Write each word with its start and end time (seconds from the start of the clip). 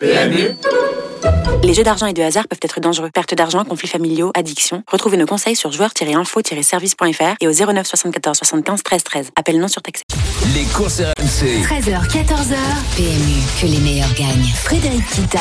PMU 0.00 0.54
Les 1.64 1.74
jeux 1.74 1.82
d'argent 1.82 2.06
et 2.06 2.12
de 2.12 2.22
hasard 2.22 2.46
peuvent 2.48 2.60
être 2.62 2.80
dangereux. 2.80 3.10
Perte 3.12 3.34
d'argent, 3.34 3.64
conflits 3.64 3.88
familiaux, 3.88 4.30
addiction. 4.34 4.82
Retrouvez 4.90 5.16
nos 5.16 5.26
conseils 5.26 5.56
sur 5.56 5.72
joueurs-info-service.fr 5.72 7.36
et 7.40 7.48
au 7.48 7.52
09 7.52 7.86
74 7.86 8.36
75 8.38 8.82
13 8.82 9.04
13. 9.04 9.30
Appel 9.36 9.58
non 9.58 9.68
surtaxé. 9.68 10.04
Les 10.54 10.64
courses 10.64 11.00
RMC. 11.00 11.62
13h, 11.62 12.08
14h. 12.08 12.56
PMU, 12.96 13.42
que 13.60 13.66
les 13.66 13.78
meilleurs 13.80 14.14
gagnent. 14.14 14.50
Frédéric 14.54 15.06
Kita. 15.10 15.40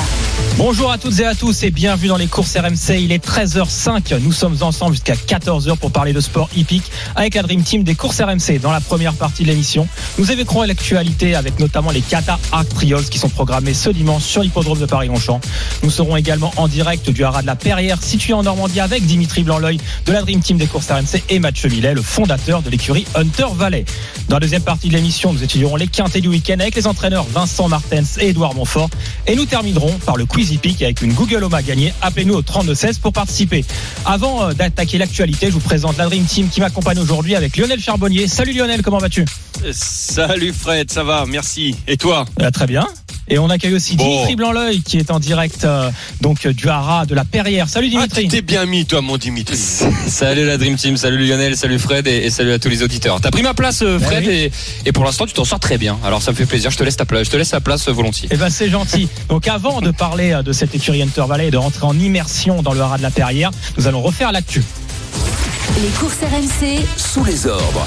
Bonjour 0.57 0.91
à 0.91 0.97
toutes 0.97 1.19
et 1.19 1.25
à 1.25 1.35
tous 1.35 1.63
et 1.63 1.69
bienvenue 1.69 2.09
dans 2.09 2.17
les 2.17 2.27
courses 2.27 2.57
RMC. 2.57 2.99
Il 2.99 3.11
est 3.11 3.25
13h05. 3.25 4.17
Nous 4.19 4.31
sommes 4.31 4.57
ensemble 4.61 4.93
jusqu'à 4.93 5.13
14h 5.13 5.77
pour 5.77 5.91
parler 5.91 6.13
de 6.13 6.19
sport 6.19 6.49
hippique 6.55 6.91
avec 7.15 7.35
la 7.35 7.43
Dream 7.43 7.63
Team 7.63 7.83
des 7.83 7.95
courses 7.95 8.19
RMC. 8.19 8.59
Dans 8.59 8.71
la 8.71 8.81
première 8.81 9.13
partie 9.13 9.43
de 9.43 9.47
l'émission, 9.49 9.87
nous 10.17 10.31
évoquerons 10.31 10.63
l'actualité 10.63 11.35
avec 11.35 11.59
notamment 11.59 11.91
les 11.91 12.01
Qatar 12.01 12.39
Arc 12.51 12.69
Triols 12.69 13.05
qui 13.05 13.19
sont 13.19 13.29
programmés 13.29 13.73
ce 13.73 13.89
dimanche 13.89 14.23
sur 14.23 14.41
l'hippodrome 14.41 14.79
de 14.79 14.85
Paris-Longchamp. 14.85 15.39
Nous 15.83 15.89
serons 15.97 16.15
également 16.15 16.53
en 16.57 16.67
direct 16.67 17.09
du 17.09 17.23
haras 17.23 17.41
de 17.41 17.47
la 17.47 17.55
Perrière 17.55 18.03
situé 18.03 18.31
en 18.31 18.43
Normandie 18.43 18.79
avec 18.79 19.03
Dimitri 19.07 19.41
blanc 19.41 19.59
de 19.59 20.11
la 20.11 20.21
Dream 20.21 20.41
Team 20.41 20.59
des 20.59 20.67
courses 20.67 20.91
RMC 20.91 21.23
et 21.29 21.39
Mathieu 21.39 21.69
Millet, 21.69 21.95
le 21.95 22.03
fondateur 22.03 22.61
de 22.61 22.69
l'écurie 22.69 23.07
Hunter 23.15 23.47
Valley. 23.55 23.83
Dans 24.29 24.35
la 24.35 24.41
deuxième 24.41 24.61
partie 24.61 24.89
de 24.89 24.93
l'émission, 24.93 25.33
nous 25.33 25.41
étudierons 25.41 25.75
les 25.75 25.87
quintés 25.87 26.21
du 26.21 26.27
week-end 26.27 26.59
avec 26.59 26.75
les 26.75 26.85
entraîneurs 26.85 27.23
Vincent 27.23 27.67
Martens 27.67 28.19
et 28.19 28.29
Edouard 28.29 28.53
Montfort. 28.53 28.91
Et 29.25 29.35
nous 29.35 29.47
terminerons 29.47 29.91
par 30.05 30.17
le 30.17 30.27
Quiz 30.27 30.51
Hippique 30.51 30.83
avec 30.83 31.01
une 31.01 31.13
Google 31.13 31.43
Home 31.43 31.55
à 31.55 31.63
gagner. 31.63 31.91
Appelez-nous 32.03 32.35
au 32.35 32.43
3216 32.43 32.99
pour 32.99 33.11
participer. 33.11 33.65
Avant 34.05 34.43
euh, 34.43 34.53
d'attaquer 34.53 34.99
l'actualité, 34.99 35.47
je 35.47 35.53
vous 35.53 35.59
présente 35.61 35.97
la 35.97 36.05
Dream 36.05 36.25
Team 36.25 36.49
qui 36.49 36.59
m'accompagne 36.59 36.99
aujourd'hui 36.99 37.33
avec 37.33 37.57
Lionel 37.57 37.79
Charbonnier. 37.79 38.27
Salut 38.27 38.53
Lionel, 38.53 38.83
comment 38.83 38.99
vas-tu? 38.99 39.25
Salut 39.71 40.53
Fred, 40.53 40.91
ça 40.91 41.03
va, 41.03 41.25
merci. 41.27 41.75
Et 41.87 41.97
toi? 41.97 42.25
Euh, 42.39 42.51
Très 42.51 42.67
bien. 42.67 42.87
Et 43.29 43.39
on 43.39 43.49
accueille 43.49 43.73
aussi 43.73 43.95
Dimitri 43.95 44.35
blanc 44.35 44.53
qui 44.85 44.97
est 44.97 45.11
en 45.11 45.19
direct 45.19 45.65
euh, 45.65 45.86
donc 46.21 46.47
du 46.47 46.69
Hara 46.69 47.05
de 47.05 47.15
la 47.15 47.25
Perrière. 47.25 47.69
Salut 47.69 47.89
Dimitri. 47.89 48.25
Ah, 48.27 48.31
t'es 48.31 48.41
bien 48.41 48.65
mis 48.65 48.85
toi 48.85 49.01
mon 49.01 49.17
Dimitri. 49.17 49.57
salut 50.07 50.45
la 50.45 50.57
Dream 50.57 50.75
Team, 50.75 50.97
salut 50.97 51.25
Lionel, 51.25 51.57
salut 51.57 51.79
Fred 51.79 52.07
et, 52.07 52.29
salut 52.29 52.51
à 52.51 52.59
tous 52.59 52.69
les 52.69 52.83
auditeurs. 52.83 53.19
T'as 53.21 53.31
pris 53.31 53.43
ma 53.43 53.53
place 53.53 53.81
euh, 53.81 53.99
Fred 53.99 54.25
ben 54.25 54.51
et, 54.85 54.91
pour 54.91 55.03
l'instant 55.03 55.25
tu 55.25 55.33
t'en 55.33 55.45
sors 55.45 55.59
très 55.59 55.77
bien. 55.77 55.97
Alors 56.03 56.21
ça 56.21 56.31
me 56.31 56.35
fait 56.35 56.45
plaisir, 56.45 56.71
je 56.71 56.77
te 56.77 56.83
laisse 56.83 56.97
ta 56.97 57.05
place, 57.05 57.25
je 57.25 57.31
te 57.31 57.37
laisse 57.37 57.49
ta 57.49 57.59
place 57.59 57.87
euh, 57.87 57.91
volontiers. 57.91 58.29
Eh 58.31 58.37
ben 58.37 58.49
c'est 58.49 58.69
gentil. 58.69 59.07
Donc 59.29 59.47
avant 59.47 59.81
de 59.81 59.91
parler 59.91 60.39
de 60.43 60.53
cette 60.53 60.73
écurie 60.75 61.01
Hunter 61.01 61.25
Valley 61.27 61.47
et 61.47 61.51
de 61.51 61.57
rentrer 61.57 61.85
en 61.85 61.97
immersion 61.97 62.61
dans 62.61 62.73
le 62.73 62.81
Hara 62.81 62.97
de 62.97 63.03
la 63.03 63.11
Perrière, 63.11 63.51
nous 63.77 63.87
allons 63.87 64.01
refaire 64.01 64.31
l'actu. 64.31 64.63
Les 65.81 65.89
courses 65.89 66.17
RMC 66.21 66.85
sous 66.97 67.23
les 67.23 67.45
ordres. 67.45 67.85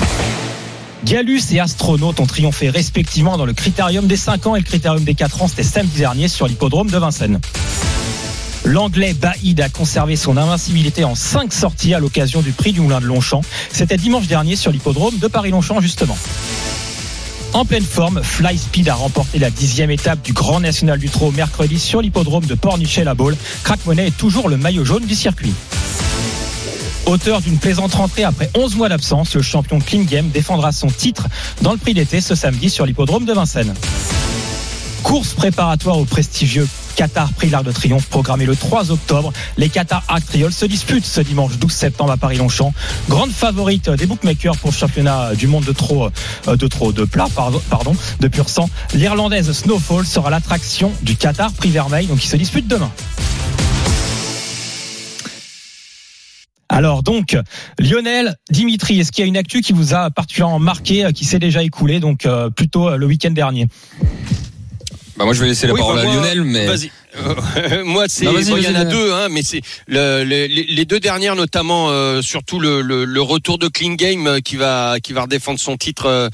Galus 1.04 1.42
et 1.52 1.60
Astronaute 1.60 2.20
ont 2.20 2.26
triomphé 2.26 2.68
respectivement 2.68 3.38
dans 3.38 3.46
le 3.46 3.52
critérium 3.52 4.06
des 4.06 4.16
5 4.16 4.46
ans 4.46 4.56
et 4.56 4.58
le 4.58 4.64
critérium 4.64 5.02
des 5.02 5.14
4 5.14 5.42
ans. 5.42 5.48
C'était 5.48 5.62
samedi 5.62 5.98
dernier 5.98 6.28
sur 6.28 6.46
l'hippodrome 6.46 6.90
de 6.90 6.98
Vincennes. 6.98 7.40
L'anglais 8.64 9.14
Baïd 9.14 9.60
a 9.60 9.70
conservé 9.70 10.16
son 10.16 10.36
invincibilité 10.36 11.04
en 11.04 11.14
5 11.14 11.52
sorties 11.52 11.94
à 11.94 11.98
l'occasion 11.98 12.42
du 12.42 12.52
prix 12.52 12.72
du 12.72 12.80
Moulin 12.80 13.00
de 13.00 13.06
Longchamp. 13.06 13.40
C'était 13.72 13.96
dimanche 13.96 14.26
dernier 14.26 14.56
sur 14.56 14.70
l'hippodrome 14.70 15.18
de 15.18 15.26
Paris-Longchamp 15.26 15.80
justement. 15.80 16.18
En 17.54 17.64
pleine 17.64 17.84
forme, 17.84 18.22
Fly 18.22 18.58
Speed 18.58 18.88
a 18.88 18.94
remporté 18.94 19.38
la 19.38 19.50
dixième 19.50 19.90
étape 19.90 20.22
du 20.22 20.32
Grand 20.32 20.60
National 20.60 20.98
du 20.98 21.08
Trot 21.08 21.32
mercredi 21.32 21.80
sur 21.80 22.02
l'hippodrome 22.02 22.44
de 22.44 22.54
Pornichet 22.54 23.04
la 23.04 23.14
Baule. 23.14 23.36
Crack 23.64 23.84
Money 23.86 24.08
est 24.08 24.16
toujours 24.16 24.48
le 24.48 24.56
maillot 24.56 24.84
jaune 24.84 25.04
du 25.04 25.14
circuit. 25.14 25.52
Auteur 27.10 27.40
d'une 27.40 27.58
plaisante 27.58 27.92
rentrée 27.94 28.22
après 28.22 28.48
11 28.54 28.76
mois 28.76 28.88
d'absence, 28.88 29.34
le 29.34 29.42
champion 29.42 29.80
Clean 29.80 30.02
Game 30.02 30.28
défendra 30.28 30.70
son 30.70 30.86
titre 30.86 31.26
dans 31.60 31.72
le 31.72 31.76
prix 31.76 31.92
d'été 31.92 32.20
ce 32.20 32.36
samedi 32.36 32.70
sur 32.70 32.86
l'hippodrome 32.86 33.24
de 33.24 33.32
Vincennes. 33.32 33.74
Course 35.02 35.34
préparatoire 35.34 35.98
au 35.98 36.04
prestigieux 36.04 36.68
Qatar 36.94 37.32
Prix 37.32 37.50
l'Arc 37.50 37.64
de 37.64 37.72
Triomphe 37.72 38.06
programmé 38.06 38.46
le 38.46 38.54
3 38.54 38.92
octobre. 38.92 39.32
Les 39.56 39.68
Qatar 39.68 40.04
Arc 40.06 40.24
Triomphe 40.24 40.54
se 40.54 40.66
disputent 40.66 41.04
ce 41.04 41.20
dimanche 41.20 41.58
12 41.58 41.72
septembre 41.72 42.12
à 42.12 42.16
Paris-Longchamp. 42.16 42.72
Grande 43.08 43.32
favorite 43.32 43.90
des 43.90 44.06
bookmakers 44.06 44.56
pour 44.58 44.70
le 44.70 44.76
championnat 44.76 45.34
du 45.34 45.48
monde 45.48 45.64
de 45.64 45.72
trop 45.72 46.10
euh, 46.46 46.56
de 46.56 46.66
trop 46.68 46.92
de 46.92 47.04
plat 47.04 47.26
de 48.20 48.28
pur 48.28 48.48
sang. 48.48 48.70
L'Irlandaise 48.94 49.50
Snowfall 49.50 50.06
sera 50.06 50.30
l'attraction 50.30 50.92
du 51.02 51.16
Qatar 51.16 51.52
Prix 51.54 51.70
Vermeil 51.70 52.06
donc 52.06 52.18
qui 52.18 52.28
se 52.28 52.36
dispute 52.36 52.68
demain. 52.68 52.92
Alors 56.80 57.02
donc, 57.02 57.36
Lionel, 57.78 58.36
Dimitri, 58.48 59.00
est-ce 59.00 59.12
qu'il 59.12 59.20
y 59.22 59.26
a 59.26 59.28
une 59.28 59.36
actu 59.36 59.60
qui 59.60 59.74
vous 59.74 59.92
a 59.92 60.10
particulièrement 60.10 60.58
marqué, 60.58 61.04
euh, 61.04 61.12
qui 61.12 61.26
s'est 61.26 61.38
déjà 61.38 61.62
écoulée, 61.62 62.00
donc 62.00 62.24
euh, 62.24 62.48
plutôt 62.48 62.88
euh, 62.88 62.96
le 62.96 63.04
week-end 63.04 63.32
dernier? 63.32 63.66
Bah 65.18 65.26
moi 65.26 65.34
je 65.34 65.42
vais 65.42 65.48
laisser 65.48 65.66
la 65.66 65.74
parole 65.74 65.96
bah, 65.96 66.10
à 66.10 66.14
Lionel, 66.14 66.42
mais 66.42 66.66
vas-y. 66.66 66.90
moi, 67.84 68.06
c'est 68.08 68.24
il 68.24 68.62
y 68.62 68.68
en 68.68 68.74
a 68.74 68.84
deux, 68.86 69.12
hein, 69.12 69.28
mais 69.30 69.42
c'est 69.42 69.60
le, 69.88 70.22
les 70.22 70.84
deux 70.86 71.00
dernières, 71.00 71.36
notamment 71.36 71.90
surtout 72.22 72.58
le, 72.60 72.80
le, 72.80 73.04
le, 73.04 73.20
retour 73.20 73.58
de 73.58 73.68
Clean 73.68 73.92
Game 73.94 74.40
qui 74.42 74.56
va 74.56 75.00
qui 75.02 75.12
va 75.12 75.22
redéfendre 75.22 75.58
son 75.58 75.76
titre 75.76 76.06
euh, 76.06 76.28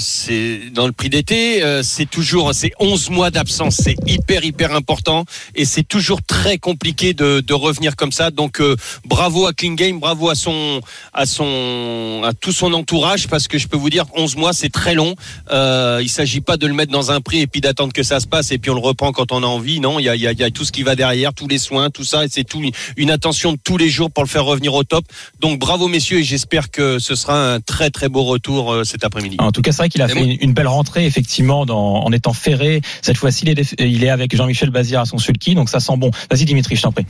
c'est 0.00 0.70
dans 0.72 0.86
le 0.86 0.92
prix 0.92 1.10
d'été, 1.10 1.62
euh, 1.64 1.82
c'est 1.82 2.08
toujours 2.08 2.54
c'est 2.54 2.70
11 2.78 3.10
mois 3.10 3.30
d'absence, 3.30 3.80
c'est 3.82 3.96
hyper 4.06 4.44
hyper 4.44 4.74
important 4.74 5.24
et 5.56 5.64
c'est 5.64 5.82
toujours 5.82 6.22
très 6.22 6.58
compliqué 6.58 7.12
de, 7.12 7.40
de 7.40 7.54
revenir 7.54 7.96
comme 7.96 8.12
ça. 8.12 8.30
Donc 8.30 8.60
euh, 8.60 8.76
bravo 9.04 9.46
à 9.46 9.52
Clean 9.52 9.72
Game, 9.72 9.98
bravo 9.98 10.30
à 10.30 10.36
son 10.36 10.80
à 11.12 11.26
son 11.26 12.22
à 12.24 12.32
tout 12.32 12.52
son 12.52 12.72
entourage 12.74 13.26
parce 13.26 13.48
que 13.48 13.58
je 13.58 13.66
peux 13.66 13.76
vous 13.76 13.90
dire 13.90 14.04
11 14.14 14.36
mois 14.36 14.52
c'est 14.52 14.68
très 14.68 14.94
long. 14.94 15.16
Euh, 15.50 15.98
il 16.00 16.08
s'agit 16.08 16.40
pas 16.40 16.56
de 16.56 16.68
le 16.68 16.74
mettre 16.74 16.92
dans 16.92 17.10
un 17.10 17.20
prix 17.20 17.40
et 17.40 17.46
puis 17.48 17.60
d'attendre 17.60 17.92
que 17.92 18.04
ça 18.04 18.20
se 18.20 18.26
passe 18.28 18.52
et 18.52 18.58
puis 18.58 18.70
on 18.70 18.74
le 18.74 18.80
reprend 18.80 19.10
quand 19.10 19.32
on 19.32 19.42
a 19.42 19.46
envie. 19.46 19.80
Non, 19.80 19.98
il 19.98 20.04
y 20.04 20.08
a, 20.08 20.14
y, 20.14 20.28
a, 20.28 20.32
y 20.32 20.44
a 20.44 20.50
tout 20.50 20.64
ce 20.64 20.70
qui 20.70 20.84
va 20.84 20.94
derrière, 20.94 21.34
tous 21.34 21.48
les 21.48 21.58
soins, 21.58 21.90
tout 21.90 22.04
ça 22.04 22.24
et 22.24 22.28
c'est 22.30 22.44
tout 22.44 22.62
une 22.96 23.10
attention 23.10 23.52
de 23.52 23.58
tous 23.62 23.78
les 23.78 23.88
jours 23.88 24.12
pour 24.12 24.22
le 24.22 24.28
faire 24.28 24.44
revenir 24.44 24.74
au 24.74 24.84
top. 24.84 25.04
Donc 25.40 25.58
bravo 25.58 25.88
messieurs 25.88 26.18
et 26.18 26.24
j'espère 26.24 26.70
que 26.70 27.00
ce 27.00 27.16
sera 27.16 27.54
un 27.54 27.60
très 27.60 27.90
très 27.90 28.08
beau 28.08 28.22
retour 28.22 28.75
euh, 28.76 28.84
cet 28.84 29.04
après-midi. 29.04 29.36
En 29.38 29.52
tout 29.52 29.62
cas, 29.62 29.72
c'est 29.72 29.78
vrai 29.78 29.88
qu'il 29.88 30.02
a 30.02 30.08
fait 30.08 30.22
une 30.22 30.52
belle 30.52 30.68
rentrée, 30.68 31.06
effectivement, 31.06 31.62
en 31.62 32.12
étant 32.12 32.32
ferré. 32.32 32.80
Cette 33.02 33.16
fois-ci, 33.16 33.44
il 33.78 34.04
est, 34.04 34.08
avec 34.08 34.34
Jean-Michel 34.34 34.70
Bazir 34.70 35.00
à 35.00 35.06
son 35.06 35.18
sulky, 35.18 35.54
donc 35.54 35.68
ça 35.68 35.80
sent 35.80 35.96
bon. 35.96 36.10
Vas-y, 36.30 36.44
Dimitri, 36.44 36.76
je 36.76 36.82
t'en 36.82 36.92
prie. 36.92 37.06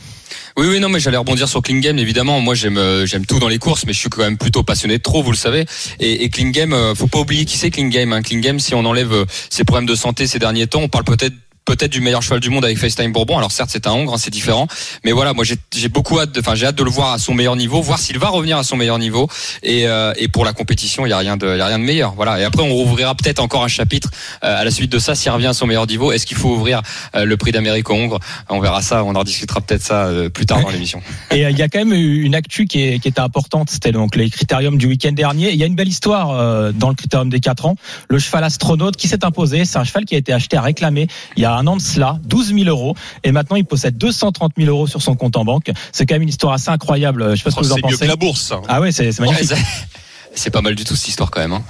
Oui, 0.56 0.66
oui, 0.68 0.80
non, 0.80 0.88
mais 0.88 1.00
j'allais 1.00 1.16
rebondir 1.16 1.48
sur 1.48 1.62
Clean 1.62 1.78
Game, 1.78 1.98
évidemment. 1.98 2.40
Moi, 2.40 2.54
j'aime, 2.54 2.78
euh, 2.78 3.06
j'aime 3.06 3.26
tout 3.26 3.38
dans 3.38 3.48
les 3.48 3.58
courses, 3.58 3.84
mais 3.86 3.92
je 3.92 3.98
suis 3.98 4.08
quand 4.08 4.22
même 4.22 4.38
plutôt 4.38 4.62
passionné 4.62 4.98
de 4.98 5.02
trop, 5.02 5.22
vous 5.22 5.32
le 5.32 5.36
savez. 5.36 5.66
Et, 6.00 6.24
et 6.24 6.30
Clean 6.30 6.48
Game, 6.48 6.72
euh, 6.72 6.94
faut 6.94 7.06
pas 7.08 7.20
oublier 7.20 7.44
qui 7.44 7.56
c'est 7.56 7.70
Clean 7.70 7.88
Game. 7.88 8.12
Hein? 8.12 8.22
Clean 8.22 8.40
Game, 8.40 8.58
si 8.58 8.74
on 8.74 8.84
enlève 8.84 9.26
ses 9.50 9.64
problèmes 9.64 9.86
de 9.86 9.94
santé 9.94 10.26
ces 10.26 10.38
derniers 10.38 10.66
temps, 10.66 10.80
on 10.80 10.88
parle 10.88 11.04
peut-être 11.04 11.34
peut-être 11.66 11.90
du 11.90 12.00
meilleur 12.00 12.22
cheval 12.22 12.40
du 12.40 12.48
monde 12.48 12.64
avec 12.64 12.78
FaceTime 12.78 13.12
Bourbon. 13.12 13.36
Alors 13.36 13.52
certes, 13.52 13.70
c'est 13.72 13.86
un 13.86 13.92
Hongre, 13.92 14.14
hein, 14.14 14.18
c'est 14.18 14.30
différent, 14.30 14.66
mais 15.04 15.12
voilà, 15.12 15.34
moi 15.34 15.44
j'ai 15.44 15.88
beaucoup 15.88 16.18
hâte, 16.18 16.30
enfin 16.38 16.54
j'ai 16.54 16.66
hâte 16.66 16.76
de 16.76 16.84
le 16.84 16.90
voir 16.90 17.12
à 17.12 17.18
son 17.18 17.34
meilleur 17.34 17.56
niveau, 17.56 17.82
voir 17.82 17.98
s'il 17.98 18.18
va 18.18 18.28
revenir 18.28 18.56
à 18.56 18.62
son 18.62 18.76
meilleur 18.76 18.98
niveau. 18.98 19.28
Et, 19.62 19.86
euh, 19.88 20.12
et 20.16 20.28
pour 20.28 20.44
la 20.44 20.52
compétition, 20.52 21.04
il 21.06 21.10
y 21.10 21.12
a 21.12 21.18
rien 21.18 21.36
de, 21.36 21.46
il 21.48 21.58
y 21.58 21.60
a 21.60 21.66
rien 21.66 21.78
de 21.78 21.84
meilleur. 21.84 22.14
Voilà. 22.14 22.40
Et 22.40 22.44
après, 22.44 22.62
on 22.62 22.72
rouvrira 22.72 23.14
peut-être 23.14 23.40
encore 23.40 23.64
un 23.64 23.68
chapitre 23.68 24.10
euh, 24.44 24.60
à 24.60 24.64
la 24.64 24.70
suite 24.70 24.92
de 24.92 24.98
ça 24.98 25.14
s'il 25.14 25.30
revient 25.32 25.48
à 25.48 25.54
son 25.54 25.66
meilleur 25.66 25.86
niveau. 25.86 26.12
Est-ce 26.12 26.24
qu'il 26.24 26.36
faut 26.36 26.50
ouvrir 26.50 26.82
euh, 27.16 27.24
le 27.24 27.36
prix 27.36 27.50
d'Amérique 27.50 27.90
au 27.90 27.94
Hongre? 27.94 28.20
On 28.48 28.60
verra 28.60 28.80
ça. 28.80 29.02
On 29.02 29.14
en 29.16 29.24
discutera 29.24 29.60
peut-être 29.60 29.82
ça 29.82 30.08
plus 30.32 30.46
tard 30.46 30.60
dans 30.60 30.70
l'émission. 30.70 31.02
Et 31.32 31.42
il 31.42 31.58
y 31.58 31.62
a 31.62 31.68
quand 31.68 31.84
même 31.84 31.92
une 31.92 32.34
actu 32.34 32.66
qui, 32.66 32.82
est, 32.82 32.98
qui 33.00 33.08
était 33.08 33.20
importante. 33.20 33.70
C'était 33.70 33.92
donc 33.92 34.14
les 34.14 34.30
critériums 34.30 34.78
du 34.78 34.86
week-end 34.86 35.12
dernier. 35.12 35.50
Il 35.50 35.56
y 35.56 35.64
a 35.64 35.66
une 35.66 35.74
belle 35.74 35.88
histoire 35.88 36.72
dans 36.72 36.88
le 36.88 36.94
critérium 36.94 37.28
des 37.28 37.40
4 37.40 37.66
ans. 37.66 37.76
Le 38.08 38.18
cheval 38.18 38.44
astronaute 38.44 38.96
qui 38.96 39.08
s'est 39.08 39.24
imposé. 39.24 39.64
C'est 39.64 39.78
un 39.78 39.84
cheval 39.84 40.04
qui 40.04 40.14
a 40.14 40.18
été 40.18 40.32
acheté 40.32 40.56
à 40.56 40.62
réclamer 40.62 41.08
il 41.36 41.42
y 41.42 41.44
a 41.44 41.55
un 41.56 41.66
an 41.66 41.76
de 41.76 41.82
cela. 41.82 42.18
12 42.24 42.54
000 42.54 42.68
euros. 42.68 42.94
Et 43.24 43.32
maintenant, 43.32 43.56
il 43.56 43.64
possède 43.64 43.96
230 43.98 44.52
000 44.56 44.70
euros 44.70 44.86
sur 44.86 45.02
son 45.02 45.14
compte 45.14 45.36
en 45.36 45.44
banque. 45.44 45.70
C'est 45.92 46.06
quand 46.06 46.14
même 46.14 46.22
une 46.22 46.28
histoire 46.28 46.52
assez 46.52 46.70
incroyable. 46.70 47.30
Je 47.30 47.36
sais 47.36 47.44
pas 47.44 47.50
ce 47.50 47.56
que 47.56 47.64
vous 47.64 47.72
en 47.72 47.76
pensez. 47.76 47.96
C'est 47.96 48.04
mieux 48.04 48.12
que 48.12 48.12
la 48.12 48.16
bourse. 48.16 48.52
Ah 48.68 48.80
ouais, 48.80 48.92
c'est 48.92 49.18
magnifique. 49.18 49.52
C'est 50.36 50.50
pas 50.50 50.60
mal 50.60 50.74
du 50.74 50.84
tout 50.84 50.94
cette 50.94 51.08
histoire 51.08 51.30
quand 51.30 51.40
même. 51.40 51.52
Hein. 51.52 51.62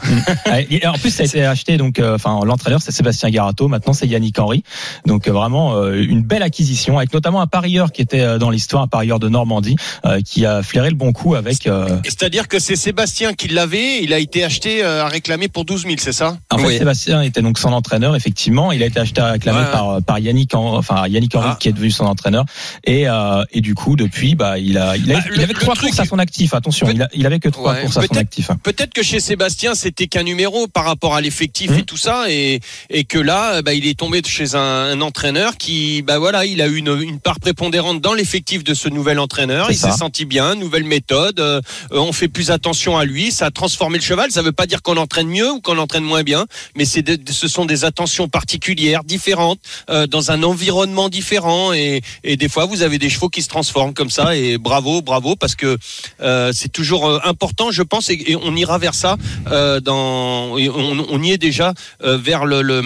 en 0.87 0.99
plus, 0.99 1.11
ça 1.11 1.23
a 1.23 1.27
été 1.27 1.45
acheté 1.45 1.77
donc, 1.77 1.99
euh, 1.99 2.17
enfin, 2.17 2.41
l'entraîneur 2.45 2.83
c'est 2.83 2.91
Sébastien 2.91 3.31
Garato. 3.31 3.69
Maintenant, 3.69 3.93
c'est 3.93 4.07
Yannick 4.07 4.39
Henry. 4.39 4.65
Donc 5.07 5.29
euh, 5.29 5.33
vraiment 5.33 5.77
euh, 5.77 6.03
une 6.03 6.23
belle 6.23 6.43
acquisition 6.43 6.99
avec 6.99 7.13
notamment 7.13 7.41
un 7.41 7.47
parieur 7.47 7.93
qui 7.93 8.03
était 8.03 8.39
dans 8.39 8.51
l'histoire, 8.51 8.83
un 8.83 8.89
parieur 8.89 9.21
de 9.21 9.29
Normandie, 9.29 9.77
qui 10.25 10.45
a 10.45 10.63
flairé 10.63 10.91
le 10.91 10.97
bon 10.97 11.13
coup 11.13 11.35
avec. 11.35 11.69
C'est-à-dire 12.05 12.49
que 12.49 12.59
c'est 12.59 12.77
Sébastien 12.77 13.35
qui 13.35 13.49
l'avait. 13.49 14.03
Il 14.03 14.13
a 14.13 14.19
été 14.19 14.45
acheté 14.45 14.83
à 14.83 15.07
réclamer 15.07 15.49
pour 15.49 15.65
12 15.65 15.83
000, 15.83 15.95
c'est 15.99 16.13
ça? 16.13 16.37
En 16.51 16.59
fait, 16.59 16.79
Sébastien 16.79 17.23
était 17.23 17.43
donc 17.43 17.59
son 17.59 17.73
entraîneur. 17.73 18.17
Effectivement, 18.17 18.73
il 18.73 18.83
a 18.83 18.87
été 18.87 18.99
acheté 18.99 19.21
à 19.21 19.33
réclamer 19.33 19.65
par 19.71 20.03
par 20.03 20.19
Yannick, 20.19 20.55
enfin 20.55 21.07
Yannick 21.07 21.35
Henry 21.37 21.49
ah. 21.53 21.57
qui 21.59 21.69
est 21.69 21.73
devenu 21.73 21.91
son 21.91 22.05
entraîneur. 22.05 22.45
Et 22.85 23.07
et 23.53 23.61
du 23.61 23.75
coup, 23.75 23.97
depuis, 23.97 24.35
bah, 24.35 24.59
il 24.59 24.77
a 24.79 24.97
il, 24.97 25.07
bah, 25.07 25.21
avait 25.37 25.55
trois 25.55 25.77
courses 25.77 26.01
à 26.01 26.05
son 26.05 26.19
actif. 26.19 26.55
Attention, 26.55 26.89
il, 27.13 27.27
avait 27.27 27.39
que 27.39 27.49
trois 27.49 27.75
courses 27.77 27.97
à 27.97 28.03
son 28.03 28.17
actif. 28.17 28.51
Peut-être 28.63 28.93
que 28.93 29.03
chez 29.03 29.21
Sébastien, 29.21 29.75
c'était 29.75 30.07
qu'un 30.07 30.23
numéro 30.23 30.67
par 30.69 30.85
rapport 30.85 31.15
à 31.15 31.21
l'effectif 31.21 31.71
et 31.79 31.83
tout 31.83 31.97
ça, 31.97 32.31
et, 32.31 32.61
et 32.91 33.05
que 33.05 33.19
là, 33.19 33.63
bah, 33.63 33.75
il 33.75 33.87
est 33.87 33.99
tombé 33.99 34.23
chez 34.27 34.55
un, 34.55 34.59
un 34.61 35.01
entraîneur 35.01 35.57
qui, 35.57 36.03
bah 36.03 36.19
voilà, 36.19 36.45
il 36.47 36.61
a 36.61 36.67
eu 36.67 36.77
une, 36.77 37.01
une 37.01 37.21
part 37.21 37.41
prépondérante 37.41 38.01
dans 38.01 38.15
l'effectif 38.15 38.65
de 38.65 38.75
ce 38.75 38.89
nouvel 38.89 39.19
entraîneur. 39.19 39.71
Il 39.71 39.77
s'est 39.77 39.93
senti 39.93 40.25
bien, 40.25 40.55
nouvelle 40.55 40.85
méthode. 40.85 41.41
euh, 41.41 41.61
euh, 41.93 41.99
on 41.99 42.13
fait 42.13 42.29
plus 42.29 42.51
attention 42.51 42.97
à 42.97 43.05
lui. 43.05 43.33
Ça 43.33 43.47
a 43.47 43.51
transformé 43.51 43.99
le 43.99 44.05
cheval. 44.05 44.31
Ça 44.31 44.43
veut 44.43 44.53
pas 44.53 44.67
dire 44.67 44.83
qu'on 44.83 44.97
entraîne 44.97 45.29
mieux 45.29 45.51
ou 45.51 45.61
qu'on 45.61 45.79
entraîne 45.79 46.05
moins 46.05 46.23
bien, 46.23 46.47
mais 46.77 46.85
c'est 46.85 47.05
ce 47.31 47.49
sont 47.49 47.65
des 47.65 47.85
attentions 47.85 48.29
particulières, 48.29 49.05
différentes, 49.05 49.61
euh, 49.91 50.07
dans 50.07 50.31
un 50.31 50.43
environnement 50.43 51.09
différent. 51.09 51.73
Et, 51.73 52.03
et 52.25 52.37
des 52.37 52.49
fois, 52.49 52.67
vous 52.67 52.83
avez 52.83 52.99
des 52.99 53.11
chevaux 53.11 53.29
qui 53.29 53.43
se 53.43 53.49
transforment 53.49 53.95
comme 53.95 54.11
ça. 54.11 54.37
Et 54.37 54.59
bravo, 54.59 55.03
bravo, 55.03 55.37
parce 55.37 55.55
que 55.55 55.79
euh, 56.21 56.53
c'est 56.53 56.73
toujours 56.73 57.07
euh, 57.07 57.21
important, 57.25 57.71
je 57.71 57.83
pense, 57.83 58.11
et, 58.11 58.19
et 58.27 58.37
on 58.37 58.46
ira 58.55 58.79
vers 58.79 58.95
ça. 58.95 59.17
euh, 59.51 59.81
dans, 59.81 60.53
on, 60.59 61.07
on 61.11 61.23
y 61.23 61.33
est 61.33 61.39
déjà 61.39 61.73
euh, 62.05 62.17
vers 62.19 62.45
le. 62.45 62.63
le 62.63 62.83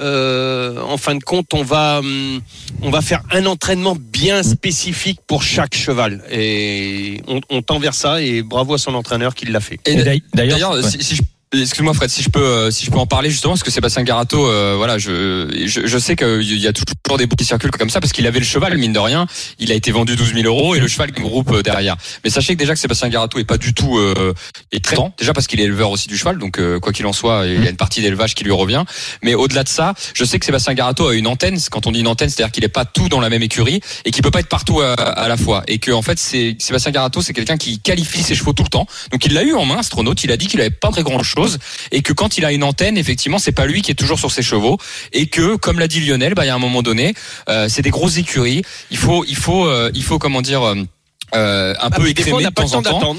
euh, 0.00 0.80
en 0.80 0.96
fin 0.96 1.14
de 1.14 1.22
compte, 1.22 1.52
on 1.52 1.62
va 1.64 1.98
hum, 1.98 2.40
on 2.82 2.90
va 2.90 3.00
faire 3.02 3.22
un 3.32 3.44
entraînement 3.46 3.96
bien 3.98 4.42
spécifique 4.42 5.20
pour 5.26 5.42
chaque 5.42 5.74
cheval. 5.74 6.22
Et 6.30 7.20
on, 7.26 7.40
on 7.50 7.62
tend 7.62 7.78
vers 7.78 7.94
ça. 7.94 8.22
Et 8.22 8.42
bravo 8.42 8.74
à 8.74 8.78
son 8.78 8.94
entraîneur 8.94 9.34
qui 9.34 9.46
l'a 9.46 9.60
fait. 9.60 9.78
Et 9.86 9.96
d'ailleurs- 10.34 10.58
si, 10.90 11.02
si 11.02 11.16
je 11.16 11.22
Excuse-moi 11.52 11.92
Fred, 11.92 12.08
si 12.08 12.22
je 12.22 12.30
peux, 12.30 12.40
euh, 12.40 12.70
si 12.70 12.86
je 12.86 12.90
peux 12.90 12.96
en 12.96 13.06
parler 13.06 13.28
justement, 13.28 13.52
parce 13.52 13.62
que 13.62 13.70
Sébastien 13.70 14.04
Garato, 14.04 14.48
euh, 14.48 14.74
voilà, 14.78 14.96
je, 14.96 15.52
je, 15.66 15.98
sais 15.98 16.16
qu'il 16.16 16.58
y 16.58 16.66
a 16.66 16.72
toujours 16.72 17.18
des 17.18 17.26
bouts 17.26 17.36
qui 17.36 17.44
circulent 17.44 17.70
comme 17.70 17.90
ça, 17.90 18.00
parce 18.00 18.12
qu'il 18.12 18.26
avait 18.26 18.38
le 18.38 18.44
cheval, 18.44 18.78
mine 18.78 18.94
de 18.94 18.98
rien, 18.98 19.26
il 19.58 19.70
a 19.70 19.74
été 19.74 19.90
vendu 19.90 20.16
12 20.16 20.32
000 20.32 20.46
euros 20.46 20.74
et 20.74 20.80
le 20.80 20.88
cheval 20.88 21.12
groupe 21.12 21.52
euh, 21.52 21.62
derrière. 21.62 21.96
Mais 22.24 22.30
sachez 22.30 22.54
que 22.54 22.58
déjà 22.58 22.72
que 22.72 22.80
Sébastien 22.80 23.10
Garato 23.10 23.38
est 23.38 23.44
pas 23.44 23.58
du 23.58 23.74
tout 23.74 23.98
euh, 23.98 24.32
est 24.72 24.82
très 24.82 24.96
déjà 25.18 25.34
parce 25.34 25.46
qu'il 25.46 25.60
est 25.60 25.64
éleveur 25.64 25.90
aussi 25.90 26.08
du 26.08 26.16
cheval, 26.16 26.38
donc 26.38 26.58
euh, 26.58 26.80
quoi 26.80 26.92
qu'il 26.94 27.04
en 27.04 27.12
soit, 27.12 27.44
il 27.46 27.62
y 27.62 27.66
a 27.66 27.70
une 27.70 27.76
partie 27.76 28.00
d'élevage 28.00 28.34
qui 28.34 28.44
lui 28.44 28.52
revient. 28.52 28.84
Mais 29.22 29.34
au-delà 29.34 29.62
de 29.62 29.68
ça, 29.68 29.92
je 30.14 30.24
sais 30.24 30.38
que 30.38 30.46
Sébastien 30.46 30.72
Garato 30.72 31.08
a 31.08 31.14
une 31.14 31.26
antenne. 31.26 31.58
Quand 31.70 31.86
on 31.86 31.92
dit 31.92 32.00
une 32.00 32.08
antenne, 32.08 32.30
c'est-à-dire 32.30 32.52
qu'il 32.52 32.64
est 32.64 32.68
pas 32.68 32.86
tout 32.86 33.10
dans 33.10 33.20
la 33.20 33.28
même 33.28 33.42
écurie 33.42 33.82
et 34.06 34.10
qu'il 34.10 34.22
peut 34.22 34.30
pas 34.30 34.40
être 34.40 34.48
partout 34.48 34.80
à, 34.80 34.94
à 34.94 35.28
la 35.28 35.36
fois. 35.36 35.64
Et 35.68 35.78
que 35.78 35.90
en 35.90 36.02
fait, 36.02 36.18
c'est 36.18 36.56
Sébastien 36.60 36.92
Garato, 36.92 37.20
c'est 37.20 37.34
quelqu'un 37.34 37.58
qui 37.58 37.78
qualifie 37.78 38.22
ses 38.22 38.34
chevaux 38.34 38.54
tout 38.54 38.62
le 38.62 38.70
temps. 38.70 38.86
Donc 39.10 39.26
il 39.26 39.34
l'a 39.34 39.42
eu 39.42 39.52
en 39.52 39.66
main, 39.66 39.78
Astronaute. 39.78 40.24
Il 40.24 40.32
a 40.32 40.38
dit 40.38 40.46
qu'il 40.46 40.60
avait 40.60 40.70
pas 40.70 40.90
très 40.90 41.02
grand 41.02 41.22
chose 41.22 41.41
et 41.90 42.02
que 42.02 42.12
quand 42.12 42.38
il 42.38 42.44
a 42.44 42.52
une 42.52 42.64
antenne, 42.64 42.96
effectivement, 42.98 43.38
c'est 43.38 43.52
pas 43.52 43.66
lui 43.66 43.82
qui 43.82 43.90
est 43.90 43.94
toujours 43.94 44.18
sur 44.18 44.30
ses 44.30 44.42
chevaux 44.42 44.78
et 45.12 45.26
que, 45.26 45.56
comme 45.56 45.78
l'a 45.78 45.88
dit 45.88 46.00
Lionel, 46.00 46.34
bah 46.34 46.44
il 46.44 46.48
y 46.48 46.50
a 46.50 46.54
un 46.54 46.58
moment 46.58 46.82
donné, 46.82 47.14
euh, 47.48 47.68
c'est 47.68 47.82
des 47.82 47.90
grosses 47.90 48.18
écuries. 48.18 48.62
Il 48.90 48.96
faut, 48.98 49.24
il 49.26 49.36
faut, 49.36 49.66
euh, 49.66 49.90
il 49.94 50.02
faut 50.02 50.18
comment 50.18 50.42
dire. 50.42 50.62
euh, 50.62 51.74
un 51.80 51.88
Ah, 51.90 51.90
peu 51.90 52.02
n'a 52.42 52.50
de 52.50 52.54
temps 52.54 52.74
en 52.74 52.82
temps 52.82 53.16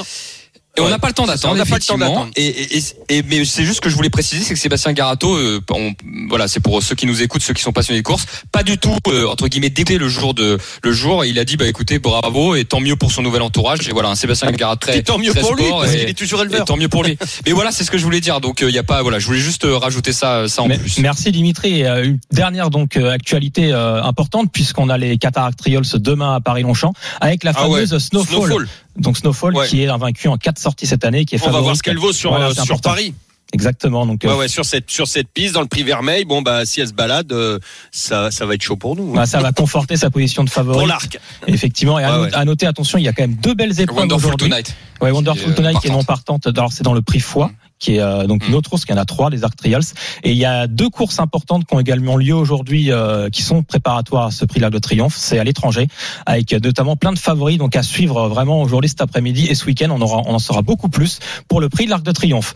Et 0.76 0.82
on 0.82 0.90
n'a 0.90 0.98
pas 0.98 1.08
le 1.08 1.14
temps 1.14 1.28
d'attendre, 1.28 1.54
on 1.54 1.58
n'a 1.58 1.66
pas 1.66 1.76
le 1.78 1.82
temps 1.84 1.94
effectivement. 1.96 2.10
d'attendre. 2.10 2.32
Et, 2.36 2.48
et, 2.48 2.78
et- 2.78 3.18
et- 3.18 3.24
mais 3.24 3.46
c'est 3.46 3.64
juste 3.64 3.80
que 3.80 3.92
je 3.92 3.96
voulais 3.96 4.10
préciser, 4.10 4.44
c'est 4.44 4.56
que 4.56 4.60
Sébastien 4.60 4.92
Garato, 4.94 5.36
euh, 5.36 5.62
on- 5.70 5.94
voilà, 6.30 6.48
c'est 6.48 6.62
pour 6.62 6.82
ceux 6.82 6.96
qui 6.96 7.06
nous 7.06 7.22
écoutent, 7.22 7.44
ceux 7.44 7.54
qui 7.54 7.62
sont 7.62 7.72
passionnés 7.72 8.00
de 8.02 8.04
course, 8.06 8.26
pas 8.52 8.64
du 8.64 8.80
tout 8.80 8.96
euh, 9.08 9.28
entre 9.28 9.48
guillemets 9.50 9.70
dégoûté 9.70 10.00
le 10.00 10.08
jour 10.10 10.34
de 10.34 10.58
le 10.84 10.92
jour. 10.92 11.26
Il 11.26 11.38
a 11.38 11.46
dit 11.46 11.58
bah 11.58 11.68
écoutez, 11.68 12.00
bravo 12.00 12.56
et 12.56 12.66
tant 12.66 12.80
mieux 12.80 12.96
pour 12.96 13.12
son 13.12 13.22
nouvel 13.22 13.44
entourage. 13.44 13.88
Et 13.88 13.92
voilà, 13.92 14.10
un 14.10 14.16
Sébastien 14.16 14.50
Garato 14.52 14.88
très, 14.88 14.98
Et 14.98 15.04
tant 15.04 15.20
mieux 15.20 15.30
très 15.30 15.42
pour 15.42 15.54
lui, 15.56 15.66
parce 15.70 15.94
et- 15.94 16.00
qu'il 16.00 16.10
est 16.10 16.14
toujours 16.18 16.40
et 16.40 16.44
éleveur. 16.46 16.66
tant 16.66 16.76
mieux 16.78 16.90
pour 16.90 17.04
lui. 17.04 17.20
Mais 17.46 17.52
voilà, 17.52 17.72
c'est 17.72 17.84
ce 17.84 17.92
que 17.92 18.00
je 18.00 18.04
voulais 18.04 18.22
dire. 18.22 18.42
Donc 18.42 18.62
il 18.62 18.72
y 18.74 18.80
a 18.80 18.84
pas, 18.84 19.04
voilà, 19.04 19.20
je 19.20 19.28
voulais 19.28 19.40
juste 19.40 19.66
euh, 19.66 19.78
rajouter 19.78 20.12
ça, 20.12 20.48
ça 20.48 20.64
en 20.64 20.68
Mais- 20.68 20.80
plus. 20.80 20.98
Merci 20.98 21.32
Dimitri. 21.32 21.82
Et, 21.82 21.88
euh, 21.88 22.04
une 22.04 22.20
dernière 22.32 22.72
donc 22.72 22.98
euh, 22.98 23.12
actualité 23.12 23.72
euh, 23.72 24.02
importante 24.02 24.52
puisqu'on 24.52 24.90
a 24.90 24.98
les 24.98 25.20
Cataract 25.20 25.60
Triols 25.60 25.84
demain 26.00 26.34
à 26.36 26.42
Paris-Longchamp 26.42 26.94
avec 27.22 27.44
la 27.44 27.52
Ah 27.56 27.70
ouais, 27.70 27.86
fameuse 27.86 28.04
Snowfall. 28.08 28.38
Snowfall. 28.48 28.68
Donc 28.98 29.18
Snowfall 29.18 29.56
Ouais. 29.56 29.68
qui 29.68 29.82
est 29.84 29.88
invaincu 29.88 30.28
en 30.28 30.38
quatre 30.38 30.60
sorties 30.60 30.86
cette 30.88 31.04
année, 31.06 31.26
qui 31.26 31.36
est 31.36 31.48
On 31.48 31.52
va 31.52 31.62
voir 31.62 31.76
ce 31.76 31.84
qu'elle 31.84 31.98
vaut 31.98 32.14
sur, 32.14 32.30
Voilà, 32.32 32.48
euh, 32.50 32.54
sur. 32.54 32.80
Paris. 32.82 33.14
Exactement. 33.54 34.06
Donc 34.08 34.22
Ouais, 34.24 34.30
euh, 34.32 34.36
ouais, 34.38 34.48
sur 34.48 34.66
cette, 34.66 34.90
sur 34.90 35.08
cette 35.08 35.28
piste, 35.28 35.54
dans 35.54 35.62
le 35.62 35.68
prix 35.68 35.84
vermeil, 35.84 36.26
bon, 36.26 36.42
bah, 36.42 36.66
si 36.66 36.82
elle 36.82 36.88
se 36.88 36.94
balade, 36.94 37.32
euh, 37.32 37.60
ça, 37.92 38.32
ça 38.32 38.46
va 38.48 38.56
être 38.56 38.64
chaud 38.64 38.78
pour 38.78 38.96
nous. 38.96 39.12
hein. 39.12 39.16
bah, 39.18 39.26
ça 39.28 39.40
va 39.42 39.52
conforter 39.52 39.96
sa 39.96 40.10
position 40.10 40.44
de 40.44 40.50
favori. 40.50 40.80
pour 40.80 40.88
l'arc. 40.88 41.20
Effectivement. 41.48 42.00
Et 42.00 42.04
à, 42.04 42.20
Ouais, 42.22 42.36
ouais. 42.36 42.46
noter, 42.46 42.66
attention, 42.66 42.98
il 42.98 43.04
y 43.04 43.08
a 43.08 43.14
quand 43.14 43.24
même 43.24 43.36
deux 43.36 43.54
belles 43.54 43.80
épreuves 43.80 44.00
Wonderful 44.00 44.26
aujourd'hui. 44.26 44.50
Tonight. 44.50 44.76
Ouais, 45.02 45.12
Wonderful 45.12 45.52
euh, 45.52 45.56
Tonight 45.56 45.80
qui 45.80 45.88
est 45.88 45.92
non 45.92 46.04
partante. 46.04 46.44
partante. 46.44 46.58
Alors 46.58 46.72
c'est 46.74 46.84
dans 46.84 46.94
le 46.94 47.02
prix 47.04 47.20
foie. 47.20 47.52
Qui 47.84 47.96
est 47.96 48.00
euh, 48.00 48.28
donc 48.28 48.48
une 48.48 48.54
Mm. 48.54 48.58
autre 48.58 48.70
course, 48.70 48.86
qu'il 48.86 48.96
y 48.96 48.98
en 48.98 49.02
a 49.02 49.06
trois, 49.06 49.30
les 49.30 49.44
Arc 49.44 49.58
Trials. 49.58 49.84
Et 50.24 50.32
il 50.32 50.38
y 50.38 50.46
a 50.46 50.68
deux 50.68 50.90
courses 50.90 51.20
importantes 51.20 51.66
qui 51.66 51.76
ont 51.76 51.82
également 51.82 52.16
lieu 52.16 52.34
aujourd'hui, 52.34 52.92
euh, 52.92 53.30
qui 53.30 53.42
sont 53.42 53.62
préparatoires 53.62 54.28
à 54.28 54.32
ce 54.32 54.46
prix-là 54.46 54.70
de 54.70 54.80
triomphe. 54.80 55.16
C'est 55.18 55.38
à 55.38 55.44
l'étranger, 55.44 55.88
avec 56.26 56.54
notamment 56.54 56.96
plein 56.96 57.12
de 57.12 57.20
favoris, 57.20 57.58
donc 57.58 57.76
à 57.76 57.84
suivre 57.84 58.30
vraiment 58.30 58.62
aujourd'hui, 58.62 58.88
cet 58.88 59.02
après-midi 59.02 59.48
et 59.48 59.56
ce 59.56 59.66
week-end. 59.66 59.90
On, 59.92 60.00
aura, 60.00 60.22
on 60.26 60.34
en 60.34 60.40
saura 60.40 60.62
beaucoup 60.62 60.88
plus 60.88 61.20
pour 61.50 61.60
le 61.60 61.68
prix 61.68 61.84
de 61.86 61.90
l'Arc 61.90 62.04
de 62.04 62.12
Triomphe. 62.14 62.54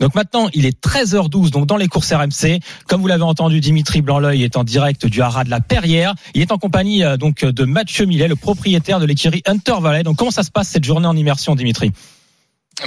Donc 0.00 0.14
maintenant, 0.14 0.48
il 0.54 0.64
est 0.64 0.82
13h12, 0.82 1.50
donc 1.50 1.66
dans 1.66 1.76
les 1.76 1.88
courses 1.88 2.12
RMC. 2.12 2.60
Comme 2.86 3.02
vous 3.02 3.06
l'avez 3.06 3.22
entendu, 3.24 3.60
Dimitri 3.60 4.00
Blanc-L'œil 4.00 4.44
est 4.44 4.56
en 4.56 4.64
direct 4.64 5.04
du 5.06 5.20
haras 5.20 5.44
de 5.44 5.50
la 5.50 5.60
Perrière. 5.60 6.14
Il 6.34 6.40
est 6.40 6.52
en 6.52 6.58
compagnie 6.58 7.04
euh, 7.04 7.18
donc 7.18 7.44
de 7.44 7.64
Mathieu 7.64 8.06
Millet, 8.06 8.28
le 8.28 8.36
propriétaire 8.36 8.98
de 8.98 9.04
l'écurie 9.04 9.42
Hunter 9.46 9.76
Valley. 9.80 10.04
Donc 10.04 10.16
comment 10.16 10.30
ça 10.30 10.42
se 10.42 10.50
passe 10.50 10.68
cette 10.68 10.84
journée 10.84 11.06
en 11.06 11.16
immersion, 11.16 11.54
Dimitri? 11.54 11.92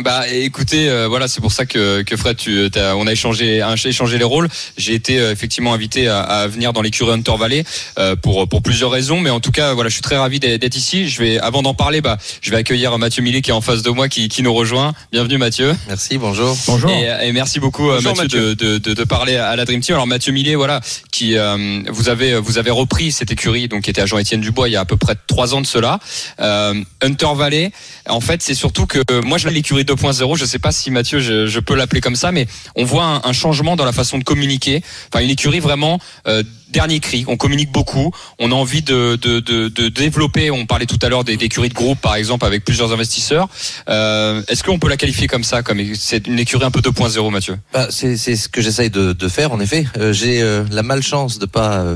Bah 0.01 0.27
écoutez, 0.27 0.89
euh, 0.89 1.07
voilà, 1.07 1.27
c'est 1.27 1.39
pour 1.39 1.51
ça 1.51 1.67
que, 1.67 2.01
que 2.01 2.17
Fred, 2.17 2.35
tu, 2.35 2.67
t'as- 2.71 2.95
on 2.95 3.05
a 3.05 3.11
échangé, 3.11 3.61
un- 3.61 3.75
échangé 3.75 4.17
les 4.17 4.23
rôles. 4.23 4.49
J'ai 4.75 4.95
été 4.95 5.19
euh, 5.19 5.31
effectivement 5.31 5.71
invité 5.71 6.07
à, 6.07 6.21
à 6.21 6.47
venir 6.47 6.73
dans 6.73 6.81
l'écurie 6.81 7.11
Hunter 7.11 7.35
Valley 7.37 7.63
euh, 7.99 8.15
pour 8.15 8.47
pour 8.49 8.63
plusieurs 8.63 8.89
raisons, 8.89 9.19
mais 9.19 9.29
en 9.29 9.39
tout 9.39 9.51
cas, 9.51 9.73
voilà, 9.73 9.89
je 9.89 9.93
suis 9.93 10.01
très 10.01 10.17
ravi 10.17 10.39
d'être 10.39 10.75
ici. 10.75 11.07
Je 11.09 11.21
vais, 11.21 11.37
avant 11.37 11.61
d'en 11.61 11.75
parler, 11.75 12.01
bah, 12.01 12.17
je 12.41 12.49
vais 12.49 12.57
accueillir 12.57 12.97
Mathieu 12.97 13.21
Millet 13.21 13.41
qui 13.43 13.51
est 13.51 13.53
en 13.53 13.61
face 13.61 13.83
de 13.83 13.91
moi, 13.91 14.09
qui, 14.09 14.29
qui 14.29 14.41
nous 14.41 14.53
rejoint. 14.53 14.93
Bienvenue 15.11 15.37
Mathieu. 15.37 15.75
Merci, 15.87 16.17
bonjour. 16.17 16.57
Bonjour. 16.65 16.89
Et, 16.89 17.27
et 17.27 17.31
merci 17.31 17.59
beaucoup 17.59 17.91
euh, 17.91 17.97
Bonjour, 17.97 18.15
Mathieu, 18.17 18.55
De, 18.55 18.77
de, 18.77 18.77
de, 18.79 18.93
de 18.95 19.03
parler 19.03 19.35
à 19.35 19.55
la 19.55 19.63
Dream 19.65 19.81
Team. 19.81 19.93
Alors 19.93 20.07
Mathieu 20.07 20.33
Millet, 20.33 20.55
voilà, 20.55 20.81
qui 21.11 21.37
euh, 21.37 21.81
vous 21.91 22.09
avez 22.09 22.39
vous 22.39 22.57
avez 22.57 22.71
repris 22.71 23.11
cette 23.11 23.31
écurie, 23.31 23.67
donc 23.67 23.83
qui 23.83 23.91
était 23.91 24.01
à 24.01 24.07
Jean-Étienne 24.07 24.41
Dubois 24.41 24.69
il 24.69 24.71
y 24.71 24.75
a 24.75 24.79
à 24.81 24.85
peu 24.85 24.97
près 24.97 25.13
trois 25.27 25.53
ans 25.53 25.61
de 25.61 25.67
cela. 25.67 25.99
Euh, 26.39 26.73
Hunter 27.03 27.27
Valley, 27.35 27.71
en 28.09 28.21
fait, 28.21 28.41
c'est 28.41 28.55
surtout 28.55 28.87
que 28.87 28.97
euh, 29.11 29.21
moi 29.21 29.37
je 29.37 29.47
l'ai 29.47 29.61
l'écurie 29.83 30.11
2.0. 30.11 30.37
Je 30.37 30.45
sais 30.45 30.59
pas 30.59 30.71
si 30.71 30.91
Mathieu, 30.91 31.19
je, 31.19 31.47
je 31.47 31.59
peux 31.59 31.75
l'appeler 31.75 32.01
comme 32.01 32.15
ça, 32.15 32.31
mais 32.31 32.47
on 32.75 32.85
voit 32.85 33.03
un, 33.05 33.21
un 33.23 33.33
changement 33.33 33.75
dans 33.75 33.85
la 33.85 33.91
façon 33.91 34.17
de 34.17 34.23
communiquer. 34.23 34.81
Enfin, 35.11 35.23
une 35.23 35.29
écurie 35.29 35.59
vraiment 35.59 35.99
euh, 36.27 36.43
dernier 36.69 36.99
cri. 36.99 37.25
On 37.27 37.37
communique 37.37 37.71
beaucoup. 37.71 38.11
On 38.39 38.51
a 38.51 38.55
envie 38.55 38.81
de, 38.81 39.17
de, 39.21 39.39
de, 39.39 39.67
de 39.67 39.89
développer. 39.89 40.51
On 40.51 40.65
parlait 40.65 40.85
tout 40.85 40.99
à 41.01 41.09
l'heure 41.09 41.23
des 41.23 41.33
écuries 41.33 41.69
de 41.69 41.73
groupe, 41.73 41.99
par 41.99 42.15
exemple, 42.15 42.45
avec 42.45 42.65
plusieurs 42.65 42.91
investisseurs. 42.91 43.47
Euh, 43.89 44.41
Est-ce 44.47 44.63
qu'on 44.63 44.79
peut 44.79 44.89
la 44.89 44.97
qualifier 44.97 45.27
comme 45.27 45.43
ça, 45.43 45.61
comme 45.61 45.79
c'est 45.95 46.27
une 46.27 46.39
écurie 46.39 46.65
un 46.65 46.71
peu 46.71 46.81
2.0, 46.81 47.31
Mathieu? 47.31 47.57
Bah, 47.73 47.87
c'est 47.89 48.17
ce 48.17 48.49
que 48.49 48.61
j'essaye 48.61 48.89
de, 48.89 49.13
de 49.13 49.27
faire, 49.27 49.51
en 49.51 49.59
effet. 49.59 49.85
Euh, 49.97 50.13
J'ai 50.13 50.41
euh, 50.41 50.63
la 50.71 50.83
malchance 50.83 51.37
de 51.39 51.45
pas 51.45 51.79
euh, 51.81 51.95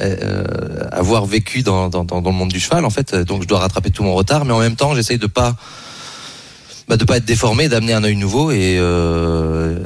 euh, 0.00 0.44
avoir 0.92 1.24
vécu 1.26 1.62
dans, 1.62 1.88
dans, 1.88 2.04
dans 2.04 2.20
le 2.20 2.30
monde 2.32 2.50
du 2.50 2.60
cheval, 2.60 2.84
en 2.84 2.90
fait. 2.90 3.14
Donc, 3.14 3.42
je 3.42 3.48
dois 3.48 3.60
rattraper 3.60 3.90
tout 3.90 4.02
mon 4.02 4.14
retard, 4.14 4.44
mais 4.44 4.52
en 4.52 4.60
même 4.60 4.76
temps, 4.76 4.94
j'essaye 4.94 5.18
de 5.18 5.26
pas 5.26 5.56
bah, 6.88 6.96
de 6.96 7.04
pas 7.04 7.18
être 7.18 7.24
déformé, 7.24 7.68
d'amener 7.68 7.92
un 7.92 8.02
œil 8.02 8.16
nouveau 8.16 8.50
et, 8.50 8.76
euh, 8.78 9.76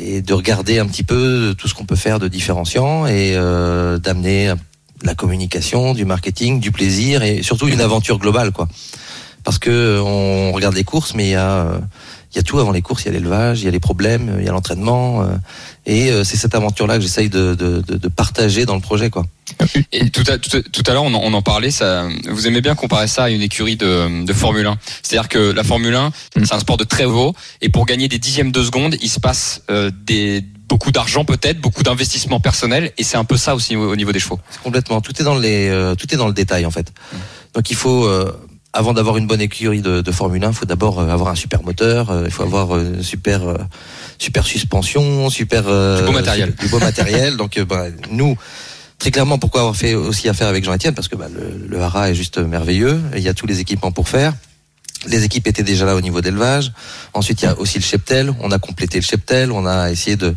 et 0.00 0.22
de 0.22 0.32
regarder 0.32 0.78
un 0.78 0.86
petit 0.86 1.02
peu 1.02 1.54
tout 1.58 1.66
ce 1.66 1.74
qu'on 1.74 1.84
peut 1.84 1.96
faire 1.96 2.20
de 2.20 2.28
différenciant 2.28 3.06
et 3.06 3.32
euh, 3.34 3.98
d'amener 3.98 4.54
la 5.02 5.14
communication, 5.16 5.92
du 5.92 6.04
marketing, 6.04 6.60
du 6.60 6.70
plaisir 6.70 7.24
et 7.24 7.42
surtout 7.42 7.66
une 7.66 7.80
aventure 7.80 8.18
globale, 8.18 8.52
quoi. 8.52 8.68
Parce 9.42 9.58
que 9.58 10.00
on 10.00 10.52
regarde 10.52 10.76
les 10.76 10.84
courses, 10.84 11.14
mais 11.14 11.26
il 11.26 11.30
y 11.30 11.34
a 11.34 11.66
euh, 11.66 11.78
il 12.32 12.36
y 12.36 12.38
a 12.38 12.42
tout 12.42 12.58
avant 12.58 12.72
les 12.72 12.82
courses, 12.82 13.02
il 13.02 13.06
y 13.06 13.08
a 13.10 13.12
l'élevage, 13.12 13.60
il 13.60 13.64
y 13.66 13.68
a 13.68 13.70
les 13.70 13.80
problèmes, 13.80 14.36
il 14.38 14.44
y 14.44 14.48
a 14.48 14.52
l'entraînement, 14.52 15.22
euh, 15.22 15.26
et 15.84 16.10
euh, 16.10 16.24
c'est 16.24 16.36
cette 16.36 16.54
aventure-là 16.54 16.96
que 16.96 17.02
j'essaye 17.02 17.28
de, 17.28 17.54
de, 17.54 17.80
de, 17.86 17.96
de 17.96 18.08
partager 18.08 18.64
dans 18.66 18.74
le 18.74 18.80
projet, 18.80 19.10
quoi. 19.10 19.24
Et 19.92 20.08
tout 20.10 20.24
à, 20.28 20.38
tout 20.38 20.56
à, 20.56 20.62
tout 20.62 20.82
à 20.86 20.92
l'heure, 20.94 21.02
on, 21.04 21.12
en- 21.14 21.20
on 21.22 21.32
en 21.34 21.42
parlait. 21.42 21.70
Ça, 21.70 22.08
vous 22.30 22.46
aimez 22.46 22.62
bien 22.62 22.74
comparer 22.74 23.06
ça 23.06 23.24
à 23.24 23.28
une 23.30 23.42
écurie 23.42 23.76
de, 23.76 24.24
de 24.24 24.32
Formule 24.32 24.66
1. 24.66 24.78
C'est-à-dire 25.02 25.28
que 25.28 25.38
la 25.38 25.62
Formule 25.64 25.94
1, 25.94 26.08
Mm. 26.08 26.44
c'est 26.46 26.54
un 26.54 26.60
sport 26.60 26.78
de 26.78 26.84
très 26.84 27.04
haut, 27.04 27.34
et 27.60 27.68
pour 27.68 27.84
gagner 27.84 28.08
des 28.08 28.18
dixièmes 28.18 28.50
de 28.52 28.62
seconde, 28.62 28.96
il 29.02 29.10
se 29.10 29.20
passe 29.20 29.62
euh, 29.70 29.90
des 30.06 30.42
beaucoup 30.68 30.90
d'argent 30.90 31.26
peut-être, 31.26 31.60
beaucoup 31.60 31.82
d'investissement 31.82 32.40
personnel, 32.40 32.92
et 32.96 33.04
c'est 33.04 33.18
un 33.18 33.24
peu 33.24 33.36
ça 33.36 33.54
aussi 33.54 33.76
au, 33.76 33.90
au 33.90 33.96
niveau 33.96 34.10
des 34.12 34.20
chevaux. 34.20 34.40
Complètement. 34.64 35.02
Tout 35.02 35.12
est 35.20 35.24
dans 35.24 35.34
les, 35.38 35.68
euh, 35.68 35.94
tout 35.96 36.12
est 36.14 36.16
dans 36.16 36.28
le 36.28 36.32
détail 36.32 36.64
en 36.64 36.70
fait. 36.70 36.90
Donc 37.54 37.68
il 37.68 37.76
faut, 37.76 38.06
euh, 38.06 38.32
avant 38.72 38.94
d'avoir 38.94 39.16
une 39.18 39.26
bonne 39.26 39.40
écurie 39.40 39.82
de, 39.82 40.00
de 40.00 40.12
Formule 40.12 40.42
1, 40.44 40.48
il 40.48 40.54
faut 40.54 40.64
d'abord 40.66 40.98
euh, 41.00 41.08
avoir 41.08 41.30
un 41.30 41.34
super 41.34 41.62
moteur, 41.62 42.10
euh, 42.10 42.22
il 42.26 42.30
faut 42.32 42.42
avoir 42.42 42.74
euh, 42.74 43.02
super, 43.02 43.46
euh, 43.46 43.56
super 44.18 44.46
suspension, 44.46 45.28
super 45.30 45.64
euh, 45.66 45.98
Du 46.00 46.06
beau 46.06 46.12
matériel. 46.12 46.54
du 46.58 46.68
beau 46.68 46.78
matériel. 46.78 47.36
Donc 47.36 47.58
bah, 47.60 47.86
nous. 48.10 48.36
Très 48.98 49.10
clairement, 49.10 49.36
pourquoi 49.36 49.62
avoir 49.62 49.74
fait 49.74 49.94
aussi 49.94 50.28
affaire 50.28 50.46
avec 50.46 50.62
Jean-Etienne? 50.62 50.94
Parce 50.94 51.08
que 51.08 51.16
bah, 51.16 51.26
le, 51.28 51.66
le 51.66 51.80
Hara 51.82 52.10
est 52.10 52.14
juste 52.14 52.38
merveilleux. 52.38 53.00
Il 53.16 53.22
y 53.22 53.28
a 53.28 53.34
tous 53.34 53.46
les 53.48 53.58
équipements 53.58 53.90
pour 53.90 54.08
faire. 54.08 54.32
Les 55.08 55.24
équipes 55.24 55.48
étaient 55.48 55.64
déjà 55.64 55.84
là 55.86 55.96
au 55.96 56.00
niveau 56.00 56.20
d'élevage. 56.20 56.72
Ensuite, 57.12 57.42
il 57.42 57.46
y 57.46 57.48
a 57.48 57.58
aussi 57.58 57.78
le 57.78 57.82
cheptel. 57.82 58.32
On 58.38 58.52
a 58.52 58.60
complété 58.60 58.98
le 58.98 59.04
cheptel. 59.04 59.50
On 59.50 59.66
a 59.66 59.90
essayé 59.90 60.14
de 60.14 60.32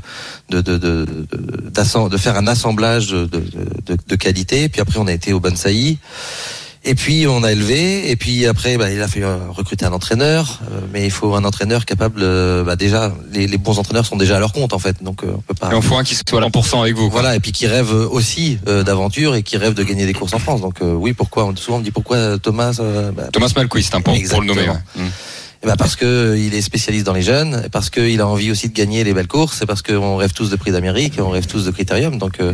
de 0.49 0.61
de 0.61 0.77
de, 0.79 1.05
de, 1.05 2.09
de 2.09 2.17
faire 2.17 2.37
un 2.37 2.47
assemblage 2.47 3.09
de, 3.09 3.25
de, 3.27 3.43
de, 3.85 3.97
de 4.07 4.15
qualité. 4.15 4.67
Puis 4.67 4.81
après, 4.81 4.97
on 4.97 5.05
a 5.05 5.13
été 5.13 5.31
au 5.31 5.39
Bansaï. 5.39 5.99
Et 6.87 6.93
puis 6.93 7.25
on 7.27 7.43
a 7.43 7.51
élevé, 7.51 8.11
et 8.11 8.15
puis 8.15 8.45
après 8.45 8.77
bah, 8.77 8.91
il 8.91 9.01
a 9.01 9.07
fait 9.07 9.23
euh, 9.23 9.37
recruter 9.49 9.85
un 9.85 9.91
entraîneur, 9.91 10.59
euh, 10.71 10.81
mais 10.93 11.03
il 11.05 11.09
faut 11.11 11.33
un 11.33 11.43
entraîneur 11.43 11.83
capable. 11.83 12.21
euh, 12.21 12.63
bah, 12.63 12.75
déjà, 12.75 13.11
les, 13.31 13.47
les 13.47 13.57
bons 13.57 13.79
entraîneurs 13.79 14.05
sont 14.05 14.17
déjà 14.17 14.37
à 14.37 14.39
leur 14.39 14.53
compte 14.53 14.71
en 14.71 14.77
fait, 14.79 15.01
donc 15.01 15.23
euh, 15.23 15.31
on 15.35 15.41
peut 15.41 15.55
pas. 15.55 15.71
Et 15.71 15.75
on 15.75 15.81
faut 15.81 15.95
un 15.97 16.03
qui 16.03 16.13
soit 16.13 16.39
à 16.43 16.47
100% 16.47 16.81
avec 16.81 16.95
vous. 16.95 17.09
quoi. 17.09 17.21
Voilà, 17.21 17.35
et 17.35 17.39
puis 17.39 17.51
qui 17.51 17.65
rêve 17.65 17.91
aussi 17.91 18.59
euh, 18.67 18.83
d'aventure 18.83 19.33
et 19.33 19.41
qui 19.41 19.57
rêve 19.57 19.73
de 19.73 19.83
gagner 19.83 20.05
des 20.05 20.13
courses 20.13 20.33
en 20.33 20.39
France. 20.39 20.61
Donc 20.61 20.81
euh, 20.83 20.93
oui, 20.93 21.13
pourquoi 21.13 21.51
Souvent 21.55 21.77
on 21.77 21.79
me 21.79 21.83
dit 21.83 21.91
pourquoi 21.91 22.37
Thomas 22.37 22.77
euh, 22.79 23.11
bah, 23.11 23.29
Thomas 23.33 23.51
Malquist, 23.55 23.95
hein, 23.95 24.01
pour, 24.01 24.13
pour 24.29 24.41
le 24.41 24.47
nommer. 24.47 24.69
Ouais. 24.69 24.75
Mm. 25.03 25.07
Eh 25.65 25.67
ben, 25.67 25.75
parce 25.77 25.95
que 25.95 26.37
il 26.37 26.53
est 26.53 26.61
spécialiste 26.61 27.05
dans 27.07 27.13
les 27.13 27.23
jeunes, 27.23 27.67
parce 27.71 27.89
qu'il 27.89 28.21
a 28.21 28.27
envie 28.27 28.51
aussi 28.51 28.69
de 28.69 28.73
gagner 28.73 29.03
les 29.03 29.15
belles 29.15 29.27
courses, 29.27 29.63
et 29.63 29.65
parce 29.65 29.81
qu'on 29.81 30.15
rêve 30.15 30.31
tous 30.31 30.51
de 30.51 30.55
prix 30.55 30.71
d'Amérique, 30.71 31.13
on 31.17 31.29
rêve 31.31 31.47
tous 31.47 31.65
de 31.65 31.71
critérium, 31.71 32.19
donc 32.19 32.39
euh, 32.39 32.53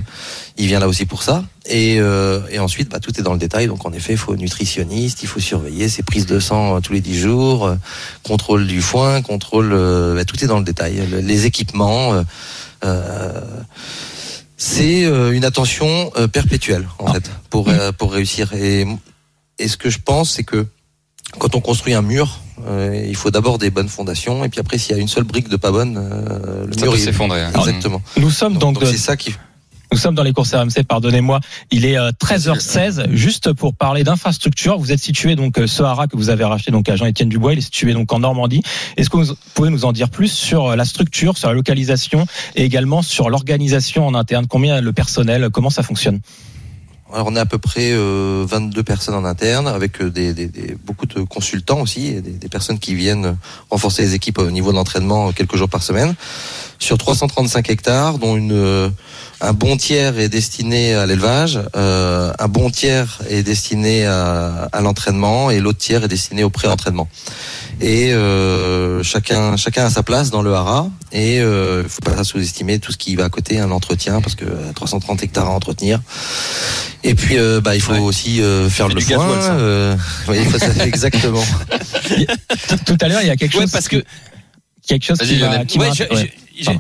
il 0.57 0.67
vient 0.67 0.79
là 0.79 0.87
aussi 0.87 1.05
pour 1.05 1.21
ça. 1.21 1.43
Et, 1.65 1.97
euh, 1.99 2.39
et 2.49 2.59
ensuite, 2.59 2.89
bah, 2.89 2.99
tout 3.01 3.19
est 3.19 3.21
dans 3.23 3.33
le 3.33 3.39
détail. 3.39 3.67
Donc 3.67 3.85
en 3.85 3.91
effet, 3.91 4.13
il 4.13 4.17
faut 4.17 4.35
nutritionniste, 4.37 5.23
il 5.23 5.27
faut 5.27 5.41
surveiller 5.41 5.89
ses 5.89 6.03
prises 6.03 6.25
de 6.25 6.39
sang 6.39 6.77
euh, 6.77 6.79
tous 6.79 6.93
les 6.93 7.01
10 7.01 7.19
jours, 7.19 7.65
euh, 7.67 7.75
contrôle 8.23 8.65
du 8.65 8.81
foin, 8.81 9.21
contrôle, 9.21 9.71
euh, 9.73 10.15
bah, 10.15 10.23
tout 10.23 10.41
est 10.41 10.47
dans 10.47 10.57
le 10.59 10.63
détail. 10.63 11.05
Le- 11.11 11.19
les 11.19 11.45
équipements. 11.45 12.13
euh, 12.13 12.23
euh, 12.85 13.41
c'est 14.57 15.03
une 15.03 15.43
attention 15.43 16.11
perpétuelle 16.31 16.87
en 16.99 17.07
Ah. 17.07 17.13
fait 17.13 17.31
pour 17.49 17.69
pour 17.97 18.13
réussir 18.13 18.53
et 18.53 18.85
et 19.57 19.67
ce 19.67 19.75
que 19.75 19.89
je 19.89 19.97
pense 19.99 20.31
c'est 20.31 20.43
que 20.43 20.67
quand 21.39 21.55
on 21.55 21.61
construit 21.61 21.93
un 21.93 22.01
mur 22.01 22.39
euh, 22.67 23.05
il 23.07 23.15
faut 23.15 23.31
d'abord 23.31 23.57
des 23.57 23.71
bonnes 23.71 23.87
fondations 23.89 24.43
et 24.43 24.49
puis 24.49 24.59
après 24.59 24.77
s'il 24.77 24.95
y 24.95 24.99
a 24.99 25.01
une 25.01 25.07
seule 25.07 25.23
brique 25.23 25.49
de 25.49 25.55
pas 25.57 25.71
bonne 25.71 25.97
euh, 25.97 26.65
le 26.67 26.73
Ça 26.73 26.81
mur 26.85 26.91
peut 26.93 26.97
s'effondrer. 26.99 27.41
hein. 27.41 27.51
exactement 27.55 28.01
Nous 28.17 28.29
sommes 28.29 28.53
donc, 28.57 28.75
donc 28.75 28.81
de- 28.83 28.85
c'est 28.91 28.97
ça 28.97 29.17
qui 29.17 29.33
nous 29.93 29.97
sommes 29.97 30.15
dans 30.15 30.23
les 30.23 30.31
courses 30.31 30.53
RMC, 30.53 30.85
pardonnez-moi. 30.87 31.41
Il 31.69 31.83
est 31.85 31.97
euh, 31.97 32.11
13h16, 32.17 33.11
juste 33.11 33.51
pour 33.51 33.73
parler 33.75 34.05
d'infrastructure. 34.05 34.77
Vous 34.79 34.93
êtes 34.93 35.01
situé 35.01 35.35
donc 35.35 35.59
euh, 35.59 35.67
ce 35.67 35.83
haras 35.83 36.07
que 36.07 36.15
vous 36.15 36.29
avez 36.29 36.45
racheté 36.45 36.71
donc 36.71 36.87
à 36.87 36.95
Jean-Étienne 36.95 37.27
Dubois, 37.27 37.51
il 37.51 37.57
est 37.57 37.61
situé 37.61 37.91
donc 37.91 38.13
en 38.13 38.19
Normandie. 38.19 38.63
Est-ce 38.95 39.09
que 39.09 39.17
vous 39.17 39.33
pouvez 39.53 39.69
nous 39.69 39.83
en 39.83 39.91
dire 39.91 40.09
plus 40.09 40.31
sur 40.31 40.67
euh, 40.67 40.75
la 40.77 40.85
structure, 40.85 41.37
sur 41.37 41.49
la 41.49 41.53
localisation 41.55 42.25
et 42.55 42.63
également 42.63 43.01
sur 43.01 43.29
l'organisation 43.29 44.07
en 44.07 44.15
interne? 44.15 44.47
Combien 44.47 44.79
le 44.79 44.93
personnel, 44.93 45.49
comment 45.51 45.69
ça 45.69 45.83
fonctionne? 45.83 46.21
Alors 47.13 47.27
on 47.27 47.35
est 47.35 47.39
à 47.39 47.45
peu 47.45 47.57
près 47.57 47.91
euh, 47.91 48.45
22 48.47 48.83
personnes 48.83 49.15
en 49.15 49.25
interne, 49.25 49.67
avec 49.67 50.01
euh, 50.01 50.09
des, 50.09 50.33
beaucoup 50.85 51.05
de 51.05 51.21
consultants 51.23 51.81
aussi, 51.81 52.07
et 52.07 52.21
des, 52.21 52.47
personnes 52.47 52.79
qui 52.79 52.95
viennent 52.95 53.37
renforcer 53.69 54.03
les 54.03 54.15
équipes 54.15 54.37
au 54.39 54.49
niveau 54.49 54.71
de 54.71 54.77
l'entraînement 54.77 55.29
euh, 55.29 55.31
quelques 55.31 55.57
jours 55.57 55.69
par 55.69 55.83
semaine. 55.83 56.15
Sur 56.79 56.97
335 56.97 57.69
hectares, 57.69 58.17
dont 58.17 58.37
une, 58.37 58.53
euh, 58.53 58.89
un 59.41 59.53
bon 59.53 59.75
tiers 59.75 60.19
est 60.19 60.29
destiné 60.29 60.93
à 60.93 61.05
l'élevage, 61.05 61.59
euh, 61.75 62.31
un 62.37 62.47
bon 62.47 62.69
tiers 62.69 63.19
est 63.29 63.41
destiné 63.43 64.05
à, 64.05 64.69
à 64.71 64.81
l'entraînement, 64.81 65.49
et 65.49 65.59
l'autre 65.59 65.79
tiers 65.79 66.03
est 66.03 66.07
destiné 66.07 66.43
au 66.43 66.49
pré-entraînement. 66.51 67.09
Et 67.79 68.13
euh, 68.13 69.01
chacun, 69.01 69.57
chacun 69.57 69.85
a 69.85 69.89
sa 69.89 70.03
place 70.03 70.29
dans 70.29 70.43
le 70.43 70.53
haras, 70.53 70.87
et 71.11 71.37
il 71.37 71.41
euh, 71.41 71.87
faut 71.87 72.01
pas 72.01 72.23
sous-estimer 72.23 72.77
tout 72.79 72.91
ce 72.91 72.97
qui 72.97 73.15
va 73.15 73.25
à 73.25 73.29
côté, 73.29 73.59
un 73.59 73.71
entretien, 73.71 74.21
parce 74.21 74.35
que 74.35 74.45
euh, 74.45 74.71
330 74.75 75.23
hectares 75.23 75.47
à 75.47 75.51
entretenir. 75.51 75.99
Et 77.03 77.15
puis, 77.15 77.37
euh, 77.39 77.61
bah, 77.61 77.73
il 77.75 77.81
faut 77.81 77.93
Ouais. 77.93 77.99
aussi 77.99 78.41
euh, 78.43 78.69
faire 78.69 78.87
le 78.89 78.99
foin. 79.01 79.17
gasoil, 79.17 79.41
ça. 79.41 79.53
euh, 79.55 79.95
oui, 80.27 80.37
il 80.39 80.45
faut 80.45 80.59
ça, 80.59 80.67
exactement. 80.85 81.43
Tout- 82.85 82.97
à 83.01 83.07
l'heure, 83.07 83.21
il 83.21 83.27
y 83.27 83.31
a 83.31 83.35
quelque 83.35 83.55
Ouais, 83.55 83.63
chose 83.63 83.71
parce 83.71 83.87
qui- 83.87 83.97
que 84.01 84.05
quelque 84.87 85.05
chose 85.05 85.17
qui 85.17 85.79
Ouais, 85.79 85.89
je- 85.95 86.03
je- 86.63 86.71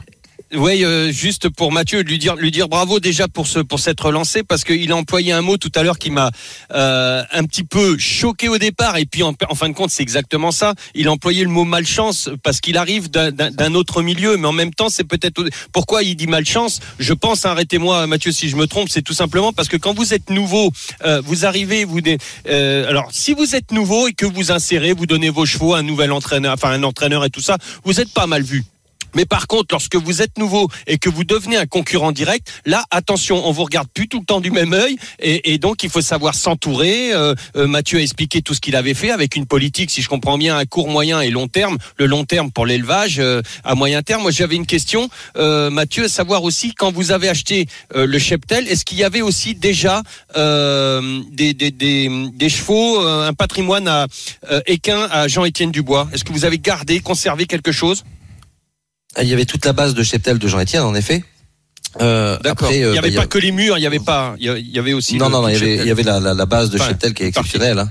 Ouais, 0.53 0.83
euh, 0.83 1.13
juste 1.13 1.47
pour 1.47 1.71
Mathieu, 1.71 2.01
lui 2.01 2.17
dire, 2.17 2.35
lui 2.35 2.51
dire 2.51 2.67
bravo 2.67 2.99
déjà 2.99 3.29
pour 3.29 3.47
ce, 3.47 3.59
pour 3.59 3.79
s'être 3.79 4.05
relancé 4.07 4.43
parce 4.43 4.65
qu'il 4.65 4.91
a 4.91 4.95
employé 4.97 5.31
un 5.31 5.41
mot 5.41 5.55
tout 5.55 5.71
à 5.75 5.83
l'heure 5.83 5.97
qui 5.97 6.11
m'a 6.11 6.29
euh, 6.73 7.23
un 7.31 7.45
petit 7.45 7.63
peu 7.63 7.97
choqué 7.97 8.49
au 8.49 8.57
départ 8.57 8.97
et 8.97 9.05
puis 9.05 9.23
en, 9.23 9.33
fin 9.55 9.69
de 9.69 9.73
compte 9.73 9.91
c'est 9.91 10.03
exactement 10.03 10.51
ça. 10.51 10.73
Il 10.93 11.07
a 11.07 11.11
employé 11.13 11.43
le 11.43 11.49
mot 11.49 11.63
malchance 11.63 12.29
parce 12.43 12.59
qu'il 12.59 12.75
arrive 12.75 13.09
d'un- 13.09 13.73
autre 13.75 14.01
milieu, 14.01 14.35
mais 14.35 14.47
en 14.47 14.51
même 14.51 14.73
temps 14.73 14.89
c'est 14.89 15.05
peut-être 15.05 15.41
pourquoi 15.71 16.03
il 16.03 16.15
dit 16.15 16.27
malchance? 16.27 16.81
Je 16.99 17.13
pense, 17.13 17.45
arrêtez-moi 17.45 18.05
Mathieu 18.07 18.33
si 18.33 18.49
je 18.49 18.57
me 18.57 18.67
trompe, 18.67 18.89
c'est 18.89 19.03
tout 19.03 19.13
simplement 19.13 19.53
parce 19.53 19.69
que 19.69 19.77
quand 19.77 19.93
vous 19.93 20.13
êtes 20.13 20.29
nouveau, 20.29 20.73
euh, 21.05 21.21
vous 21.23 21.45
arrivez, 21.45 21.85
vous 21.85 21.99
euh, 22.49 22.89
alors 22.89 23.07
si 23.13 23.33
vous 23.33 23.55
êtes 23.55 23.71
nouveau 23.71 24.09
et 24.09 24.13
que 24.13 24.25
vous 24.25 24.51
insérez, 24.51 24.91
vous 24.91 25.05
donnez 25.05 25.29
vos 25.29 25.45
chevaux 25.45 25.75
à 25.75 25.79
un 25.79 25.83
nouvel 25.83 26.11
entraîneur, 26.11 26.53
enfin 26.55 26.71
un 26.71 26.83
entraîneur 26.83 27.23
et 27.23 27.29
tout 27.29 27.41
ça, 27.41 27.57
vous 27.85 28.01
êtes 28.01 28.11
pas 28.11 28.27
mal 28.27 28.41
vu. 28.41 28.65
Mais 29.15 29.25
par 29.25 29.47
contre, 29.47 29.67
lorsque 29.71 29.95
vous 29.95 30.21
êtes 30.21 30.37
nouveau 30.37 30.69
et 30.87 30.97
que 30.97 31.09
vous 31.09 31.23
devenez 31.23 31.57
un 31.57 31.65
concurrent 31.65 32.11
direct, 32.11 32.51
là, 32.65 32.83
attention, 32.91 33.47
on 33.47 33.51
vous 33.51 33.63
regarde 33.63 33.87
plus 33.93 34.07
tout 34.07 34.19
le 34.19 34.25
temps 34.25 34.41
du 34.41 34.51
même 34.51 34.73
œil, 34.73 34.97
et, 35.19 35.57
donc 35.57 35.83
il 35.83 35.89
faut 35.89 36.01
savoir 36.01 36.33
s'entourer. 36.35 37.13
Euh, 37.13 37.35
euh, 37.55 37.67
Mathieu 37.67 37.99
a 37.99 38.01
expliqué 38.01 38.41
tout 38.41 38.53
ce 38.53 38.61
qu'il 38.61 38.75
avait 38.75 38.93
fait 38.93 39.11
avec 39.11 39.35
une 39.35 39.45
politique, 39.45 39.91
si 39.91 40.01
je 40.01 40.09
comprends 40.09 40.37
bien, 40.37 40.57
à 40.57 40.65
court, 40.65 40.89
moyen 40.89 41.21
et 41.21 41.29
long 41.29 41.47
terme. 41.47 41.77
Le 41.97 42.05
long 42.05 42.25
terme 42.25 42.51
pour 42.51 42.65
l'élevage, 42.65 43.19
euh, 43.19 43.41
à 43.63 43.75
moyen 43.75 44.01
terme. 44.01 44.23
Moi, 44.23 44.31
j'avais 44.31 44.55
une 44.55 44.65
question, 44.65 45.09
euh, 45.37 45.69
Mathieu, 45.69 46.07
savoir 46.07 46.43
aussi 46.43 46.73
quand 46.73 46.91
vous 46.91 47.11
avez 47.11 47.29
acheté 47.29 47.67
le 47.93 48.19
cheptel, 48.19 48.67
est-ce 48.67 48.85
qu'il 48.85 48.97
y 48.97 49.03
avait 49.03 49.21
aussi 49.21 49.55
déjà 49.55 50.03
des, 50.35 51.53
des, 51.53 52.49
chevaux, 52.49 52.99
un 52.99 53.33
patrimoine 53.33 53.87
à 53.87 54.07
équin 54.65 55.07
à 55.11 55.27
Jean-Étienne 55.27 55.71
Dubois? 55.71 56.07
Est-ce 56.13 56.23
que 56.23 56.33
vous 56.33 56.45
avez 56.45 56.59
gardé, 56.59 56.99
conservé 56.99 57.45
quelque 57.45 57.71
chose? 57.71 58.03
Il 59.21 59.27
y 59.27 59.33
avait 59.33 59.45
toute 59.45 59.65
la 59.65 59.73
base 59.73 59.93
de 59.93 60.03
cheptel 60.03 60.37
de 60.39 60.47
Jean-Étienne, 60.47 60.83
en 60.83 60.95
effet. 60.95 61.23
Euh, 61.99 62.37
D'accord. 62.39 62.67
après, 62.67 62.79
Il 62.79 62.83
euh, 62.85 62.91
n'y 62.93 62.97
avait 62.99 63.11
pas 63.11 63.25
que 63.27 63.37
les 63.37 63.51
murs, 63.51 63.77
il 63.77 63.81
y 63.81 63.85
avait 63.87 63.99
pas, 63.99 64.35
il 64.39 64.45
y 64.73 64.79
avait 64.79 64.93
aussi. 64.93 65.17
Non, 65.17 65.25
le- 65.25 65.31
non, 65.33 65.41
non, 65.41 65.47
il 65.49 65.53
y 65.53 65.57
avait, 65.57 65.75
il 65.77 65.85
y 65.87 65.91
avait 65.91 66.03
la, 66.03 66.19
la, 66.21 66.33
la 66.33 66.45
base 66.45 66.69
de 66.69 66.77
Enfin, 66.77 66.87
cheptel 66.89 67.13
qui 67.13 67.23
est 67.23 67.27
exceptionnelle. 67.27 67.79
hein. 67.79 67.89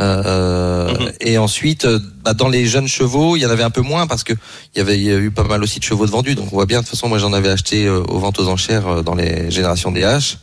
Euh, 0.00 0.88
Mhm. 0.92 1.12
Et 1.20 1.38
ensuite, 1.38 1.84
euh, 1.84 2.00
bah, 2.24 2.34
dans 2.34 2.48
les 2.48 2.66
jeunes 2.66 2.88
chevaux, 2.88 3.36
il 3.36 3.40
y 3.40 3.46
en 3.46 3.50
avait 3.50 3.62
un 3.62 3.70
peu 3.70 3.80
moins 3.80 4.06
parce 4.08 4.24
que 4.24 4.32
il 4.74 4.78
y 4.78 4.80
avait 4.80 4.96
il 4.98 5.04
y 5.04 5.12
a 5.12 5.16
eu 5.18 5.30
pas 5.30 5.44
mal 5.44 5.62
aussi 5.62 5.78
de 5.78 5.84
chevaux 5.84 6.04
de 6.06 6.10
vendus. 6.10 6.34
Donc 6.34 6.46
on 6.52 6.56
voit 6.56 6.66
bien. 6.66 6.80
De 6.80 6.84
toute 6.84 6.90
façon, 6.96 7.08
moi 7.08 7.18
j'en 7.18 7.32
avais 7.32 7.48
acheté 7.50 7.84
euh, 7.86 8.02
aux 8.08 8.18
ventes 8.18 8.38
aux 8.40 8.48
enchères 8.48 8.88
euh, 8.88 9.02
dans 9.02 9.14
les 9.14 9.50
générations 9.52 9.92
DH 9.92 10.38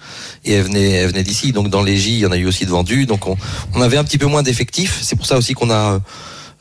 et 0.46 0.54
elles 0.54 0.64
venaient, 0.64 0.92
elles 0.92 1.10
venaient 1.10 1.24
d'ici. 1.24 1.52
Donc 1.52 1.70
dans 1.70 1.84
les 1.84 1.98
J, 1.98 2.12
il 2.14 2.20
y 2.20 2.26
en 2.26 2.32
a 2.32 2.38
eu 2.38 2.46
aussi 2.46 2.66
de 2.66 2.72
vendus. 2.72 3.06
Donc 3.08 3.28
on, 3.28 3.36
on 3.76 3.82
avait 3.82 3.98
un 3.98 4.04
petit 4.06 4.18
peu 4.18 4.28
moins 4.28 4.42
d'effectifs. 4.44 5.00
C'est 5.02 5.16
pour 5.18 5.26
ça 5.26 5.38
aussi 5.38 5.54
qu'on 5.54 5.70
a 5.70 6.00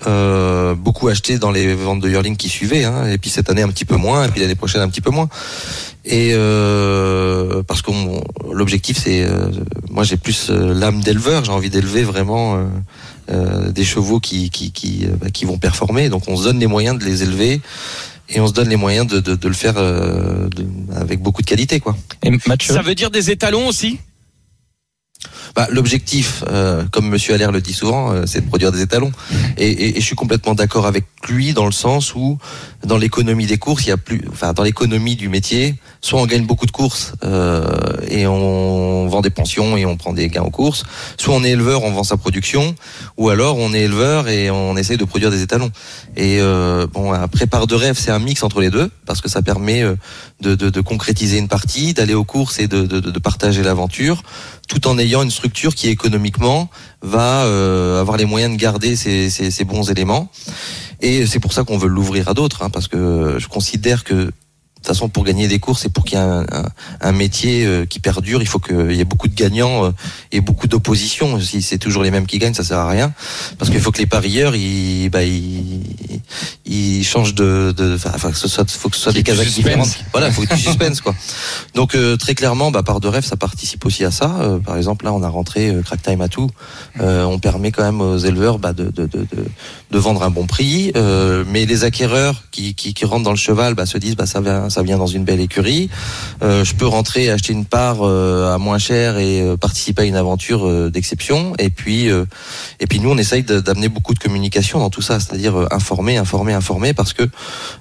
euh, 0.06 0.74
beaucoup 0.74 1.08
acheté 1.08 1.38
dans 1.38 1.50
les 1.50 1.74
ventes 1.74 2.00
de 2.00 2.08
yearling 2.08 2.36
qui 2.36 2.48
suivaient. 2.48 2.84
Hein. 2.84 3.06
Et 3.08 3.18
puis 3.18 3.30
cette 3.30 3.50
année 3.50 3.62
un 3.62 3.68
petit 3.68 3.84
peu 3.84 3.96
moins. 3.96 4.24
Et 4.24 4.28
puis 4.28 4.40
l'année 4.40 4.54
prochaine 4.54 4.80
un 4.82 4.88
petit 4.88 5.00
peu 5.00 5.10
moins. 5.10 5.28
Et 6.04 6.30
euh, 6.32 7.62
parce 7.62 7.82
que 7.82 7.90
l'objectif 8.52 8.98
c'est, 9.02 9.22
euh, 9.24 9.50
moi 9.90 10.02
j'ai 10.04 10.16
plus 10.16 10.48
euh, 10.50 10.72
l'âme 10.74 11.00
d'éleveur, 11.02 11.44
j'ai 11.44 11.52
envie 11.52 11.68
d'élever 11.70 12.02
vraiment 12.04 12.56
euh, 12.56 12.64
euh, 13.30 13.70
des 13.70 13.84
chevaux 13.84 14.18
qui 14.20 14.48
qui 14.50 14.72
qui, 14.72 15.04
euh, 15.04 15.10
bah, 15.20 15.30
qui 15.30 15.44
vont 15.44 15.58
performer. 15.58 16.08
Donc 16.08 16.24
on 16.28 16.36
se 16.36 16.44
donne 16.44 16.58
les 16.58 16.66
moyens 16.66 16.98
de 16.98 17.04
les 17.04 17.22
élever 17.22 17.60
et 18.30 18.40
on 18.40 18.46
se 18.46 18.52
donne 18.52 18.68
les 18.68 18.76
moyens 18.76 19.06
de, 19.06 19.20
de, 19.20 19.34
de 19.34 19.48
le 19.48 19.54
faire 19.54 19.74
euh, 19.76 20.48
de- 20.48 20.66
avec 20.96 21.20
beaucoup 21.20 21.42
de 21.42 21.46
qualité 21.46 21.80
quoi. 21.80 21.94
Et 22.22 22.30
Mathieu, 22.46 22.72
Ça 22.74 22.80
veut 22.82 22.94
dire 22.94 23.10
des 23.10 23.30
étalons 23.30 23.66
aussi? 23.68 23.98
Bah, 25.54 25.66
L'objectif, 25.70 26.44
euh, 26.48 26.84
comme 26.90 27.08
Monsieur 27.08 27.34
Allaire 27.34 27.52
le 27.52 27.60
dit 27.60 27.72
souvent, 27.72 28.12
euh, 28.12 28.24
c'est 28.26 28.40
de 28.40 28.46
produire 28.46 28.72
des 28.72 28.82
étalons. 28.82 29.12
Et, 29.58 29.94
je 30.00 30.04
suis 30.04 30.16
complètement 30.16 30.54
d'accord 30.54 30.86
avec 30.86 31.04
lui 31.28 31.52
dans 31.52 31.66
le 31.66 31.72
sens 31.72 32.14
où, 32.14 32.38
dans 32.84 32.96
l'économie 32.96 33.46
des 33.46 33.58
courses, 33.58 33.84
il 33.84 33.88
y 33.88 33.92
a 33.92 33.96
plus, 33.96 34.22
enfin, 34.30 34.52
dans 34.52 34.62
l'économie 34.62 35.16
du 35.16 35.28
métier, 35.28 35.74
soit 36.00 36.20
on 36.20 36.26
gagne 36.26 36.46
beaucoup 36.46 36.66
de 36.66 36.70
courses 36.70 37.12
euh, 37.24 37.62
et 38.08 38.26
on 38.26 39.06
vend 39.08 39.20
des 39.20 39.30
pensions 39.30 39.76
et 39.76 39.84
on 39.84 39.96
prend 39.96 40.12
des 40.12 40.28
gains 40.28 40.42
aux 40.42 40.50
courses, 40.50 40.84
soit 41.18 41.34
on 41.34 41.44
est 41.44 41.50
éleveur, 41.50 41.82
on 41.82 41.90
vend 41.90 42.04
sa 42.04 42.16
production, 42.16 42.74
ou 43.18 43.28
alors 43.28 43.58
on 43.58 43.74
est 43.74 43.82
éleveur 43.82 44.28
et 44.28 44.50
on 44.50 44.76
essaye 44.76 44.96
de 44.96 45.04
produire 45.04 45.30
des 45.30 45.42
étalons. 45.42 45.70
Et 46.16 46.40
bon, 46.92 47.12
après 47.12 47.46
part 47.46 47.66
de 47.66 47.74
rêve, 47.74 47.98
c'est 47.98 48.10
un 48.10 48.18
mix 48.18 48.42
entre 48.42 48.60
les 48.60 48.70
deux 48.70 48.90
parce 49.04 49.20
que 49.20 49.28
ça 49.28 49.42
permet 49.42 49.84
de, 50.40 50.54
de, 50.54 50.80
concrétiser 50.80 51.38
une 51.38 51.48
partie, 51.48 51.94
d'aller 51.94 52.14
aux 52.14 52.24
courses 52.24 52.58
et 52.58 52.66
de, 52.66 52.82
de, 52.82 53.18
partager 53.18 53.62
l'aventure, 53.62 54.22
tout 54.68 54.86
en 54.88 54.98
ayant 54.98 55.22
une 55.22 55.30
structure 55.30 55.74
qui 55.74 55.88
économiquement 55.88 56.70
va 57.02 57.44
euh, 57.44 58.00
avoir 58.00 58.16
les 58.16 58.24
moyens 58.24 58.54
de 58.54 58.60
garder 58.60 58.96
ces, 58.96 59.30
ces, 59.30 59.50
ces 59.50 59.64
bons 59.64 59.90
éléments. 59.90 60.30
Et 61.00 61.26
c'est 61.26 61.40
pour 61.40 61.52
ça 61.52 61.64
qu'on 61.64 61.78
veut 61.78 61.88
l'ouvrir 61.88 62.28
à 62.28 62.34
d'autres, 62.34 62.62
hein, 62.62 62.70
parce 62.70 62.88
que 62.88 63.36
je 63.38 63.48
considère 63.48 64.04
que 64.04 64.30
de 64.80 64.86
toute 64.86 64.96
façon, 64.96 65.10
pour 65.10 65.24
gagner 65.24 65.46
des 65.46 65.58
courses 65.58 65.84
et 65.84 65.90
pour 65.90 66.04
qu'il 66.04 66.16
y 66.16 66.20
ait 66.20 66.24
un, 66.24 66.46
un, 66.50 66.64
un 67.02 67.12
métier 67.12 67.66
euh, 67.66 67.84
qui 67.84 68.00
perdure, 68.00 68.40
il 68.40 68.48
faut 68.48 68.58
qu'il 68.58 68.92
y 68.92 69.00
ait 69.00 69.04
beaucoup 69.04 69.28
de 69.28 69.34
gagnants 69.34 69.84
euh, 69.84 69.90
et 70.32 70.40
beaucoup 70.40 70.68
d'opposition. 70.68 71.38
Si 71.38 71.60
c'est 71.60 71.76
toujours 71.76 72.02
les 72.02 72.10
mêmes 72.10 72.24
qui 72.26 72.38
gagnent, 72.38 72.54
ça 72.54 72.64
sert 72.64 72.78
à 72.78 72.88
rien. 72.88 73.12
Parce 73.58 73.70
qu'il 73.70 73.80
faut 73.80 73.92
que 73.92 73.98
les 73.98 74.06
parieurs, 74.06 74.56
ils, 74.56 75.10
bah, 75.10 75.22
ils, 75.22 75.82
ils 76.64 77.04
changent 77.04 77.34
de, 77.34 77.74
de 77.76 77.94
enfin, 77.94 78.30
que 78.30 78.38
ce 78.38 78.48
soit, 78.48 78.68
faut 78.70 78.88
que 78.88 78.96
ce 78.96 79.02
soit 79.02 79.12
des 79.12 79.22
suspense. 79.22 79.54
différentes. 79.54 80.04
Voilà, 80.12 80.32
faut 80.32 80.42
que 80.42 80.54
du 80.54 80.60
suspense, 80.60 81.02
quoi. 81.02 81.14
Donc, 81.74 81.94
euh, 81.94 82.16
très 82.16 82.34
clairement, 82.34 82.70
bah, 82.70 82.82
par 82.82 83.00
de 83.00 83.08
rêve, 83.08 83.24
ça 83.26 83.36
participe 83.36 83.84
aussi 83.84 84.04
à 84.06 84.10
ça. 84.10 84.34
Euh, 84.40 84.58
par 84.60 84.78
exemple, 84.78 85.04
là, 85.04 85.12
on 85.12 85.22
a 85.22 85.28
rentré 85.28 85.68
euh, 85.68 85.82
Crack 85.82 86.00
Time 86.00 86.22
à 86.22 86.28
tout. 86.28 86.48
Euh, 87.00 87.24
on 87.24 87.38
permet 87.38 87.70
quand 87.70 87.82
même 87.82 88.00
aux 88.00 88.16
éleveurs 88.16 88.58
bah, 88.58 88.72
de, 88.72 88.84
de, 88.84 89.04
de, 89.04 89.18
de, 89.18 89.44
de 89.90 89.98
vendre 89.98 90.22
un 90.22 90.30
bon 90.30 90.46
prix. 90.46 90.92
Euh, 90.96 91.44
mais 91.46 91.66
les 91.66 91.84
acquéreurs 91.84 92.44
qui, 92.50 92.74
qui, 92.74 92.94
qui 92.94 93.04
rentrent 93.04 93.24
dans 93.24 93.30
le 93.30 93.36
cheval 93.36 93.74
bah, 93.74 93.84
se 93.84 93.98
disent, 93.98 94.16
bah, 94.16 94.26
ça 94.26 94.40
va, 94.40 94.69
ça 94.70 94.82
vient 94.82 94.98
dans 94.98 95.06
une 95.06 95.24
belle 95.24 95.40
écurie. 95.40 95.90
Euh, 96.42 96.64
je 96.64 96.74
peux 96.74 96.86
rentrer 96.86 97.30
acheter 97.30 97.52
une 97.52 97.64
part 97.64 97.98
euh, 98.00 98.54
à 98.54 98.58
moins 98.58 98.78
cher 98.78 99.18
et 99.18 99.40
euh, 99.40 99.56
participer 99.56 100.02
à 100.02 100.04
une 100.06 100.16
aventure 100.16 100.90
d'exception. 100.90 101.54
Et 101.58 101.70
puis, 101.70 102.06
et 102.06 102.86
puis 102.88 103.00
nous, 103.00 103.10
on 103.10 103.18
essaye 103.18 103.42
d'amener 103.42 103.88
beaucoup 103.88 104.14
de 104.14 104.18
communication 104.18 104.78
dans 104.78 104.90
tout 104.90 105.02
ça, 105.02 105.20
c'est-à-dire 105.20 105.66
informer, 105.70 106.16
informer, 106.16 106.52
informer, 106.52 106.94
parce 106.94 107.12
que 107.12 107.28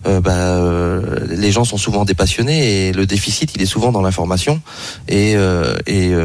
bah, 0.06 0.60
les 1.30 1.52
gens 1.52 1.64
sont 1.64 1.78
souvent 1.78 2.06
des 2.06 2.14
passionnés 2.14 2.88
et 2.88 2.92
le 2.92 3.06
déficit, 3.06 3.52
il 3.56 3.62
est 3.62 3.68
souvent 3.68 3.92
dans 3.92 4.02
l'information. 4.02 4.62
Et, 5.08 5.36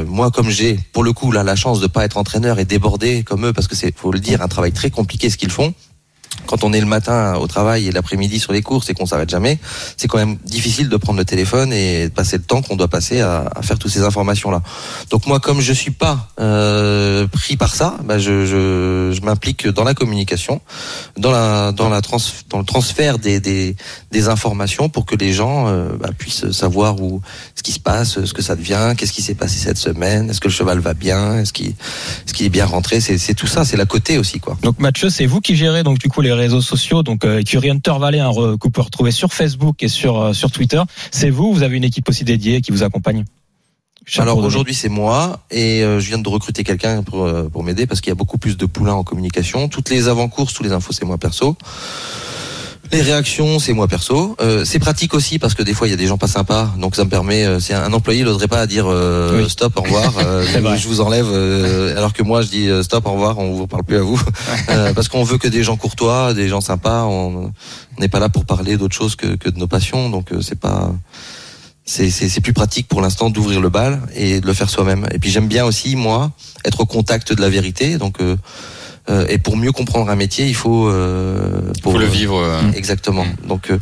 moi, 0.06 0.30
comme 0.30 0.50
j'ai 0.50 0.78
pour 0.92 1.04
le 1.04 1.12
coup 1.12 1.32
là 1.32 1.42
la 1.42 1.56
chance 1.56 1.80
de 1.80 1.86
pas 1.86 2.04
être 2.04 2.16
entraîneur 2.16 2.58
et 2.58 2.64
déborder 2.64 3.22
comme 3.22 3.46
eux, 3.46 3.52
parce 3.52 3.68
que 3.68 3.76
c'est, 3.76 3.96
faut 3.96 4.12
le 4.12 4.20
dire, 4.20 4.42
un 4.42 4.48
travail 4.48 4.72
très 4.72 4.90
compliqué 4.90 5.30
ce 5.30 5.36
qu'ils 5.36 5.50
font. 5.50 5.74
Quand 6.46 6.62
on 6.62 6.72
est 6.72 6.80
le 6.80 6.86
matin 6.86 7.36
au 7.36 7.46
travail 7.46 7.88
et 7.88 7.92
l'après-midi 7.92 8.38
sur 8.38 8.52
les 8.52 8.62
courses 8.62 8.90
et 8.90 8.94
qu'on 8.94 9.06
s'arrête 9.06 9.30
jamais, 9.30 9.58
c'est 9.96 10.08
quand 10.08 10.18
même 10.18 10.36
difficile 10.44 10.88
de 10.88 10.96
prendre 10.96 11.18
le 11.18 11.24
téléphone 11.24 11.72
et 11.72 12.08
de 12.08 12.12
passer 12.12 12.36
le 12.36 12.42
temps 12.42 12.60
qu'on 12.60 12.76
doit 12.76 12.88
passer 12.88 13.20
à, 13.20 13.50
à 13.54 13.62
faire 13.62 13.78
toutes 13.78 13.92
ces 13.92 14.02
informations-là. 14.02 14.62
Donc 15.10 15.26
moi, 15.26 15.40
comme 15.40 15.60
je 15.60 15.72
suis 15.72 15.90
pas 15.90 16.28
euh, 16.40 17.26
pris 17.26 17.56
par 17.56 17.74
ça, 17.74 17.96
bah 18.04 18.18
je, 18.18 18.44
je, 18.44 19.12
je 19.14 19.20
m'implique 19.22 19.66
dans 19.68 19.84
la 19.84 19.94
communication, 19.94 20.60
dans 21.16 21.30
la 21.30 21.72
dans 21.72 21.88
la 21.88 22.00
trans, 22.02 22.18
dans 22.50 22.58
le 22.58 22.64
transfert 22.64 23.18
des, 23.18 23.40
des, 23.40 23.76
des 24.10 24.28
informations 24.28 24.88
pour 24.88 25.06
que 25.06 25.16
les 25.16 25.32
gens 25.32 25.68
euh, 25.68 25.88
bah, 25.98 26.10
puissent 26.16 26.50
savoir 26.50 27.00
où 27.00 27.22
ce 27.54 27.62
qui 27.62 27.72
se 27.72 27.80
passe, 27.80 28.24
ce 28.24 28.32
que 28.32 28.42
ça 28.42 28.54
devient, 28.54 28.94
qu'est-ce 28.96 29.12
qui 29.12 29.22
s'est 29.22 29.34
passé 29.34 29.58
cette 29.58 29.78
semaine, 29.78 30.28
est-ce 30.30 30.40
que 30.40 30.48
le 30.48 30.54
cheval 30.54 30.78
va 30.80 30.94
bien, 30.94 31.38
est-ce 31.38 31.52
qu'il 31.52 31.68
est-ce 31.68 32.34
qu'il 32.34 32.46
est 32.46 32.50
bien 32.50 32.66
rentré, 32.66 33.00
c'est 33.00 33.34
tout 33.34 33.46
ça, 33.46 33.64
c'est 33.64 33.76
la 33.76 33.86
côté 33.86 34.18
aussi 34.18 34.40
quoi. 34.40 34.58
Donc 34.62 34.78
Mathieu, 34.78 35.10
c'est 35.10 35.26
vous 35.26 35.40
qui 35.40 35.56
gérez 35.56 35.82
donc 35.82 35.98
du 35.98 36.08
coup 36.08 36.20
les 36.24 36.32
réseaux 36.32 36.60
sociaux, 36.60 37.02
donc 37.02 37.24
euh, 37.24 37.38
écurie 37.38 37.70
Hunter 37.70 37.94
Valley, 38.00 38.18
que 38.18 38.64
vous 38.64 38.70
pouvez 38.70 38.84
retrouver 38.84 39.10
sur 39.12 39.32
Facebook 39.32 39.82
et 39.82 39.88
sur 39.88 40.20
euh, 40.20 40.32
sur 40.32 40.50
Twitter. 40.50 40.82
C'est 41.10 41.30
vous, 41.30 41.52
vous 41.52 41.62
avez 41.62 41.76
une 41.76 41.84
équipe 41.84 42.08
aussi 42.08 42.24
dédiée 42.24 42.60
qui 42.60 42.72
vous 42.72 42.82
accompagne. 42.82 43.24
Alors 44.18 44.38
aujourd'hui 44.38 44.74
c'est 44.74 44.90
moi 44.90 45.40
et 45.50 45.82
euh, 45.82 45.98
je 45.98 46.08
viens 46.08 46.18
de 46.18 46.28
recruter 46.28 46.62
quelqu'un 46.62 47.02
pour 47.02 47.24
euh, 47.24 47.48
pour 47.48 47.64
m'aider 47.64 47.86
parce 47.86 48.00
qu'il 48.00 48.10
y 48.10 48.12
a 48.12 48.16
beaucoup 48.16 48.36
plus 48.36 48.56
de 48.56 48.66
poulains 48.66 48.92
en 48.92 49.02
communication. 49.02 49.68
Toutes 49.68 49.88
les 49.88 50.08
avant-courses, 50.08 50.52
tous 50.52 50.62
les 50.62 50.72
infos 50.72 50.92
c'est 50.92 51.06
moi 51.06 51.16
perso. 51.16 51.56
Les 52.92 53.00
réactions, 53.02 53.58
c'est 53.58 53.72
moi 53.72 53.88
perso. 53.88 54.36
Euh, 54.40 54.64
c'est 54.64 54.78
pratique 54.78 55.14
aussi 55.14 55.38
parce 55.38 55.54
que 55.54 55.62
des 55.62 55.74
fois 55.74 55.88
il 55.88 55.90
y 55.90 55.94
a 55.94 55.96
des 55.96 56.06
gens 56.06 56.18
pas 56.18 56.28
sympas, 56.28 56.70
donc 56.78 56.94
ça 56.94 57.04
me 57.04 57.10
permet. 57.10 57.44
euh, 57.44 57.58
c'est 57.58 57.74
un 57.74 57.92
employé 57.92 58.20
il 58.20 58.24
n'oserait 58.26 58.46
pas 58.46 58.60
à 58.60 58.66
dire 58.66 58.84
euh, 58.86 59.42
Oui. 59.42 59.50
stop, 59.50 59.76
au 59.78 59.82
revoir, 59.82 60.12
euh, 60.24 60.44
je 60.76 60.86
vous 60.86 61.00
enlève, 61.00 61.26
euh, 61.28 61.96
alors 61.96 62.12
que 62.12 62.22
moi 62.22 62.42
je 62.42 62.48
dis 62.48 62.68
stop, 62.84 63.06
au 63.06 63.12
revoir, 63.12 63.38
on 63.38 63.52
vous 63.54 63.66
parle 63.66 63.82
plus 63.84 63.96
à 63.96 64.02
vous, 64.02 64.20
Euh, 64.68 64.92
parce 64.94 65.08
qu'on 65.08 65.24
veut 65.24 65.38
que 65.38 65.48
des 65.48 65.62
gens 65.64 65.76
courtois, 65.76 66.34
des 66.34 66.48
gens 66.48 66.60
sympas. 66.60 67.04
On 67.04 67.52
n'est 67.98 68.08
pas 68.08 68.20
là 68.20 68.28
pour 68.28 68.44
parler 68.44 68.76
d'autre 68.76 68.94
chose 68.94 69.16
que, 69.16 69.34
que 69.36 69.48
de 69.48 69.58
nos 69.58 69.66
passions, 69.66 70.08
donc 70.10 70.32
euh, 70.32 70.40
c'est 70.40 70.58
pas 70.60 70.92
c'est 71.86 72.40
plus 72.40 72.54
pratique 72.54 72.88
pour 72.88 73.02
l'instant 73.02 73.28
d'ouvrir 73.28 73.60
le 73.60 73.68
bal 73.68 74.00
et 74.14 74.40
de 74.40 74.46
le 74.46 74.54
faire 74.54 74.70
soi-même. 74.70 75.06
Et 75.12 75.18
puis 75.18 75.30
j'aime 75.30 75.48
bien 75.48 75.64
aussi 75.66 75.96
moi 75.96 76.30
être 76.64 76.80
au 76.80 76.86
contact 76.86 77.32
de 77.34 77.40
la 77.42 77.50
vérité. 77.50 77.98
Donc 77.98 78.20
euh, 78.22 78.36
euh, 79.10 79.26
et 79.28 79.38
pour 79.38 79.56
mieux 79.56 79.72
comprendre 79.72 80.10
un 80.10 80.16
métier, 80.16 80.46
il 80.46 80.54
faut 80.54 80.88
euh, 80.88 81.60
pour 81.82 81.92
Faut 81.92 81.98
le 81.98 82.06
vivre. 82.06 82.36
euh, 82.38 82.60
Exactement. 82.74 83.26
Donc 83.46 83.70
euh, 83.70 83.78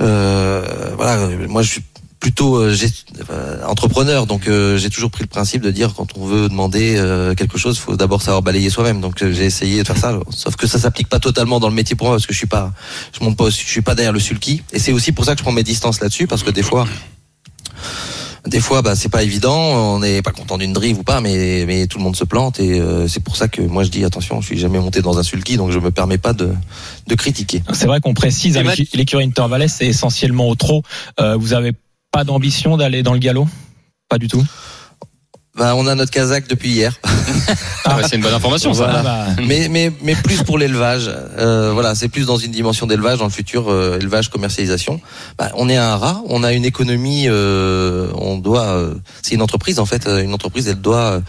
euh, 0.00 0.64
voilà, 0.96 1.18
euh, 1.18 1.46
moi 1.48 1.62
je 1.62 1.70
suis 1.70 1.82
plutôt 2.20 2.56
euh, 2.56 2.74
euh, 3.30 3.62
entrepreneur, 3.66 4.26
donc 4.26 4.48
euh, 4.48 4.78
j'ai 4.78 4.88
toujours 4.88 5.10
pris 5.10 5.22
le 5.22 5.28
principe 5.28 5.60
de 5.60 5.70
dire 5.70 5.92
quand 5.94 6.16
on 6.16 6.24
veut 6.24 6.48
demander 6.48 6.96
euh, 6.96 7.34
quelque 7.34 7.58
chose, 7.58 7.78
faut 7.78 7.96
d'abord 7.96 8.22
savoir 8.22 8.40
balayer 8.42 8.70
soi-même. 8.70 9.00
Donc 9.02 9.22
euh, 9.22 9.30
j'ai 9.32 9.44
essayé 9.44 9.82
de 9.82 9.86
faire 9.86 9.98
ça, 9.98 10.18
sauf 10.30 10.56
que 10.56 10.66
ça 10.66 10.78
s'applique 10.78 11.08
pas 11.08 11.20
totalement 11.20 11.60
dans 11.60 11.68
le 11.68 11.74
métier 11.74 11.96
pour 11.96 12.06
moi 12.06 12.16
parce 12.16 12.26
que 12.26 12.32
je 12.32 12.38
suis 12.38 12.46
pas, 12.46 12.72
je 13.12 13.22
monte 13.22 13.36
pas, 13.36 13.50
je 13.50 13.56
suis 13.56 13.82
pas 13.82 13.94
derrière 13.94 14.12
le 14.14 14.20
sulky. 14.20 14.62
Et 14.72 14.78
c'est 14.78 14.92
aussi 14.92 15.12
pour 15.12 15.26
ça 15.26 15.32
que 15.34 15.38
je 15.38 15.44
prends 15.44 15.52
mes 15.52 15.62
distances 15.62 16.00
là-dessus 16.00 16.26
parce 16.26 16.42
que 16.42 16.50
des 16.50 16.62
fois. 16.62 16.86
Des 18.46 18.60
fois, 18.60 18.82
bah, 18.82 18.94
c'est 18.94 19.08
pas 19.08 19.22
évident. 19.22 19.56
On 19.56 20.00
n'est 20.00 20.20
pas 20.20 20.32
content 20.32 20.58
d'une 20.58 20.72
drive 20.72 20.98
ou 20.98 21.02
pas, 21.02 21.20
mais, 21.20 21.64
mais 21.66 21.86
tout 21.86 21.98
le 21.98 22.04
monde 22.04 22.16
se 22.16 22.24
plante 22.24 22.60
et 22.60 22.78
euh, 22.78 23.08
c'est 23.08 23.20
pour 23.20 23.36
ça 23.36 23.48
que 23.48 23.62
moi 23.62 23.84
je 23.84 23.90
dis 23.90 24.04
attention, 24.04 24.40
je 24.40 24.46
suis 24.46 24.58
jamais 24.58 24.78
monté 24.78 25.00
dans 25.00 25.18
un 25.18 25.22
sulky, 25.22 25.56
donc 25.56 25.70
je 25.70 25.78
me 25.78 25.90
permets 25.90 26.18
pas 26.18 26.34
de, 26.34 26.52
de 27.06 27.14
critiquer. 27.14 27.62
C'est 27.72 27.86
vrai 27.86 28.00
qu'on 28.00 28.14
précise, 28.14 28.56
hein, 28.58 28.64
l'écurie 28.92 29.24
Hunter 29.24 29.46
Valley, 29.48 29.68
c'est 29.68 29.86
essentiellement 29.86 30.48
au 30.48 30.54
trot. 30.54 30.82
Euh, 31.20 31.36
vous 31.36 31.54
avez 31.54 31.72
pas 32.10 32.24
d'ambition 32.24 32.76
d'aller 32.76 33.02
dans 33.02 33.14
le 33.14 33.18
galop? 33.18 33.48
Pas 34.08 34.18
du 34.18 34.28
tout? 34.28 34.44
Bah, 35.56 35.74
on 35.76 35.86
a 35.86 35.94
notre 35.94 36.10
Kazakh 36.10 36.48
depuis 36.48 36.70
hier, 36.70 36.98
ah, 37.84 37.94
bah, 37.94 38.02
c'est 38.08 38.16
une 38.16 38.22
bonne 38.22 38.34
information, 38.34 38.74
ça. 38.74 38.90
Ah 38.92 39.02
bah, 39.04 39.26
mais 39.46 39.68
mais 39.70 39.92
mais 40.02 40.16
plus 40.16 40.42
pour 40.42 40.58
l'élevage. 40.58 41.08
Euh, 41.38 41.70
voilà, 41.72 41.94
c'est 41.94 42.08
plus 42.08 42.26
dans 42.26 42.36
une 42.38 42.50
dimension 42.50 42.86
d'élevage 42.88 43.18
dans 43.18 43.24
le 43.24 43.30
futur, 43.30 43.70
euh, 43.70 43.96
élevage, 44.00 44.30
commercialisation. 44.30 45.00
Bah, 45.38 45.50
on 45.54 45.68
est 45.68 45.76
un 45.76 45.96
rat, 45.96 46.20
on 46.28 46.42
a 46.42 46.52
une 46.52 46.64
économie, 46.64 47.26
euh, 47.28 48.08
on 48.16 48.36
doit. 48.36 48.64
euh, 48.66 48.94
c'est 49.22 49.36
une 49.36 49.42
entreprise 49.42 49.78
en 49.78 49.86
fait. 49.86 50.08
euh, 50.08 50.22
Une 50.24 50.34
entreprise, 50.34 50.66
elle 50.66 50.80
doit. 50.80 51.22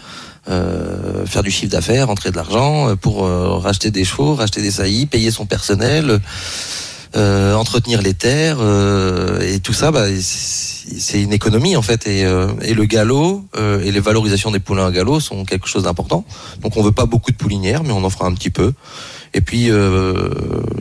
euh, 0.48 1.24
faire 1.26 1.42
du 1.44 1.50
chiffre 1.52 1.70
d'affaires, 1.72 2.08
entrer 2.10 2.30
de 2.32 2.36
l'argent 2.36 2.94
pour 3.00 3.24
euh, 3.24 3.58
racheter 3.58 3.90
des 3.92 4.04
chevaux, 4.04 4.34
racheter 4.36 4.62
des 4.62 4.70
saillies, 4.72 5.06
payer 5.06 5.30
son 5.32 5.44
personnel, 5.46 6.20
euh, 7.16 7.54
entretenir 7.54 8.02
les 8.02 8.14
terres 8.14 8.58
euh, 8.60 9.40
et 9.40 9.60
tout 9.60 9.72
ça, 9.72 9.90
bah, 9.90 10.04
c'est 10.20 11.22
une 11.22 11.32
économie 11.32 11.76
en 11.76 11.82
fait. 11.82 12.06
Et, 12.06 12.24
euh, 12.24 12.48
et 12.62 12.74
le 12.74 12.84
galop 12.84 13.44
euh, 13.56 13.82
et 13.82 13.90
les 13.90 14.00
valorisations 14.00 14.50
des 14.50 14.60
poulains 14.60 14.86
à 14.86 14.90
galop 14.90 15.20
sont 15.20 15.44
quelque 15.44 15.66
chose 15.66 15.84
d'important. 15.84 16.24
Donc 16.60 16.76
on 16.76 16.82
veut 16.82 16.92
pas 16.92 17.06
beaucoup 17.06 17.30
de 17.30 17.36
poulinières, 17.36 17.84
mais 17.84 17.92
on 17.92 18.04
en 18.04 18.10
fera 18.10 18.26
un 18.26 18.34
petit 18.34 18.50
peu. 18.50 18.72
Et 19.34 19.40
puis 19.40 19.70
euh, 19.70 20.28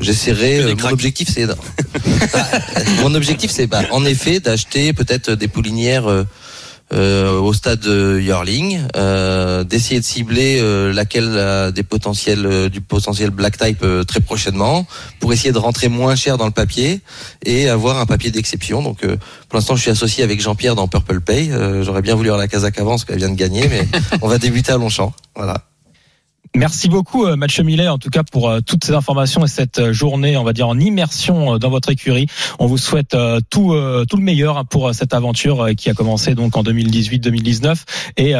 j'essaierai. 0.01 0.59
Euh, 0.59 0.75
Mon 0.75 0.89
objectif 0.91 1.29
c'est. 1.33 1.47
mon 3.01 3.15
objectif 3.15 3.51
c'est 3.51 3.67
bah, 3.67 3.81
en 3.91 4.05
effet 4.05 4.39
d'acheter 4.39 4.93
peut-être 4.93 5.31
des 5.31 5.47
poulinières. 5.47 6.25
Euh, 6.93 7.15
euh, 7.15 7.39
au 7.39 7.53
stade 7.53 7.79
de 7.79 8.19
Yearling, 8.19 8.81
euh, 8.95 9.63
d'essayer 9.63 9.99
de 9.99 10.05
cibler 10.05 10.59
euh, 10.59 10.93
laquelle 10.93 11.37
a 11.37 11.71
des 11.71 11.83
potentiels 11.83 12.45
euh, 12.45 12.69
du 12.69 12.81
potentiel 12.81 13.29
black 13.29 13.57
type 13.57 13.83
euh, 13.83 14.03
très 14.03 14.19
prochainement 14.19 14.85
pour 15.19 15.33
essayer 15.33 15.51
de 15.51 15.57
rentrer 15.57 15.87
moins 15.87 16.15
cher 16.15 16.37
dans 16.37 16.45
le 16.45 16.51
papier 16.51 17.01
et 17.45 17.69
avoir 17.69 17.99
un 17.99 18.05
papier 18.05 18.31
d'exception. 18.31 18.81
Donc 18.81 19.03
euh, 19.03 19.17
pour 19.49 19.57
l'instant, 19.57 19.75
je 19.75 19.81
suis 19.81 19.91
associé 19.91 20.23
avec 20.23 20.41
Jean-Pierre 20.41 20.75
dans 20.75 20.87
Purple 20.87 21.21
Pay. 21.21 21.51
Euh, 21.51 21.83
J'aurais 21.83 22.01
bien 22.01 22.15
voulu 22.15 22.29
avoir 22.29 22.39
la 22.39 22.47
Kazakh 22.47 22.79
avant 22.79 22.91
parce 22.91 23.05
qu'elle 23.05 23.17
vient 23.17 23.29
de 23.29 23.35
gagner, 23.35 23.67
mais 23.67 23.87
on 24.21 24.27
va 24.27 24.37
débuter 24.37 24.71
à 24.71 24.77
Longchamp. 24.77 25.13
Voilà. 25.35 25.63
Merci 26.55 26.87
beaucoup, 26.87 27.25
euh, 27.25 27.35
Mathieu 27.35 27.63
Millet, 27.63 27.89
en 27.89 27.97
tout 27.97 28.09
cas 28.09 28.23
pour 28.23 28.49
euh, 28.49 28.61
toutes 28.61 28.85
ces 28.85 28.93
informations 28.93 29.43
et 29.43 29.47
cette 29.49 29.79
euh, 29.79 29.93
journée, 29.93 30.37
on 30.37 30.43
va 30.43 30.53
dire 30.53 30.69
en 30.69 30.79
immersion 30.79 31.57
dans 31.57 31.69
votre 31.69 31.89
écurie. 31.89 32.27
On 32.59 32.67
vous 32.67 32.77
souhaite 32.77 33.15
tout 33.49 33.75
tout 34.09 34.17
le 34.17 34.23
meilleur 34.23 34.57
hein, 34.57 34.63
pour 34.65 34.93
cette 34.93 35.13
aventure 35.13 35.69
qui 35.77 35.89
a 35.89 35.93
commencé 35.93 36.35
donc 36.35 36.55
en 36.55 36.63
2018-2019 36.63 37.75
et 38.17 38.33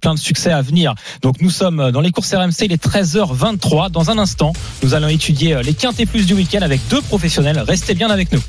plein 0.00 0.14
de 0.14 0.18
succès 0.18 0.50
à 0.50 0.60
venir. 0.62 0.94
Donc 1.22 1.40
nous 1.40 1.50
sommes 1.50 1.90
dans 1.90 2.00
les 2.00 2.10
courses 2.10 2.34
RMC, 2.34 2.62
il 2.62 2.72
est 2.72 2.84
13h23. 2.84 3.90
Dans 3.90 4.10
un 4.10 4.18
instant, 4.18 4.52
nous 4.82 4.94
allons 4.94 5.08
étudier 5.08 5.60
les 5.62 5.74
quintés 5.74 6.06
plus 6.06 6.26
du 6.26 6.34
week-end 6.34 6.62
avec 6.62 6.80
deux 6.88 7.00
professionnels. 7.02 7.58
Restez 7.60 7.94
bien 7.94 8.10
avec 8.10 8.32
nous. 8.32 8.40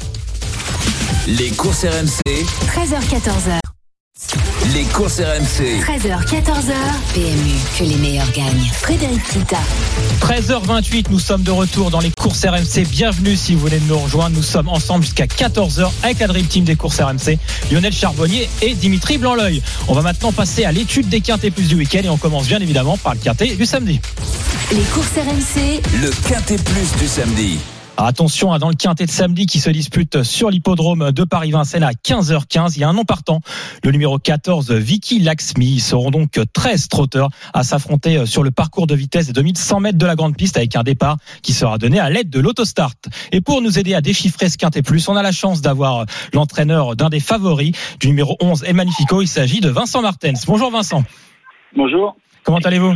Les 1.28 1.50
courses 1.52 1.86
RMC, 1.86 2.22
13h14h. 2.68 4.53
Les 4.72 4.84
courses 4.86 5.20
RMC. 5.20 5.82
13h14h. 5.82 6.74
PMU, 7.14 7.56
que 7.78 7.84
les 7.84 7.96
meilleurs 7.98 8.32
gagnent. 8.32 8.70
Frédéric 8.72 9.22
Kita. 9.24 9.58
13h28, 10.22 11.08
nous 11.10 11.20
sommes 11.20 11.44
de 11.44 11.52
retour 11.52 11.92
dans 11.92 12.00
les 12.00 12.12
courses 12.12 12.46
RMC. 12.46 12.86
Bienvenue 12.90 13.36
si 13.36 13.56
vous 13.56 13.66
venez 13.66 13.80
de 13.80 13.88
nous 13.88 13.98
rejoindre. 13.98 14.36
Nous 14.36 14.44
sommes 14.44 14.70
ensemble 14.70 15.04
jusqu'à 15.04 15.26
14h 15.26 15.90
avec 16.04 16.20
la 16.20 16.28
Dream 16.28 16.46
Team 16.46 16.64
des 16.64 16.76
courses 16.76 17.02
RMC, 17.02 17.38
Lionel 17.72 17.94
Charbonnier 17.94 18.50
et 18.62 18.74
Dimitri 18.74 19.18
Blanc-L'œil. 19.18 19.62
On 19.88 19.94
va 19.94 20.02
maintenant 20.02 20.32
passer 20.32 20.64
à 20.66 20.72
l'étude 20.72 21.10
des 21.10 21.22
quintés 21.22 21.52
plus 21.52 21.68
du 21.68 21.76
week-end 21.76 22.02
et 22.04 22.10
on 22.10 22.18
commence 22.18 22.48
bien 22.48 22.60
évidemment 22.60 22.98
par 22.98 23.16
le 23.16 23.20
quintet 23.20 23.56
du 23.56 23.66
samedi. 23.66 24.00
Les 24.72 24.84
courses 24.94 25.18
RMC. 25.18 25.82
Le 26.02 26.10
quintet 26.28 26.58
plus 26.58 27.00
du 27.00 27.08
samedi. 27.08 27.60
Attention 27.98 28.52
hein, 28.52 28.60
dans 28.60 28.70
le 28.70 28.76
quintet 28.76 29.06
de 29.06 29.12
samedi 29.12 29.46
qui 29.46 29.60
se 29.60 29.70
dispute 29.70 30.24
sur 30.24 30.50
l'hippodrome 30.50 31.12
de 31.12 31.24
Paris-Vincennes 31.24 31.84
à 31.84 31.92
15h15. 31.92 32.74
Il 32.76 32.80
y 32.80 32.84
a 32.84 32.90
un 32.90 32.94
nom 32.94 33.06
partant, 33.06 33.42
le 33.84 33.92
numéro 33.92 34.18
14, 34.18 34.72
Vicky 34.72 35.20
Laxmi. 35.20 35.74
Ils 35.74 35.80
seront 35.80 36.10
donc 36.10 36.40
13 36.54 36.88
trotteurs 36.90 37.30
à 37.54 37.64
s'affronter 37.64 38.26
sur 38.26 38.42
le 38.42 38.50
parcours 38.50 38.88
de 38.88 38.96
vitesse 38.96 39.28
des 39.28 39.34
2100 39.34 39.80
mètres 39.80 39.98
de 40.00 40.06
la 40.06 40.16
grande 40.16 40.36
piste 40.36 40.58
avec 40.58 40.76
un 40.76 40.84
départ 40.84 41.18
qui 41.44 41.54
sera 41.54 41.78
donné 41.78 42.00
à 42.00 42.10
l'aide 42.10 42.32
de 42.32 42.40
l'autostart. 42.40 42.96
Et 43.32 43.42
pour 43.42 43.62
nous 43.62 43.78
aider 43.78 43.94
à 43.94 44.02
déchiffrer 44.02 44.50
ce 44.50 44.58
quintet 44.58 44.82
plus, 44.82 45.08
on 45.08 45.16
a 45.16 45.22
la 45.22 45.32
chance 45.32 45.62
d'avoir 45.62 46.06
l'entraîneur 46.34 46.96
d'un 46.96 47.10
des 47.10 47.20
favoris 47.20 47.74
du 48.00 48.08
numéro 48.08 48.38
11, 48.42 48.64
El 48.64 48.76
Magnifico. 48.76 49.22
Il 49.22 49.28
s'agit 49.28 49.62
de 49.62 49.70
Vincent 49.70 50.02
Martens. 50.02 50.46
Bonjour 50.48 50.72
Vincent. 50.72 51.04
Bonjour, 51.76 52.16
Comment 52.44 52.60
allez-vous? 52.60 52.94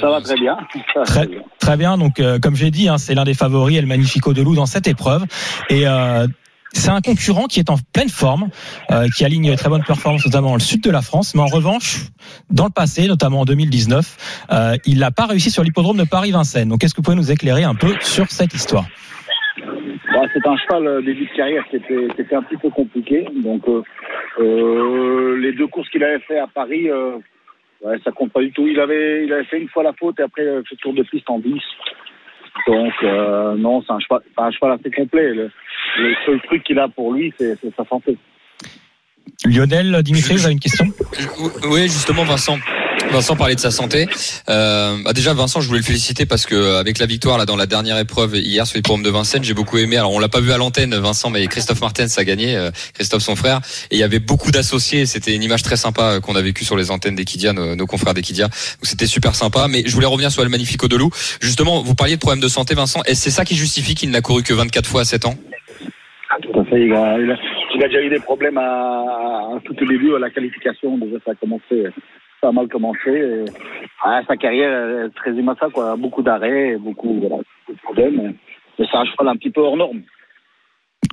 Ça 0.00 0.08
va 0.10 0.20
très 0.20 0.34
bien. 0.36 0.56
Très- 1.04 1.28
très 1.58 1.76
bien. 1.76 1.98
Donc, 1.98 2.18
euh, 2.20 2.38
comme 2.38 2.54
j'ai 2.56 2.70
dit, 2.70 2.88
hein, 2.88 2.98
c'est 2.98 3.14
l'un 3.14 3.24
des 3.24 3.34
favoris, 3.34 3.78
El 3.78 3.86
Magnifico 3.86 4.32
de 4.32 4.42
Loup 4.42 4.54
dans 4.54 4.66
cette 4.66 4.86
épreuve. 4.86 5.24
Et 5.70 5.86
euh, 5.86 6.26
c'est 6.72 6.88
un 6.90 7.00
concurrent 7.00 7.44
qui 7.46 7.60
est 7.60 7.68
en 7.70 7.76
pleine 7.92 8.08
forme, 8.08 8.48
euh, 8.90 9.06
qui 9.14 9.24
aligne 9.24 9.46
une 9.46 9.56
très 9.56 9.68
bonne 9.68 9.84
performance, 9.84 10.24
notamment 10.24 10.48
dans 10.48 10.54
le 10.54 10.60
sud 10.60 10.82
de 10.82 10.90
la 10.90 11.02
France. 11.02 11.34
Mais 11.34 11.42
en 11.42 11.46
revanche, 11.46 12.06
dans 12.50 12.64
le 12.64 12.70
passé, 12.70 13.06
notamment 13.06 13.40
en 13.40 13.44
2019, 13.44 14.44
euh, 14.52 14.76
il 14.86 14.98
n'a 15.00 15.10
pas 15.10 15.26
réussi 15.26 15.50
sur 15.50 15.62
l'hippodrome 15.62 15.98
de 15.98 16.04
Paris-Vincennes. 16.04 16.68
Donc, 16.68 16.82
est-ce 16.84 16.94
que 16.94 16.98
vous 16.98 17.02
pouvez 17.04 17.16
nous 17.16 17.30
éclairer 17.30 17.64
un 17.64 17.74
peu 17.74 17.94
sur 18.00 18.30
cette 18.30 18.54
histoire? 18.54 18.86
Bah, 20.14 20.20
c'est 20.32 20.46
un 20.46 20.56
cheval 20.56 20.86
euh, 20.86 21.02
début 21.02 21.26
de 21.26 21.36
carrière 21.36 21.64
qui 21.70 21.76
était, 21.76 22.08
qui 22.14 22.20
était 22.22 22.34
un 22.34 22.42
petit 22.42 22.56
peu 22.56 22.70
compliqué. 22.70 23.26
Donc, 23.42 23.62
euh, 23.68 23.82
euh, 24.40 25.38
les 25.40 25.52
deux 25.52 25.66
courses 25.66 25.88
qu'il 25.90 26.02
avait 26.04 26.20
fait 26.20 26.38
à 26.38 26.46
Paris, 26.46 26.88
euh, 26.90 27.16
ouais, 27.82 27.96
ça 28.04 28.10
compte 28.12 28.32
pas 28.32 28.40
du 28.40 28.52
tout. 28.52 28.66
Il 28.66 28.78
avait, 28.80 29.24
il 29.24 29.32
avait 29.32 29.44
fait 29.44 29.60
une 29.60 29.68
fois 29.68 29.82
la 29.82 29.92
faute 29.92 30.18
et 30.20 30.22
après, 30.22 30.42
il 30.42 30.48
avait 30.48 30.64
fait 30.64 30.76
tour 30.76 30.94
de 30.94 31.02
piste 31.02 31.28
en 31.28 31.38
10. 31.38 31.52
Donc, 32.66 32.92
euh, 33.02 33.54
non, 33.56 33.82
c'est 33.82 33.92
un 33.92 34.00
cheval, 34.00 34.20
c'est 34.24 34.42
un 34.42 34.50
cheval 34.50 34.78
assez 34.78 34.90
complet. 34.90 35.32
Le, 35.32 35.50
le 35.98 36.14
seul 36.26 36.40
truc 36.42 36.62
qu'il 36.64 36.78
a 36.78 36.88
pour 36.88 37.12
lui, 37.12 37.32
c'est 37.38 37.56
c'est 37.60 37.74
sa 37.74 37.84
santé. 37.86 38.16
Lionel, 39.44 40.02
Dimitri, 40.02 40.34
vous 40.34 40.44
avez 40.44 40.52
une 40.52 40.60
question? 40.60 40.86
Oui, 41.70 41.82
justement, 41.82 42.24
Vincent. 42.24 42.58
Vincent 43.12 43.36
parlait 43.36 43.54
de 43.54 43.60
sa 43.60 43.70
santé. 43.70 44.06
Euh, 44.48 44.96
bah 45.04 45.12
déjà, 45.12 45.34
Vincent, 45.34 45.60
je 45.60 45.68
voulais 45.68 45.80
le 45.80 45.84
féliciter 45.84 46.24
parce 46.24 46.46
que 46.46 46.54
euh, 46.54 46.80
avec 46.80 46.98
la 46.98 47.04
victoire 47.04 47.36
là 47.36 47.44
dans 47.44 47.56
la 47.56 47.66
dernière 47.66 47.98
épreuve 47.98 48.36
hier 48.36 48.66
sur 48.66 48.76
les 48.76 48.82
programmes 48.82 49.04
de 49.04 49.10
Vincennes, 49.10 49.44
j'ai 49.44 49.52
beaucoup 49.52 49.76
aimé. 49.76 49.98
Alors, 49.98 50.12
on 50.12 50.18
l'a 50.18 50.30
pas 50.30 50.40
vu 50.40 50.50
à 50.50 50.56
l'antenne, 50.56 50.94
Vincent, 50.94 51.28
mais 51.28 51.46
Christophe 51.46 51.82
Martens 51.82 52.16
a 52.16 52.24
gagné, 52.24 52.56
euh, 52.56 52.70
Christophe 52.94 53.22
son 53.22 53.36
frère, 53.36 53.60
et 53.90 53.96
il 53.96 53.98
y 53.98 54.02
avait 54.02 54.18
beaucoup 54.18 54.50
d'associés. 54.50 55.04
C'était 55.04 55.34
une 55.34 55.42
image 55.42 55.62
très 55.62 55.76
sympa 55.76 56.14
euh, 56.14 56.20
qu'on 56.20 56.36
a 56.36 56.42
vécue 56.42 56.64
sur 56.64 56.76
les 56.76 56.90
antennes 56.90 57.14
d'Equidia, 57.14 57.52
nos, 57.52 57.76
nos 57.76 57.86
confrères 57.86 58.14
d'Equidia. 58.14 58.46
Donc 58.46 58.84
c'était 58.84 59.06
super 59.06 59.34
sympa. 59.34 59.66
Mais 59.68 59.82
je 59.84 59.94
voulais 59.94 60.06
revenir 60.06 60.30
sur 60.30 60.42
le 60.42 60.48
Magnifico 60.48 60.88
de 60.88 60.96
Loup. 60.96 61.10
Justement, 61.42 61.82
vous 61.82 61.94
parliez 61.94 62.14
de 62.14 62.20
problèmes 62.20 62.42
de 62.42 62.48
santé, 62.48 62.74
Vincent. 62.74 63.02
Est-ce 63.04 63.22
c'est 63.22 63.30
ça 63.30 63.44
qui 63.44 63.56
justifie 63.56 63.94
qu'il 63.94 64.10
n'a 64.10 64.22
couru 64.22 64.42
que 64.42 64.54
24 64.54 64.88
fois 64.88 65.02
à 65.02 65.04
7 65.04 65.26
ans? 65.26 65.34
Tout 66.40 66.60
à 66.60 66.64
fait. 66.64 66.80
Il 66.80 66.92
a, 66.94 67.18
il 67.18 67.78
déjà 67.78 68.00
eu 68.00 68.08
des 68.08 68.20
problèmes 68.20 68.56
à, 68.56 68.62
à, 68.62 69.60
tout 69.64 69.74
au 69.80 69.86
début 69.86 70.14
à 70.14 70.18
la 70.18 70.30
qualification. 70.30 70.96
Déjà, 70.96 71.18
ça 71.24 71.32
a 71.32 71.34
commencé, 71.34 71.84
ça 72.42 72.48
a 72.48 72.52
mal 72.52 72.68
commencé. 72.68 72.98
Et, 73.08 73.44
ah, 74.04 74.20
sa 74.26 74.36
carrière 74.36 74.70
elle 74.70 75.10
résume 75.24 75.48
à 75.48 75.54
ça, 75.58 75.68
quoi. 75.72 75.96
Beaucoup 75.96 76.22
d'arrêts, 76.22 76.76
beaucoup, 76.78 77.20
voilà, 77.20 77.36
beaucoup 77.36 77.72
de 77.72 77.82
problèmes. 77.82 78.34
Mais 78.78 78.86
c'est 78.90 78.96
un 78.96 79.04
cheval 79.04 79.28
un 79.28 79.36
petit 79.36 79.50
peu 79.50 79.60
hors 79.60 79.76
norme. 79.76 80.02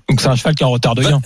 Donc 0.10 0.20
c'est 0.20 0.28
un 0.28 0.36
cheval 0.36 0.56
qui 0.56 0.64
est 0.64 0.66
en 0.66 0.72
retard 0.72 0.96
de 0.96 1.04
gain. 1.04 1.20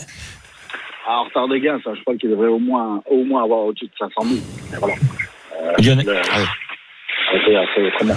Ah, 1.07 1.19
en 1.19 1.23
retard 1.25 1.47
de 1.47 1.57
gain, 1.57 1.79
c'est 1.83 1.89
un 1.89 1.95
cheval 1.95 2.17
qui 2.17 2.27
devrait 2.27 2.47
au 2.47 2.59
moins, 2.59 3.01
au 3.09 3.23
moins 3.23 3.43
avoir 3.43 3.59
au-dessus 3.65 3.85
de 3.85 3.91
500 3.97 4.13
000. 4.23 4.41
Mais 4.71 4.77
voilà. 4.77 4.95
Euh, 5.61 5.71
Lionel- 5.81 6.05
le- 6.05 6.15
c'est 7.45 7.55
assez- 7.55 7.91
comment 7.99 8.13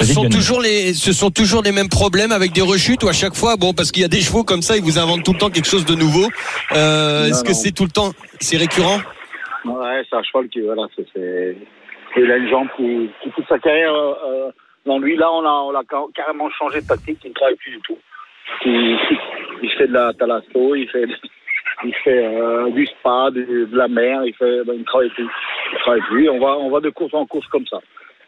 Ce 0.00 0.04
sont 0.12 0.28
toujours 0.28 0.60
les, 0.60 0.94
ce 0.94 1.12
sont 1.12 1.30
toujours 1.30 1.62
les 1.62 1.72
mêmes 1.72 1.88
problèmes 1.88 2.32
avec 2.32 2.52
des 2.52 2.60
rechutes 2.62 3.02
ou 3.02 3.08
à 3.08 3.12
chaque 3.12 3.34
fois, 3.34 3.56
bon, 3.56 3.72
parce 3.74 3.90
qu'il 3.92 4.02
y 4.02 4.04
a 4.04 4.08
des 4.08 4.20
chevaux 4.20 4.44
comme 4.44 4.62
ça, 4.62 4.76
ils 4.76 4.82
vous 4.82 4.98
inventent 4.98 5.24
tout 5.24 5.32
le 5.32 5.38
temps 5.38 5.50
quelque 5.50 5.68
chose 5.68 5.84
de 5.86 5.94
nouveau. 5.94 6.28
Euh, 6.72 7.22
Non, 7.22 7.26
Est-ce 7.28 7.42
que 7.44 7.52
c'est 7.52 7.72
tout 7.72 7.84
le 7.84 7.90
temps, 7.90 8.12
c'est 8.40 8.56
récurrent? 8.58 9.00
Ouais, 9.64 10.02
c'est 10.08 10.16
un 10.16 10.22
cheval 10.22 10.48
qui, 10.48 10.60
voilà, 10.60 10.82
c'est, 10.96 11.56
il 12.16 12.30
a 12.30 12.36
une 12.36 12.48
jambe 12.48 12.68
qui, 12.76 13.10
qui 13.22 13.30
toute 13.30 13.48
sa 13.48 13.58
carrière, 13.58 13.94
euh, 13.94 14.50
dans 14.86 14.98
lui, 14.98 15.16
là, 15.16 15.30
on 15.32 15.44
a, 15.44 15.50
on 15.50 15.74
a 15.74 15.82
ca- 15.88 16.06
carrément 16.14 16.48
changé 16.50 16.80
de 16.80 16.86
tactique, 16.86 17.18
il 17.24 17.28
ne 17.30 17.34
travaille 17.34 17.56
plus 17.56 17.72
du 17.72 17.80
tout. 17.82 17.98
Il, 18.64 18.98
il 19.62 19.70
fait 19.72 19.88
de 19.88 19.92
la 19.92 20.12
thalasso, 20.14 20.74
il 20.74 20.88
fait, 20.88 21.04
il 21.84 21.94
fait, 22.04 22.24
euh, 22.24 22.70
du 22.70 22.86
spa, 22.86 23.30
de, 23.30 23.66
de 23.66 23.76
la 23.76 23.88
mer, 23.88 24.24
il 24.24 24.34
fait, 24.34 24.64
ben, 24.64 24.74
il 24.74 24.80
ne 24.80 24.84
travaille 24.84 25.10
plus. 25.10 25.28
Il 25.72 25.78
travaille 25.80 26.00
plus, 26.02 26.28
on 26.30 26.38
va, 26.38 26.56
on 26.56 26.70
va 26.70 26.80
de 26.80 26.90
course 26.90 27.12
en 27.14 27.26
course 27.26 27.46
comme 27.48 27.66
ça. 27.66 27.78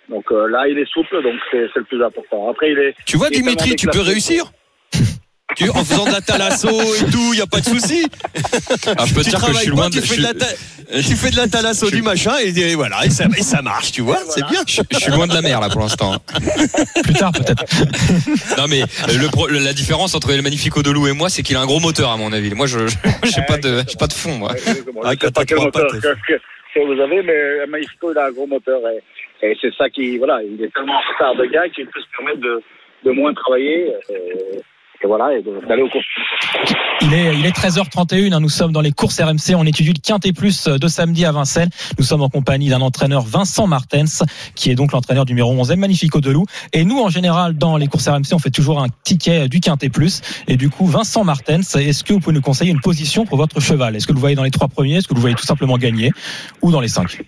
Donc, 0.08 0.30
euh, 0.32 0.48
là, 0.48 0.66
il 0.68 0.78
est 0.78 0.90
souple, 0.90 1.22
donc 1.22 1.36
c'est, 1.50 1.68
c'est 1.72 1.78
le 1.78 1.84
plus 1.84 2.02
important. 2.02 2.50
Après, 2.50 2.72
il 2.72 2.78
est, 2.78 2.94
Tu 3.06 3.16
vois, 3.16 3.28
il 3.30 3.40
Dimitri, 3.42 3.76
tu 3.76 3.86
peux 3.86 4.00
réussir? 4.00 4.44
Tu, 5.56 5.68
en 5.70 5.84
faisant 5.84 6.04
de 6.06 6.12
la 6.12 6.20
thalasso 6.20 6.68
et 6.68 7.10
tout, 7.10 7.32
il 7.32 7.38
y 7.38 7.42
a 7.42 7.46
pas 7.46 7.60
de 7.60 7.64
souci. 7.66 8.06
Alors, 8.86 9.06
je 9.06 9.14
peux 9.14 9.20
te 9.20 9.24
Tu 9.24 9.30
dire 9.30 9.40
que 9.40 9.46
je 9.46 9.52
travailles 9.52 9.56
suis 9.62 9.70
pas, 9.70 9.76
loin 9.76 9.90
tu 9.90 10.00
de. 10.00 10.04
fais 10.04 10.14
je 10.14 10.20
de 10.20 10.22
la 10.26 10.34
ta- 10.34 10.46
tu 11.02 11.16
fais 11.16 11.30
de 11.30 11.36
la 11.36 11.46
thalasso 11.48 11.90
du 11.90 12.02
machin 12.02 12.32
et, 12.42 12.48
et 12.58 12.74
voilà, 12.74 13.04
et 13.04 13.10
ça, 13.10 13.24
et 13.36 13.42
ça 13.42 13.60
marche, 13.62 13.92
tu 13.92 14.00
vois, 14.00 14.18
c'est 14.28 14.44
bien. 14.46 14.62
Je, 14.66 14.80
je 14.90 14.98
suis 14.98 15.10
loin 15.12 15.26
de 15.26 15.34
la 15.34 15.42
mer 15.42 15.60
là 15.60 15.68
pour 15.68 15.80
l'instant. 15.80 16.16
Plus 17.04 17.14
tard 17.14 17.32
peut-être. 17.32 17.64
Non 18.58 18.66
mais 18.68 18.80
le, 19.08 19.58
la 19.64 19.72
différence 19.72 20.14
entre 20.14 20.32
le 20.32 20.42
Magnifico 20.42 20.82
de 20.82 20.90
Loup 20.90 21.06
et 21.08 21.12
moi, 21.12 21.28
c'est 21.28 21.42
qu'il 21.42 21.56
a 21.56 21.60
un 21.60 21.66
gros 21.66 21.80
moteur 21.80 22.10
à 22.10 22.16
mon 22.16 22.32
avis. 22.32 22.50
Moi, 22.54 22.66
je 22.66 22.86
je- 22.88 22.96
j'ai 23.24 23.42
pas 23.46 23.58
de 23.58 23.82
j'ai 23.88 23.96
pas 23.96 24.06
de 24.06 24.12
fond 24.12 24.36
moi. 24.36 24.52
Ah, 24.52 24.58
Je 24.58 24.64
sais 24.72 25.16
quand 25.16 25.32
pas 25.32 25.44
quel 25.44 25.58
moteur 25.58 25.86
que, 25.92 25.98
que- 25.98 26.84
vous 26.86 27.00
avez, 27.00 27.22
mais 27.22 27.66
Maïfico, 27.66 28.12
il 28.12 28.18
a 28.18 28.26
un 28.26 28.30
gros 28.32 28.46
moteur. 28.46 28.80
Et, 29.42 29.46
et 29.48 29.56
c'est 29.60 29.72
ça 29.76 29.88
qui, 29.90 30.18
voilà, 30.18 30.40
il 30.42 30.62
est 30.64 30.72
tellement 30.72 30.94
en 30.94 31.12
retard 31.12 31.34
de 31.36 31.44
gars 31.46 31.68
qu'il 31.68 31.86
peut 31.86 32.00
se 32.00 32.16
permettre 32.16 32.40
de, 32.40 32.62
de 33.04 33.10
moins 33.12 33.32
travailler. 33.34 33.92
Et, 34.10 34.60
et 35.02 35.06
voilà, 35.06 35.32
et 35.32 35.42
d'aller. 35.42 35.84
Il 37.02 37.14
est, 37.14 37.34
il 37.34 37.46
est 37.46 37.56
13h31, 37.56 38.34
hein, 38.34 38.40
nous 38.40 38.50
sommes 38.50 38.72
dans 38.72 38.82
les 38.82 38.92
courses 38.92 39.18
RMC, 39.20 39.56
on 39.56 39.64
étudie 39.64 39.94
le 39.94 40.00
Quintet 40.00 40.32
Plus 40.32 40.68
de 40.68 40.88
samedi 40.88 41.24
à 41.24 41.32
Vincennes. 41.32 41.70
Nous 41.98 42.04
sommes 42.04 42.20
en 42.20 42.28
compagnie 42.28 42.68
d'un 42.68 42.82
entraîneur 42.82 43.22
Vincent 43.22 43.66
Martens, 43.66 44.22
qui 44.54 44.70
est 44.70 44.74
donc 44.74 44.92
l'entraîneur 44.92 45.24
numéro 45.24 45.50
11 45.52 45.74
Magnifico 45.76 46.20
de 46.20 46.30
Loup. 46.30 46.44
Et 46.74 46.84
nous, 46.84 47.00
en 47.00 47.08
général, 47.08 47.56
dans 47.56 47.78
les 47.78 47.86
courses 47.86 48.08
RMC, 48.08 48.34
on 48.34 48.38
fait 48.38 48.50
toujours 48.50 48.82
un 48.82 48.88
ticket 49.02 49.48
du 49.48 49.60
Quintet 49.60 49.88
Plus. 49.88 50.20
Et 50.48 50.56
du 50.56 50.68
coup, 50.68 50.84
Vincent 50.84 51.24
Martens, 51.24 51.76
est-ce 51.76 52.04
que 52.04 52.12
vous 52.12 52.20
pouvez 52.20 52.34
nous 52.34 52.42
conseiller 52.42 52.70
une 52.70 52.80
position 52.80 53.24
pour 53.24 53.38
votre 53.38 53.60
cheval? 53.60 53.96
Est-ce 53.96 54.06
que 54.06 54.12
vous 54.12 54.18
le 54.18 54.20
voyez 54.20 54.36
dans 54.36 54.44
les 54.44 54.50
trois 54.50 54.68
premiers? 54.68 54.96
Est-ce 54.96 55.08
que 55.08 55.14
vous 55.14 55.20
le 55.20 55.22
voyez 55.22 55.36
tout 55.36 55.46
simplement 55.46 55.78
gagner? 55.78 56.10
Ou 56.60 56.70
dans 56.70 56.80
les 56.80 56.88
cinq? 56.88 57.22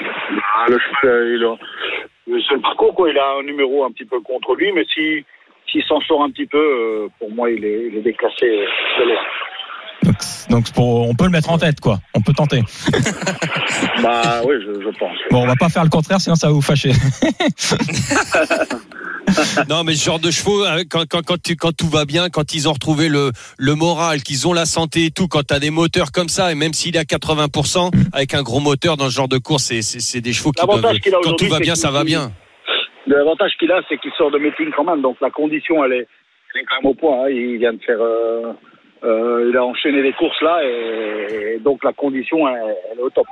Ah, 0.00 0.66
le 0.68 0.78
cheval, 0.78 1.14
euh, 1.14 1.36
il 1.36 1.44
a, 1.44 2.54
le 2.54 2.60
parcours, 2.62 2.94
quoi, 2.94 3.10
il 3.10 3.18
a 3.18 3.38
un 3.40 3.42
numéro 3.42 3.84
un 3.84 3.90
petit 3.90 4.06
peu 4.06 4.20
contre 4.20 4.54
lui, 4.54 4.72
mais 4.72 4.84
si, 4.94 5.24
s'il 5.72 5.82
s'en 5.84 6.00
sort 6.02 6.22
un 6.22 6.30
petit 6.30 6.46
peu, 6.46 6.58
euh, 6.58 7.08
pour 7.18 7.30
moi, 7.32 7.50
il 7.50 7.64
est, 7.64 7.88
il 7.90 7.98
est 7.98 8.02
déclassé. 8.02 8.44
euh, 8.44 8.64
de 9.00 9.08
l'air. 9.08 9.18
donc, 10.04 10.16
donc 10.50 10.72
pour- 10.72 11.08
on 11.08 11.14
peut 11.14 11.24
le 11.24 11.30
mettre 11.30 11.50
en 11.50 11.58
tête, 11.58 11.80
quoi. 11.80 11.98
On 12.14 12.20
peut 12.20 12.32
tenter. 12.34 12.60
bah 14.02 14.42
oui, 14.46 14.54
je, 14.60 14.80
je 14.82 14.98
pense. 14.98 15.16
Bon, 15.30 15.42
on 15.42 15.46
va 15.46 15.56
pas 15.56 15.68
faire 15.68 15.84
le 15.84 15.90
contraire, 15.90 16.20
sinon 16.20 16.34
ça 16.36 16.48
va 16.48 16.52
vous 16.52 16.62
fâcher. 16.62 16.92
Non, 19.68 19.82
mais 19.84 19.94
ce 19.94 20.04
genre 20.04 20.18
de 20.18 20.30
chevaux, 20.30 20.64
euh, 20.64 20.82
quand, 20.90 21.04
quand, 21.08 21.22
quand, 21.24 21.40
tu- 21.42 21.56
quand 21.56 21.72
tout 21.74 21.88
va 21.88 22.04
bien, 22.04 22.28
quand 22.28 22.52
ils 22.54 22.68
ont 22.68 22.72
retrouvé 22.72 23.08
le, 23.08 23.30
le 23.56 23.74
moral, 23.74 24.22
qu'ils 24.22 24.46
ont 24.46 24.52
la 24.52 24.66
santé 24.66 25.06
et 25.06 25.10
tout, 25.10 25.26
quand 25.28 25.46
tu 25.46 25.54
as 25.54 25.58
des 25.60 25.70
moteurs 25.70 26.12
comme 26.12 26.28
ça, 26.28 26.52
et 26.52 26.54
même 26.54 26.74
s'il 26.74 26.96
est 26.96 26.98
à 26.98 27.04
80%, 27.04 27.90
avec 28.12 28.34
un 28.34 28.42
gros 28.42 28.60
moteur 28.60 28.96
dans 28.96 29.06
ce 29.08 29.14
genre 29.14 29.28
de 29.28 29.38
course, 29.38 29.72
c'est, 29.80 30.20
des 30.20 30.32
chevaux 30.32 30.52
qui 30.52 30.66
peuvent. 30.66 30.84
a 30.84 30.92
Quand 31.22 31.32
tout 31.34 31.48
va 31.48 31.60
bien, 31.60 31.74
ça 31.76 31.90
va 31.90 32.04
bien. 32.04 32.32
L'avantage 33.06 33.56
qu'il 33.58 33.72
a, 33.72 33.82
c'est 33.88 33.98
qu'il 33.98 34.12
sort 34.12 34.30
de 34.30 34.38
meeting 34.38 34.70
quand 34.70 34.84
même, 34.84 35.02
donc 35.02 35.20
la 35.20 35.30
condition, 35.30 35.84
elle 35.84 35.92
est, 35.92 36.08
elle 36.54 36.60
est 36.60 36.64
quand 36.64 36.76
même 36.82 36.90
au 36.90 36.94
point. 36.94 37.24
hein. 37.24 37.30
Il 37.30 37.58
vient 37.58 37.72
de 37.72 37.82
faire, 37.82 38.00
euh, 38.00 38.52
euh, 39.04 39.46
il 39.50 39.56
a 39.56 39.64
enchaîné 39.64 40.02
les 40.02 40.12
courses 40.12 40.40
là, 40.40 40.60
et, 40.64 41.58
donc 41.60 41.82
la 41.82 41.92
condition, 41.92 42.46
elle 42.48 42.98
est 42.98 43.02
au 43.02 43.10
top. 43.10 43.26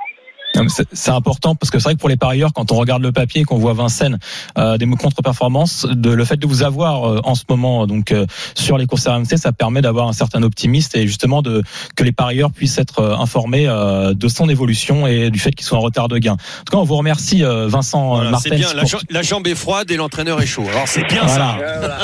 C'est 0.67 0.85
c'est 0.91 1.11
important 1.11 1.55
parce 1.55 1.71
que 1.71 1.79
c'est 1.79 1.85
vrai 1.85 1.93
que 1.95 1.99
pour 1.99 2.09
les 2.09 2.17
parieurs, 2.17 2.51
quand 2.53 2.71
on 2.71 2.75
regarde 2.75 3.01
le 3.01 3.11
papier 3.11 3.41
et 3.41 3.43
qu'on 3.45 3.57
voit 3.57 3.73
Vincennes 3.73 4.19
euh, 4.57 4.77
des 4.77 4.85
contre-performances, 4.85 5.85
de, 5.89 6.11
le 6.11 6.25
fait 6.25 6.37
de 6.37 6.45
vous 6.45 6.61
avoir 6.63 7.05
euh, 7.09 7.21
en 7.23 7.35
ce 7.35 7.43
moment 7.49 7.87
donc 7.87 8.11
euh, 8.11 8.25
sur 8.55 8.77
les 8.77 8.85
courses 8.85 9.07
RMC, 9.07 9.37
ça 9.37 9.51
permet 9.53 9.81
d'avoir 9.81 10.07
un 10.09 10.13
certain 10.13 10.43
optimisme 10.43 10.97
et 10.97 11.07
justement 11.07 11.41
de 11.41 11.63
que 11.95 12.03
les 12.03 12.11
parieurs 12.11 12.51
puissent 12.51 12.77
être 12.77 12.99
euh, 12.99 13.15
informés 13.15 13.65
euh, 13.67 14.13
de 14.13 14.27
son 14.27 14.49
évolution 14.49 15.07
et 15.07 15.31
du 15.31 15.39
fait 15.39 15.51
qu'ils 15.51 15.65
soient 15.65 15.77
en 15.77 15.81
retard 15.81 16.07
de 16.09 16.17
gain. 16.17 16.33
En 16.33 16.63
tout 16.65 16.71
cas, 16.71 16.77
on 16.77 16.83
vous 16.83 16.97
remercie 16.97 17.43
euh, 17.43 17.67
Vincent 17.67 18.15
Voilà, 18.15 18.37
c'est 18.39 18.49
Martens. 18.49 18.59
bien. 18.59 18.73
La, 18.73 18.81
pour- 18.81 18.89
jambe- 18.89 19.01
la 19.09 19.21
jambe 19.21 19.47
est 19.47 19.55
froide 19.55 19.89
et 19.91 19.95
l'entraîneur 19.97 20.41
est 20.41 20.45
chaud. 20.47 20.65
Alors 20.69 20.87
c'est 20.87 21.07
bien 21.07 21.27
ça. 21.27 21.57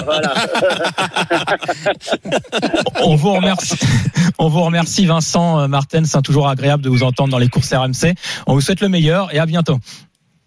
Voilà. 0.06 0.34
On 3.04 3.16
vous 3.16 3.34
remercie, 3.34 3.76
on 4.40 4.48
vous 4.50 4.62
remercie 4.64 5.06
Vincent 5.06 5.68
Martens. 5.68 6.06
C'est 6.06 6.22
toujours 6.22 6.48
agréable 6.48 6.84
de 6.84 6.90
vous 6.90 7.04
entendre 7.04 7.30
dans 7.30 7.38
les 7.38 7.50
courses 7.50 7.74
RMC. 7.74 8.14
On 8.46 8.54
vous 8.54 8.62
souhaite 8.62 8.82
le 8.82 8.90
meilleur 8.90 9.34
et 9.34 9.40
à 9.40 9.46
bientôt. 9.46 9.80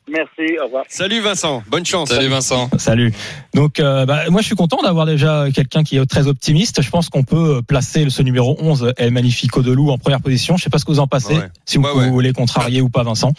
Merci, 0.09 0.59
au 0.61 0.65
revoir. 0.65 0.85
Salut 0.89 1.21
Vincent, 1.21 1.63
bonne 1.69 1.87
chance. 1.87 2.09
Salut 2.09 2.27
Vincent. 2.29 2.69
Salut. 2.79 3.13
Donc, 3.55 3.79
euh, 3.79 4.05
bah, 4.07 4.29
moi, 4.29 4.41
je 4.41 4.47
suis 4.47 4.57
content 4.57 4.79
d'avoir 4.83 5.07
déjà 5.07 5.47
quelqu'un 5.55 5.85
qui 5.85 5.97
est 5.99 6.05
très 6.07 6.27
optimiste. 6.27 6.83
Je 6.83 6.91
pense 6.91 7.09
qu'on 7.09 7.23
peut 7.23 7.63
placer 7.63 8.11
ce 8.11 8.21
numéro 8.23 8.57
11, 8.61 8.93
El 8.97 9.13
Magnifico 9.13 9.63
de 9.63 9.71
Loup, 9.71 9.91
en 9.91 9.99
première 9.99 10.21
position. 10.21 10.57
Je 10.57 10.65
sais 10.65 10.71
pas 10.71 10.79
ce 10.79 10.85
que 10.85 10.91
vous 10.91 10.99
en 10.99 11.07
pensez. 11.07 11.35
Ouais. 11.37 11.49
Si 11.65 11.77
vous, 11.79 11.85
Ouais, 11.85 11.93
ouais. 11.93 12.07
vous 12.07 12.13
voulez 12.13 12.33
contrarier 12.33 12.81
ou 12.81 12.89
pas, 12.89 13.05
Vincent. 13.05 13.33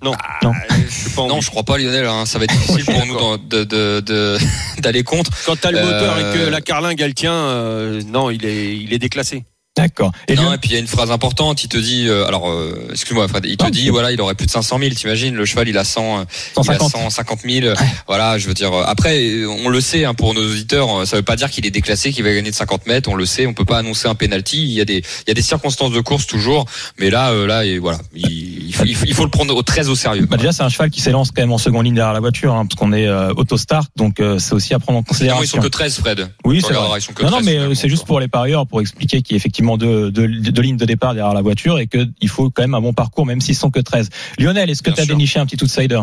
Non. 0.00 0.12
Non. 0.44 0.52
Euh, 0.52 0.74
je 0.88 1.16
pas 1.16 1.26
Non, 1.26 1.40
je 1.40 1.50
crois 1.50 1.64
pas 1.64 1.76
Lionel. 1.76 2.06
hein. 2.06 2.24
Ça 2.24 2.38
va 2.38 2.44
être 2.44 2.54
difficile 2.56 2.84
pour 2.94 3.06
nous 3.06 3.14
d'en- 3.18 3.36
de- 3.36 3.64
de- 3.64 3.98
de- 4.00 4.38
d'aller 4.80 5.02
contre. 5.02 5.32
Quand 5.44 5.58
t'as 5.60 5.72
le 5.72 5.80
moteur 5.82 6.14
Euh, 6.18 6.34
et 6.34 6.38
que 6.38 6.50
la 6.50 6.60
carlingue 6.60 7.00
elle 7.00 7.14
tient, 7.14 7.32
euh, 7.34 8.00
non, 8.06 8.30
il 8.30 8.44
est, 8.46 8.76
il 8.76 8.92
est 8.92 8.98
déclassé. 9.00 9.44
D'accord. 9.78 10.12
Et 10.26 10.34
non, 10.34 10.52
et 10.52 10.58
puis 10.58 10.70
il 10.70 10.72
y 10.72 10.76
a 10.76 10.80
une 10.80 10.86
phrase 10.88 11.10
importante. 11.12 11.62
Il 11.62 11.68
te 11.68 11.78
dit, 11.78 12.06
euh, 12.08 12.26
alors, 12.26 12.50
euh, 12.50 12.88
excuse-moi, 12.90 13.28
Fred, 13.28 13.44
il 13.46 13.56
te 13.56 13.64
Non, 13.64 13.70
dit, 13.70 13.88
voilà, 13.90 14.10
il 14.12 14.20
aurait 14.20 14.34
plus 14.34 14.46
de 14.46 14.50
500 14.50 14.78
000. 14.80 14.90
T'imagines, 14.94 15.34
le 15.36 15.44
cheval, 15.44 15.68
il 15.68 15.78
a 15.78 15.84
100, 15.84 16.00
euh, 16.20 16.24
il 16.56 16.60
a 16.60 16.64
150. 16.78 16.90
150 16.90 17.40
000. 17.48 17.74
Voilà, 18.08 18.38
je 18.38 18.48
veux 18.48 18.54
dire. 18.54 18.72
euh, 18.72 18.82
Après, 18.86 19.22
euh, 19.24 19.46
on 19.64 19.68
le 19.68 19.80
sait 19.80 20.04
hein, 20.04 20.14
pour 20.14 20.34
nos 20.34 20.42
auditeurs. 20.42 21.00
euh, 21.00 21.04
Ça 21.04 21.16
veut 21.16 21.22
pas 21.22 21.36
dire 21.36 21.50
qu'il 21.50 21.64
est 21.66 21.70
déclassé, 21.70 22.12
qu'il 22.12 22.24
va 22.24 22.34
gagner 22.34 22.50
de 22.50 22.54
50 22.56 22.86
mètres. 22.86 23.08
On 23.08 23.14
le 23.14 23.24
sait. 23.26 23.46
On 23.46 23.54
peut 23.54 23.64
pas 23.64 23.78
annoncer 23.78 24.08
un 24.08 24.14
penalty. 24.16 24.62
Il 24.64 24.72
y 24.72 24.80
a 24.80 24.84
des, 24.84 24.96
il 24.98 25.28
y 25.28 25.30
a 25.30 25.34
des 25.34 25.42
circonstances 25.42 25.92
de 25.92 26.00
course 26.00 26.26
toujours. 26.26 26.66
Mais 26.98 27.10
là, 27.10 27.30
euh, 27.30 27.46
là, 27.46 27.64
et 27.64 27.78
voilà, 27.78 27.98
il, 28.14 28.66
il 28.68 28.74
faut, 28.74 28.84
il 28.84 29.14
faut- 29.14 29.24
le 29.24 29.30
prendre 29.30 29.54
au 29.54 29.62
très 29.62 29.88
au 29.88 29.94
sérieux. 29.94 30.26
Bah, 30.28 30.36
déjà, 30.38 30.52
c'est 30.52 30.62
un 30.62 30.68
cheval 30.68 30.90
qui 30.90 31.00
s'élance 31.00 31.30
quand 31.30 31.42
même 31.42 31.52
en 31.52 31.58
seconde 31.58 31.84
ligne 31.84 31.94
derrière 31.94 32.14
la 32.14 32.20
voiture, 32.20 32.54
hein, 32.54 32.66
parce 32.66 32.78
qu'on 32.80 32.92
est 32.92 33.06
euh, 33.06 33.32
autostart, 33.36 33.86
donc 33.96 34.20
euh, 34.20 34.38
c'est 34.38 34.54
aussi 34.54 34.74
à 34.74 34.78
prendre 34.78 34.98
en 34.98 35.00
Non, 35.00 35.04
ils 35.04 35.08
considération. 35.08 35.56
sont 35.58 35.62
que 35.62 35.68
13, 35.68 35.98
Fred. 35.98 36.28
Oui, 36.44 36.62
c'est 36.66 36.72
vrai. 36.72 36.98
Non, 37.22 37.30
non, 37.30 37.40
13, 37.40 37.44
mais 37.68 37.74
c'est 37.74 37.88
juste 37.88 38.06
pour 38.06 38.20
les 38.20 38.28
parieurs, 38.28 38.66
pour 38.66 38.80
expliquer 38.80 39.18
a 39.18 39.38
effectivement 39.76 39.76
deux, 39.76 40.10
deux, 40.10 40.28
deux 40.50 40.62
lignes 40.62 40.76
de 40.76 40.84
départ 40.86 41.14
derrière 41.14 41.34
la 41.34 41.42
voiture 41.42 41.78
et 41.78 41.86
qu'il 41.86 42.28
faut 42.28 42.50
quand 42.50 42.62
même 42.62 42.74
un 42.74 42.80
bon 42.80 42.92
parcours, 42.92 43.26
même 43.26 43.40
s'ils 43.40 43.54
sont 43.56 43.70
que 43.70 43.80
13. 43.80 44.08
Lionel, 44.38 44.70
est-ce 44.70 44.82
que 44.82 44.90
tu 44.90 45.00
as 45.00 45.04
sûr. 45.04 45.14
déniché 45.14 45.38
un 45.38 45.46
petit 45.46 45.62
outsider? 45.62 46.00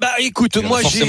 Bah 0.00 0.10
écoute, 0.18 0.56
moi 0.56 0.80
j'ai, 0.82 1.04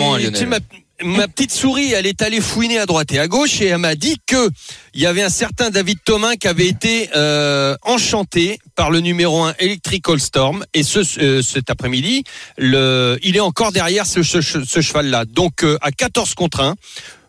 ma, 0.45 0.57
ma 1.01 1.27
petite 1.29 1.51
souris, 1.51 1.93
elle 1.93 2.05
est 2.05 2.21
allée 2.21 2.41
fouiner 2.41 2.77
à 2.77 2.85
droite 2.85 3.09
et 3.13 3.19
à 3.19 3.27
gauche 3.27 3.61
et 3.61 3.67
elle 3.67 3.77
m'a 3.77 3.95
dit 3.95 4.17
que 4.25 4.49
il 4.93 5.01
y 5.01 5.05
avait 5.05 5.23
un 5.23 5.29
certain 5.29 5.69
David 5.69 5.99
Thomas 6.03 6.35
qui 6.35 6.47
avait 6.49 6.67
été 6.67 7.09
euh, 7.15 7.75
enchanté 7.83 8.59
par 8.75 8.91
le 8.91 8.99
numéro 8.99 9.43
1 9.43 9.53
Electrical 9.59 10.19
Storm 10.19 10.65
et 10.73 10.83
ce, 10.83 10.99
euh, 11.21 11.41
cet 11.41 11.69
après-midi, 11.69 12.23
le, 12.57 13.17
il 13.23 13.37
est 13.37 13.41
encore 13.41 13.71
derrière 13.71 14.05
ce, 14.05 14.23
ce- 14.23 14.41
ce 14.41 14.81
cheval-là. 14.81 15.23
Donc 15.23 15.63
euh, 15.63 15.77
à 15.81 15.91
14 15.91 16.33
contre 16.33 16.59
1, 16.59 16.75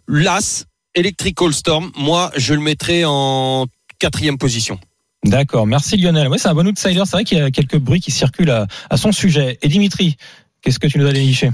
l'As 0.08 0.64
Electrical 0.94 1.52
Storm, 1.52 1.92
moi 1.96 2.32
je 2.36 2.54
le 2.54 2.60
mettrais 2.60 3.04
en 3.06 3.66
quatrième 3.98 4.38
position. 4.38 4.78
D'accord, 5.24 5.66
merci 5.66 5.96
Lionel. 5.96 6.28
Oui, 6.28 6.38
c'est 6.38 6.48
un 6.48 6.54
bon 6.54 6.66
outsider. 6.66 7.02
C'est 7.04 7.12
vrai 7.12 7.24
qu'il 7.24 7.38
y 7.38 7.40
a 7.40 7.50
quelques 7.50 7.78
bruits 7.78 8.00
qui 8.00 8.10
circulent 8.10 8.50
à, 8.50 8.96
son 8.96 9.12
sujet. 9.12 9.58
Et 9.62 9.68
Dimitri, 9.68 10.16
qu'est-ce 10.62 10.78
que 10.78 10.86
tu 10.86 10.98
nous 10.98 11.06
as 11.06 11.12
déniché 11.12 11.50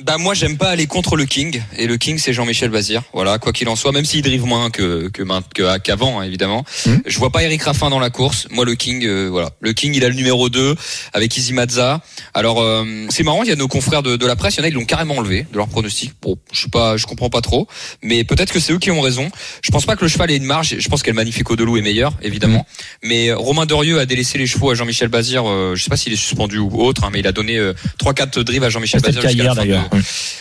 Bah 0.00 0.16
moi 0.16 0.32
j'aime 0.32 0.56
pas 0.56 0.70
aller 0.70 0.86
contre 0.86 1.16
le 1.16 1.26
King 1.26 1.62
et 1.76 1.86
le 1.86 1.98
King 1.98 2.16
c'est 2.16 2.32
Jean-Michel 2.32 2.70
Bazir. 2.70 3.02
Voilà, 3.12 3.38
quoi 3.38 3.52
qu'il 3.52 3.68
en 3.68 3.76
soit, 3.76 3.92
même 3.92 4.06
s'il 4.06 4.22
drive 4.22 4.42
moins 4.46 4.70
que 4.70 5.08
que 5.10 5.22
que- 5.22 5.78
qu'avant 5.80 6.18
hein, 6.18 6.22
évidemment. 6.22 6.64
Mhm. 6.86 7.02
Je 7.04 7.18
vois 7.18 7.28
pas 7.28 7.42
Eric 7.42 7.62
Raffin 7.62 7.90
dans 7.90 7.98
la 8.00 8.08
course. 8.08 8.48
Moi 8.50 8.64
le 8.64 8.74
King 8.74 9.04
euh, 9.04 9.28
voilà, 9.30 9.50
le 9.60 9.74
King 9.74 9.92
il 9.94 10.02
a 10.02 10.08
le 10.08 10.14
numéro 10.14 10.48
2 10.48 10.74
avec 11.12 11.36
Izzy 11.36 11.52
Mazza. 11.52 12.00
Alors 12.32 12.62
euh, 12.62 12.86
c'est 13.10 13.22
marrant, 13.22 13.42
il 13.42 13.50
y 13.50 13.52
a 13.52 13.56
nos 13.56 13.68
confrères 13.68 14.02
de, 14.02 14.16
de 14.16 14.26
la 14.26 14.34
presse, 14.34 14.54
il 14.54 14.60
y 14.60 14.62
en 14.62 14.64
a 14.64 14.68
ils 14.68 14.74
l'ont 14.74 14.86
carrément 14.86 15.18
enlevé 15.18 15.46
de 15.52 15.58
leur 15.58 15.68
pronostic. 15.68 16.12
Bon, 16.22 16.36
je 16.52 16.60
suis 16.60 16.70
pas 16.70 16.96
je 16.96 17.04
comprends 17.04 17.28
pas 17.28 17.42
trop, 17.42 17.68
mais 18.02 18.24
peut-être 18.24 18.50
que 18.50 18.60
c'est 18.60 18.72
eux 18.72 18.78
qui 18.78 18.90
ont 18.90 19.02
raison. 19.02 19.30
Je 19.62 19.70
pense 19.70 19.84
pas 19.84 19.94
que 19.96 20.02
le 20.06 20.08
cheval 20.08 20.30
ait 20.30 20.36
une 20.38 20.44
marge, 20.44 20.74
je 20.78 20.88
pense 20.88 21.02
qu'elle 21.02 21.12
Magnifico 21.12 21.54
de 21.54 21.64
Loup 21.64 21.76
est 21.76 21.82
meilleur 21.82 22.14
évidemment, 22.22 22.66
mais 23.04 23.28
euh, 23.28 23.36
Romain 23.36 23.66
Dorieux 23.66 23.98
a 24.00 24.06
délaissé 24.06 24.38
les 24.38 24.46
chevaux 24.46 24.70
à 24.70 24.74
Jean-Michel 24.74 25.08
Bazir, 25.08 25.46
euh, 25.46 25.74
je 25.76 25.82
sais 25.84 25.90
pas 25.90 25.98
s'il 25.98 26.14
est 26.14 26.16
suspendu 26.16 26.56
ou 26.56 26.80
autre 26.80 27.04
hein, 27.04 27.10
mais 27.12 27.20
il 27.20 27.26
a 27.26 27.32
donné 27.32 27.60
3 27.98 28.14
4 28.14 28.40
drives 28.42 28.64
à 28.64 28.70
Jean-Michel 28.70 29.02
Bazir 29.02 29.81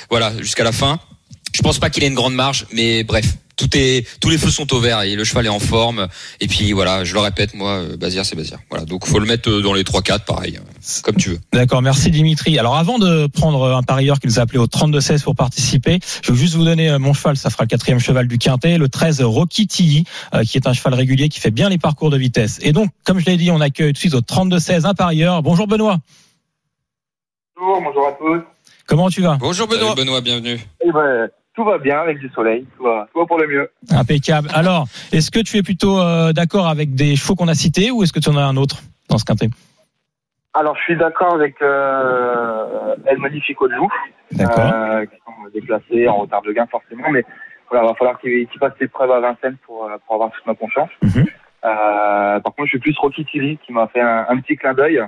voilà, 0.09 0.31
jusqu'à 0.39 0.63
la 0.63 0.71
fin. 0.71 0.99
Je 1.53 1.61
pense 1.61 1.79
pas 1.79 1.89
qu'il 1.89 2.03
ait 2.03 2.07
une 2.07 2.15
grande 2.15 2.33
marge, 2.33 2.65
mais 2.71 3.03
bref, 3.03 3.37
tout 3.61 3.77
est, 3.77 4.07
tous 4.19 4.29
les 4.29 4.37
feux 4.37 4.49
sont 4.49 4.73
au 4.73 4.79
vert 4.79 5.01
et 5.03 5.15
le 5.15 5.23
cheval 5.23 5.45
est 5.45 5.49
en 5.49 5.59
forme. 5.59 6.07
Et 6.39 6.47
puis 6.47 6.71
voilà, 6.71 7.03
je 7.03 7.13
le 7.13 7.19
répète, 7.19 7.53
moi, 7.53 7.71
euh, 7.73 7.97
Bazir, 7.97 8.25
c'est 8.25 8.35
Bazir. 8.35 8.57
Voilà, 8.69 8.85
donc 8.85 9.05
faut 9.05 9.19
le 9.19 9.27
mettre 9.27 9.49
euh, 9.49 9.61
dans 9.61 9.73
les 9.73 9.83
3-4, 9.83 10.25
pareil, 10.25 10.57
euh, 10.57 11.01
comme 11.03 11.15
tu 11.15 11.29
veux. 11.29 11.39
D'accord, 11.53 11.81
merci 11.81 12.09
Dimitri. 12.09 12.57
Alors 12.57 12.75
avant 12.75 12.97
de 12.97 13.27
prendre 13.27 13.75
un 13.75 13.83
parieur 13.83 14.19
qui 14.19 14.27
nous 14.27 14.39
a 14.39 14.43
appelé 14.43 14.57
au 14.57 14.65
32-16 14.65 15.23
pour 15.23 15.35
participer, 15.35 15.99
je 16.23 16.31
vais 16.31 16.37
juste 16.37 16.55
vous 16.55 16.65
donner 16.65 16.89
euh, 16.89 16.99
mon 16.99 17.13
cheval, 17.13 17.37
ça 17.37 17.49
fera 17.49 17.63
le 17.63 17.67
quatrième 17.67 17.99
cheval 17.99 18.27
du 18.27 18.37
Quintet, 18.37 18.77
le 18.77 18.89
13 18.89 19.21
Rocky 19.21 19.67
Tilly, 19.67 20.05
euh, 20.33 20.43
qui 20.43 20.57
est 20.57 20.67
un 20.67 20.73
cheval 20.73 20.95
régulier 20.95 21.29
qui 21.29 21.39
fait 21.39 21.51
bien 21.51 21.69
les 21.69 21.77
parcours 21.77 22.09
de 22.09 22.17
vitesse. 22.17 22.59
Et 22.63 22.71
donc, 22.71 22.89
comme 23.05 23.19
je 23.19 23.25
l'ai 23.25 23.37
dit, 23.37 23.51
on 23.51 23.61
accueille 23.61 23.89
tout 23.89 23.93
de 23.93 23.97
suite 23.97 24.15
au 24.15 24.21
32-16 24.21 24.85
un 24.85 24.93
parieur. 24.95 25.43
Bonjour 25.43 25.67
Benoît, 25.67 25.99
Bonjour, 27.55 27.79
bonjour 27.83 28.07
à 28.07 28.13
tous. 28.13 28.41
Comment 28.91 29.07
tu 29.09 29.21
vas 29.21 29.37
Bonjour 29.39 29.67
Salut 29.71 29.79
Benoît. 29.79 29.95
Benoît, 29.95 30.21
bienvenue. 30.21 30.57
Eh 30.85 30.91
ben, 30.91 31.29
tout 31.55 31.63
va 31.63 31.77
bien 31.77 31.97
avec 31.99 32.19
du 32.19 32.29
soleil, 32.29 32.65
tout 32.75 32.83
va, 32.83 33.07
tout 33.13 33.19
va 33.19 33.25
pour 33.25 33.39
le 33.39 33.47
mieux. 33.47 33.71
Impeccable. 33.89 34.49
Alors, 34.53 34.85
est-ce 35.13 35.31
que 35.31 35.39
tu 35.39 35.55
es 35.57 35.63
plutôt 35.63 35.97
euh, 35.99 36.33
d'accord 36.33 36.67
avec 36.67 36.93
des 36.93 37.15
chevaux 37.15 37.35
qu'on 37.35 37.47
a 37.47 37.53
cités 37.55 37.89
ou 37.89 38.03
est-ce 38.03 38.11
que 38.11 38.19
tu 38.19 38.29
en 38.29 38.35
as 38.35 38.43
un 38.43 38.57
autre 38.57 38.81
dans 39.09 39.17
ce 39.17 39.23
Quintet? 39.23 39.49
Alors, 40.53 40.75
je 40.75 40.81
suis 40.83 40.97
d'accord 40.97 41.33
avec 41.33 41.55
euh, 41.61 42.95
El 43.05 43.17
Magnifico 43.19 43.69
de 43.69 43.73
Loup, 43.75 43.89
D'accord. 44.33 44.59
euh, 44.59 45.05
qui 45.05 45.15
sont 45.25 45.49
déplacés 45.53 46.09
en 46.09 46.17
retard 46.17 46.41
de 46.41 46.51
gain 46.51 46.67
forcément, 46.69 47.09
mais 47.09 47.23
voilà, 47.69 47.87
va 47.87 47.93
falloir 47.95 48.19
qu'il 48.19 48.45
qu'il 48.49 48.59
passe 48.59 48.73
l'épreuve 48.81 49.11
à 49.11 49.21
Vincennes 49.21 49.55
pour, 49.65 49.89
pour 50.05 50.15
avoir 50.15 50.31
toute 50.31 50.45
ma 50.45 50.55
confiance. 50.55 50.89
Mhm. 51.01 51.25
Euh, 51.63 52.39
par 52.41 52.53
contre, 52.53 52.65
je 52.65 52.71
suis 52.71 52.79
plus 52.79 52.97
Rocky 52.97 53.23
Tilly 53.23 53.57
qui 53.65 53.71
m'a 53.71 53.87
fait 53.87 54.01
un, 54.01 54.25
un 54.27 54.37
petit 54.41 54.57
clin 54.57 54.73
d'œil 54.73 55.01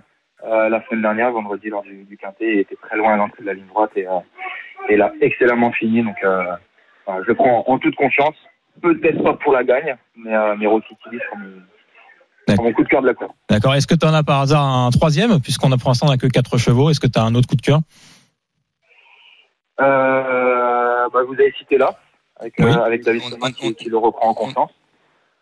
euh, 0.45 0.69
la 0.69 0.83
semaine 0.85 1.01
dernière, 1.01 1.31
vendredi, 1.31 1.69
lors 1.69 1.83
du, 1.83 2.03
du 2.03 2.17
Quintet, 2.17 2.45
et 2.45 2.59
était 2.61 2.75
très 2.81 2.97
loin 2.97 3.13
à 3.13 3.17
l'entrée 3.17 3.41
de 3.41 3.47
la 3.47 3.53
ligne 3.53 3.67
droite 3.67 3.91
et, 3.95 4.07
euh, 4.07 4.19
et 4.89 4.97
l'a 4.97 5.11
excellemment 5.21 5.71
fini. 5.71 6.03
Donc, 6.03 6.17
euh, 6.23 6.43
je 7.07 7.27
le 7.27 7.35
prends 7.35 7.63
en 7.67 7.79
toute 7.79 7.95
confiance. 7.95 8.35
Peut-être 8.81 9.23
pas 9.23 9.33
pour 9.33 9.53
la 9.53 9.63
gagne, 9.63 9.95
mais, 10.15 10.35
euh, 10.35 10.55
mais 10.57 10.65
Rocky 10.67 10.95
Tilly 11.03 11.19
sur 11.19 11.37
coup 12.75 12.83
de 12.83 12.89
cœur 12.89 13.01
de 13.01 13.07
la 13.07 13.13
course. 13.13 13.33
D'accord. 13.49 13.75
Est-ce 13.75 13.87
que 13.87 13.95
tu 13.95 14.05
en 14.05 14.13
as 14.13 14.23
par 14.23 14.41
hasard 14.41 14.63
un 14.65 14.89
troisième, 14.89 15.39
puisqu'on 15.39 15.71
a 15.71 15.77
pour 15.77 15.89
l'instant 15.89 16.07
n'a 16.07 16.17
que 16.17 16.27
quatre 16.27 16.57
chevaux? 16.57 16.89
Est-ce 16.89 16.99
que 16.99 17.07
tu 17.07 17.17
as 17.19 17.23
un 17.23 17.35
autre 17.35 17.47
coup 17.47 17.55
de 17.55 17.61
cœur? 17.61 17.79
Euh, 19.79 21.09
bah, 21.13 21.19
vous 21.27 21.33
avez 21.33 21.51
cité 21.57 21.77
là, 21.77 21.97
avec, 22.39 22.53
Oui. 22.59 22.65
euh, 22.65 22.81
avec 22.83 23.03
David 23.03 23.21
On- 23.25 23.29
Thomas 23.31 23.47
on- 23.47 23.51
qui, 23.51 23.75
qui 23.75 23.89
le 23.89 23.97
reprend 23.97 24.29
en 24.29 24.33
confiance. 24.33 24.71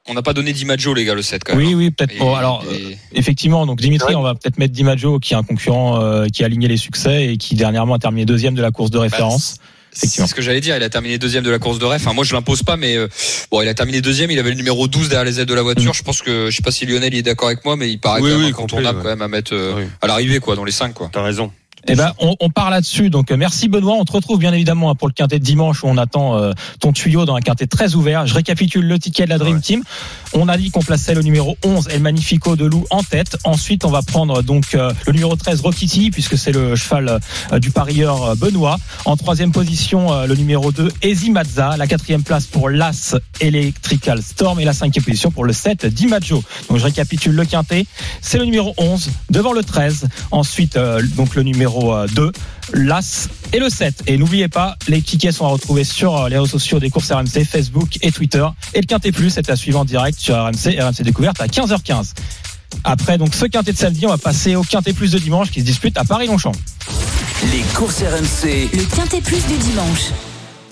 On 0.09 0.13
n'a 0.15 0.21
pas 0.23 0.33
donné 0.33 0.51
d'Imajo, 0.51 0.93
les 0.95 1.05
gars, 1.05 1.13
le 1.13 1.21
7 1.21 1.43
quand 1.43 1.55
même. 1.55 1.65
Oui, 1.65 1.75
oui, 1.75 1.91
peut-être. 1.91 2.19
Alors, 2.35 2.63
euh, 2.67 2.73
et- 2.73 2.97
effectivement, 3.13 3.65
donc 3.67 3.79
Dimitri, 3.79 4.09
Ouais. 4.13 4.19
on 4.19 4.23
va 4.23 4.33
peut-être 4.33 4.57
mettre 4.57 4.73
Dimaggio, 4.73 5.19
qui 5.19 5.33
est 5.33 5.37
un 5.37 5.43
concurrent 5.43 6.01
euh, 6.01 6.25
qui 6.27 6.41
a 6.43 6.47
aligné 6.47 6.67
les 6.67 6.77
succès 6.77 7.27
et 7.27 7.37
qui 7.37 7.53
dernièrement 7.55 7.93
a 7.95 7.99
terminé 7.99 8.25
deuxième 8.25 8.55
de 8.55 8.61
la 8.63 8.71
course 8.71 8.89
de 8.89 8.97
référence. 8.97 9.55
C'est 9.93 10.05
Effectivement. 10.05 10.27
ce 10.27 10.33
que 10.35 10.41
j'allais 10.41 10.61
dire. 10.61 10.75
Il 10.77 10.83
a 10.83 10.89
terminé 10.89 11.17
deuxième 11.17 11.43
de 11.43 11.51
la 11.51 11.59
course 11.59 11.77
de 11.77 11.85
ref. 11.85 11.95
Enfin, 12.01 12.13
moi, 12.13 12.23
je 12.23 12.33
l'impose 12.33 12.63
pas, 12.63 12.77
mais 12.77 12.95
euh, 12.95 13.09
bon, 13.51 13.61
il 13.61 13.67
a 13.67 13.73
terminé 13.73 13.99
deuxième. 14.01 14.31
Il 14.31 14.39
avait 14.39 14.49
le 14.51 14.55
numéro 14.55 14.87
12 14.87 15.09
derrière 15.09 15.25
les 15.25 15.39
ailes 15.41 15.45
de 15.45 15.53
la 15.53 15.61
voiture. 15.63 15.91
Mm. 15.91 15.95
Je 15.95 16.03
pense 16.03 16.21
que, 16.21 16.49
je 16.49 16.55
sais 16.55 16.63
pas 16.63 16.71
si 16.71 16.85
Lionel 16.85 17.13
il 17.13 17.17
est 17.19 17.21
d'accord 17.23 17.49
avec 17.49 17.63
moi, 17.65 17.75
mais 17.75 17.89
il 17.91 17.99
paraît 17.99 18.21
Oui, 18.21 18.29
quand 18.31 18.37
même 18.37 18.45
oui, 18.45 18.51
incontournable 18.51 18.97
complet, 18.99 19.03
quand 19.11 19.17
même 19.17 19.21
à 19.21 19.27
mettre 19.27 19.53
euh, 19.53 19.73
Oui. 19.77 19.83
à 20.01 20.07
l'arrivée, 20.07 20.39
quoi, 20.39 20.55
dans 20.55 20.63
les 20.63 20.71
5 20.71 20.93
quoi. 20.93 21.09
T'as 21.11 21.21
raison. 21.21 21.51
Eh 21.87 21.95
ben, 21.95 22.13
on, 22.19 22.35
on 22.39 22.49
part 22.49 22.69
là-dessus. 22.69 23.09
Donc, 23.09 23.31
euh, 23.31 23.37
merci 23.37 23.67
Benoît. 23.67 23.95
On 23.99 24.05
te 24.05 24.11
retrouve 24.11 24.39
bien 24.39 24.53
évidemment 24.53 24.91
hein, 24.91 24.95
pour 24.95 25.07
le 25.07 25.13
quintet 25.13 25.39
de 25.39 25.43
dimanche 25.43 25.83
où 25.83 25.87
on 25.87 25.97
attend 25.97 26.37
euh, 26.37 26.53
ton 26.79 26.93
tuyau 26.93 27.25
dans 27.25 27.35
un 27.35 27.41
quintet 27.41 27.67
très 27.67 27.95
ouvert. 27.95 28.27
Je 28.27 28.33
récapitule 28.33 28.85
le 28.85 28.99
ticket 28.99 29.25
de 29.25 29.29
la 29.29 29.37
Dream 29.37 29.55
Ouais. 29.55 29.61
Team. 29.61 29.83
On 30.33 30.47
a 30.47 30.57
dit 30.57 30.69
qu'on 30.69 30.81
plaçait 30.81 31.13
le 31.13 31.21
numéro 31.23 31.57
11, 31.65 31.89
El 31.89 32.01
Magnifico 32.01 32.55
de 32.55 32.65
Loup 32.65 32.85
en 32.89 33.03
tête. 33.03 33.37
Ensuite, 33.43 33.83
on 33.83 33.89
va 33.89 34.01
prendre 34.01 34.41
donc 34.43 34.75
euh, 34.75 34.93
le 35.05 35.13
numéro 35.13 35.35
13, 35.35 35.61
Rokiti, 35.61 36.11
puisque 36.11 36.37
c'est 36.37 36.51
le 36.51 36.75
cheval 36.75 37.19
euh, 37.51 37.59
du 37.59 37.71
parieur 37.71 38.35
Benoît. 38.37 38.77
En 39.05 39.17
troisième 39.17 39.51
position, 39.51 40.13
euh, 40.13 40.27
le 40.27 40.35
numéro 40.35 40.71
2, 40.71 40.89
Ezi 41.01 41.31
Mazza. 41.31 41.75
La 41.77 41.87
quatrième 41.87 42.23
place 42.23 42.45
pour 42.45 42.69
l'As 42.69 43.15
Electrical 43.41 44.21
Storm. 44.21 44.59
Et 44.59 44.65
la 44.65 44.73
cinquième 44.73 45.03
position 45.03 45.31
pour 45.31 45.43
le 45.43 45.53
7, 45.53 45.85
Dimaggio. 45.87 46.43
Donc, 46.69 46.77
je 46.77 46.83
récapitule 46.83 47.33
le 47.33 47.45
quintet. 47.45 47.85
C'est 48.21 48.37
le 48.37 48.45
numéro 48.45 48.73
11, 48.77 49.09
devant 49.29 49.53
le 49.53 49.63
13. 49.63 50.07
Ensuite, 50.31 50.77
euh, 50.77 51.01
donc 51.17 51.35
le 51.35 51.43
numéro 51.43 51.70
euh, 51.79 52.07
2, 52.07 52.31
l'As 52.73 53.29
et 53.53 53.59
le 53.59 53.69
7. 53.69 54.03
Et 54.07 54.17
n'oubliez 54.17 54.47
pas, 54.47 54.75
les 54.87 55.01
tickets 55.01 55.33
sont 55.33 55.45
à 55.45 55.49
retrouver 55.49 55.83
sur 55.83 56.15
euh, 56.17 56.29
les 56.29 56.37
réseaux 56.37 56.47
sociaux 56.47 56.79
des 56.79 56.89
courses 56.89 57.11
RMC, 57.11 57.45
Facebook 57.45 57.97
et 58.01 58.11
Twitter. 58.11 58.45
Et 58.73 58.81
le 58.81 58.85
Quintet 58.85 59.11
Plus 59.11 59.37
est 59.37 59.49
à 59.49 59.55
suivre 59.55 59.79
en 59.79 59.85
direct 59.85 60.19
sur 60.19 60.35
RMC, 60.35 60.79
RMC 60.79 61.03
Découverte 61.03 61.41
à 61.41 61.47
15h15. 61.47 62.13
Après 62.83 63.17
donc 63.17 63.35
ce 63.35 63.45
Quintet 63.45 63.73
de 63.73 63.77
samedi, 63.77 64.05
on 64.05 64.09
va 64.09 64.17
passer 64.17 64.55
au 64.55 64.63
Quintet 64.63 64.93
Plus 64.93 65.11
de 65.11 65.19
dimanche 65.19 65.51
qui 65.51 65.61
se 65.61 65.65
dispute 65.65 65.97
à 65.97 66.03
Paris-Longchamp. 66.03 66.53
Les 67.51 67.61
courses 67.73 68.01
RMC. 68.01 68.69
Le 68.73 68.95
Quintet 68.95 69.21
Plus 69.21 69.45
du 69.47 69.57
dimanche. 69.57 70.11